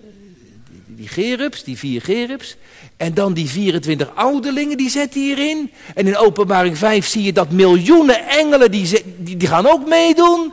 die 0.86 1.08
gerubs, 1.08 1.64
die 1.64 1.78
vier 1.78 2.02
gerubs. 2.02 2.56
En 2.96 3.14
dan 3.14 3.32
die 3.32 3.48
24 3.48 4.14
ouderlingen, 4.14 4.76
die 4.76 4.90
zet 4.90 5.14
hierin. 5.14 5.72
En 5.94 6.06
in 6.06 6.16
openbaring 6.16 6.78
5 6.78 7.06
zie 7.06 7.22
je 7.22 7.32
dat 7.32 7.50
miljoenen 7.50 8.28
engelen, 8.28 8.70
die, 8.70 9.02
die, 9.18 9.48
gaan 9.48 9.66
ook 9.66 9.88
meedoen. 9.88 10.52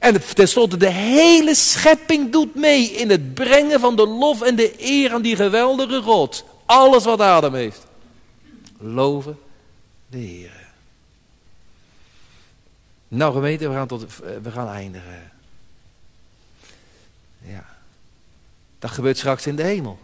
En 0.00 0.22
tenslotte 0.34 0.76
de 0.76 0.90
hele 0.90 1.54
schepping 1.54 2.32
doet 2.32 2.54
mee 2.54 2.90
in 2.90 3.10
het 3.10 3.34
brengen 3.34 3.80
van 3.80 3.96
de 3.96 4.06
lof 4.06 4.42
en 4.42 4.56
de 4.56 4.74
eer 4.78 5.12
aan 5.12 5.22
die 5.22 5.36
geweldige 5.36 6.02
God. 6.02 6.44
Alles 6.66 7.04
wat 7.04 7.20
adem 7.20 7.54
heeft. 7.54 7.86
Loven 8.78 9.38
de 10.10 10.18
Heer. 10.18 10.65
Nou 13.16 13.32
gemeente, 13.32 13.68
we 13.68 13.74
gaan, 13.74 13.86
tot, 13.86 14.06
we 14.42 14.50
gaan 14.50 14.68
eindigen. 14.68 15.32
Ja. 17.42 17.64
Dat 18.78 18.90
gebeurt 18.90 19.18
straks 19.18 19.46
in 19.46 19.56
de 19.56 19.62
hemel. 19.62 19.98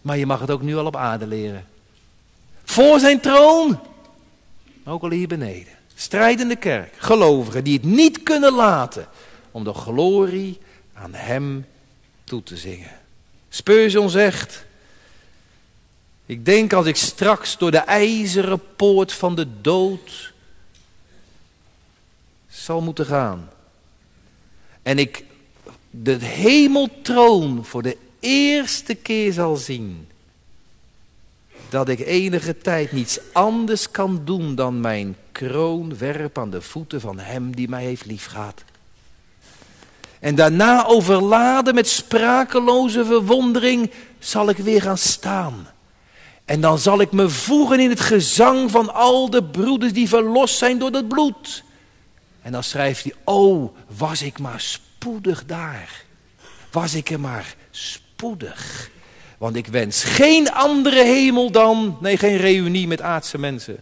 Maar 0.00 0.16
je 0.16 0.26
mag 0.26 0.40
het 0.40 0.50
ook 0.50 0.62
nu 0.62 0.76
al 0.76 0.86
op 0.86 0.96
aarde 0.96 1.26
leren. 1.26 1.66
Voor 2.64 2.98
zijn 2.98 3.20
troon. 3.20 3.80
Ook 4.84 5.02
al 5.02 5.10
hier 5.10 5.28
beneden. 5.28 5.72
Strijdende 5.94 6.56
kerk. 6.56 6.94
Gelovigen 6.98 7.64
die 7.64 7.74
het 7.74 7.84
niet 7.84 8.22
kunnen 8.22 8.52
laten 8.52 9.06
om 9.50 9.64
de 9.64 9.74
glorie 9.74 10.58
aan 10.92 11.14
hem 11.14 11.66
toe 12.24 12.42
te 12.42 12.56
zingen. 12.56 12.92
Speurzon 13.48 14.10
zegt. 14.10 14.64
Ik 16.26 16.44
denk 16.44 16.72
als 16.72 16.86
ik 16.86 16.96
straks 16.96 17.58
door 17.58 17.70
de 17.70 17.78
ijzeren 17.78 18.60
poort 18.76 19.12
van 19.12 19.34
de 19.34 19.60
dood 19.60 20.33
zal 22.54 22.80
moeten 22.80 23.06
gaan. 23.06 23.48
En 24.82 24.98
ik 24.98 25.24
de 25.90 26.12
hemeltroon 26.24 27.64
voor 27.64 27.82
de 27.82 27.96
eerste 28.20 28.94
keer 28.94 29.32
zal 29.32 29.56
zien 29.56 30.08
dat 31.68 31.88
ik 31.88 31.98
enige 32.00 32.58
tijd 32.58 32.92
niets 32.92 33.18
anders 33.32 33.90
kan 33.90 34.22
doen 34.24 34.54
dan 34.54 34.80
mijn 34.80 35.16
kroon 35.32 35.98
werpen 35.98 36.42
aan 36.42 36.50
de 36.50 36.62
voeten 36.62 37.00
van 37.00 37.18
hem 37.18 37.54
die 37.56 37.68
mij 37.68 37.84
heeft 37.84 38.04
liefgehad. 38.04 38.64
En 40.20 40.34
daarna 40.34 40.86
overladen 40.86 41.74
met 41.74 41.88
sprakeloze 41.88 43.04
verwondering 43.04 43.90
zal 44.18 44.48
ik 44.48 44.56
weer 44.56 44.82
gaan 44.82 44.98
staan. 44.98 45.68
En 46.44 46.60
dan 46.60 46.78
zal 46.78 47.00
ik 47.00 47.12
me 47.12 47.28
voegen 47.28 47.80
in 47.80 47.90
het 47.90 48.00
gezang 48.00 48.70
van 48.70 48.94
al 48.94 49.30
de 49.30 49.44
broeders 49.44 49.92
die 49.92 50.08
verlost 50.08 50.58
zijn 50.58 50.78
door 50.78 50.90
het 50.90 51.08
bloed. 51.08 51.64
En 52.44 52.52
dan 52.52 52.62
schrijft 52.62 53.04
hij, 53.04 53.14
oh, 53.24 53.76
was 53.96 54.22
ik 54.22 54.38
maar 54.38 54.60
spoedig 54.60 55.46
daar. 55.46 56.04
Was 56.70 56.94
ik 56.94 57.10
er 57.10 57.20
maar 57.20 57.54
spoedig. 57.70 58.90
Want 59.38 59.56
ik 59.56 59.66
wens 59.66 60.04
geen 60.04 60.52
andere 60.52 61.04
hemel 61.04 61.50
dan, 61.50 61.98
nee, 62.00 62.16
geen 62.16 62.36
reunie 62.36 62.86
met 62.86 63.00
aardse 63.00 63.38
mensen. 63.38 63.76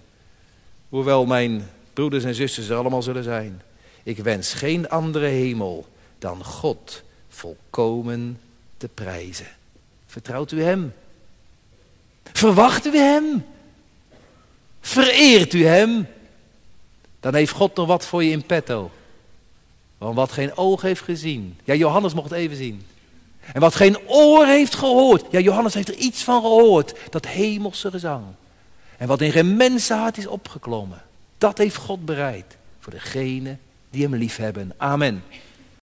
Hoewel 0.89 1.27
mijn 1.27 1.69
broeders 1.93 2.25
en 2.25 2.35
zusters 2.35 2.69
er 2.69 2.77
allemaal 2.77 3.03
zullen 3.03 3.25
zijn. 3.25 3.63
Ik 4.03 4.19
wens 4.19 4.55
geen 4.55 4.89
andere 4.89 5.27
hemel 5.27 5.87
dan 6.19 6.45
God 6.45 7.03
volkomen 7.29 8.41
te 8.77 8.89
prijzen. 8.89 9.49
Vertrouwt 10.07 10.53
u 10.53 10.63
Hem? 10.63 10.95
Verwacht 12.33 12.87
u 12.87 12.97
Hem? 12.97 13.45
Vereert 14.81 15.53
u 15.53 15.65
Hem? 15.65 16.07
Dan 17.23 17.35
heeft 17.35 17.53
God 17.53 17.77
nog 17.77 17.87
wat 17.87 18.07
voor 18.07 18.25
je 18.25 18.31
in 18.31 18.47
petto. 18.47 18.91
Want 19.99 20.15
wat 20.15 20.33
geen 20.33 20.57
oog 20.57 20.83
heeft 20.83 21.03
gezien. 21.03 21.59
Ja, 21.65 21.75
Johannes 21.75 22.15
mocht 22.15 22.33
even 22.33 22.57
zien. 22.57 22.87
En 23.53 23.61
wat 23.61 23.75
geen 23.75 23.99
oor 24.07 24.47
heeft 24.47 24.75
gehoord. 24.75 25.25
Ja, 25.31 25.41
Johannes 25.41 25.75
heeft 25.75 25.89
er 25.89 25.95
iets 25.95 26.23
van 26.23 26.41
gehoord. 26.41 26.95
Dat 27.11 27.27
hemelse 27.27 27.91
gezang. 27.91 28.25
En 28.97 29.09
wat 29.09 29.21
in 29.21 29.33
geen 29.33 29.57
mensenhart 29.57 30.19
is 30.19 30.27
opgeklommen. 30.27 31.03
Dat 31.39 31.59
heeft 31.59 31.77
God 31.77 32.05
bereid. 32.05 32.57
Voor 32.81 32.93
degenen 32.93 33.61
die 33.91 34.03
hem 34.03 34.15
lief 34.15 34.37
hebben. 34.37 34.73
Amen. 34.77 35.25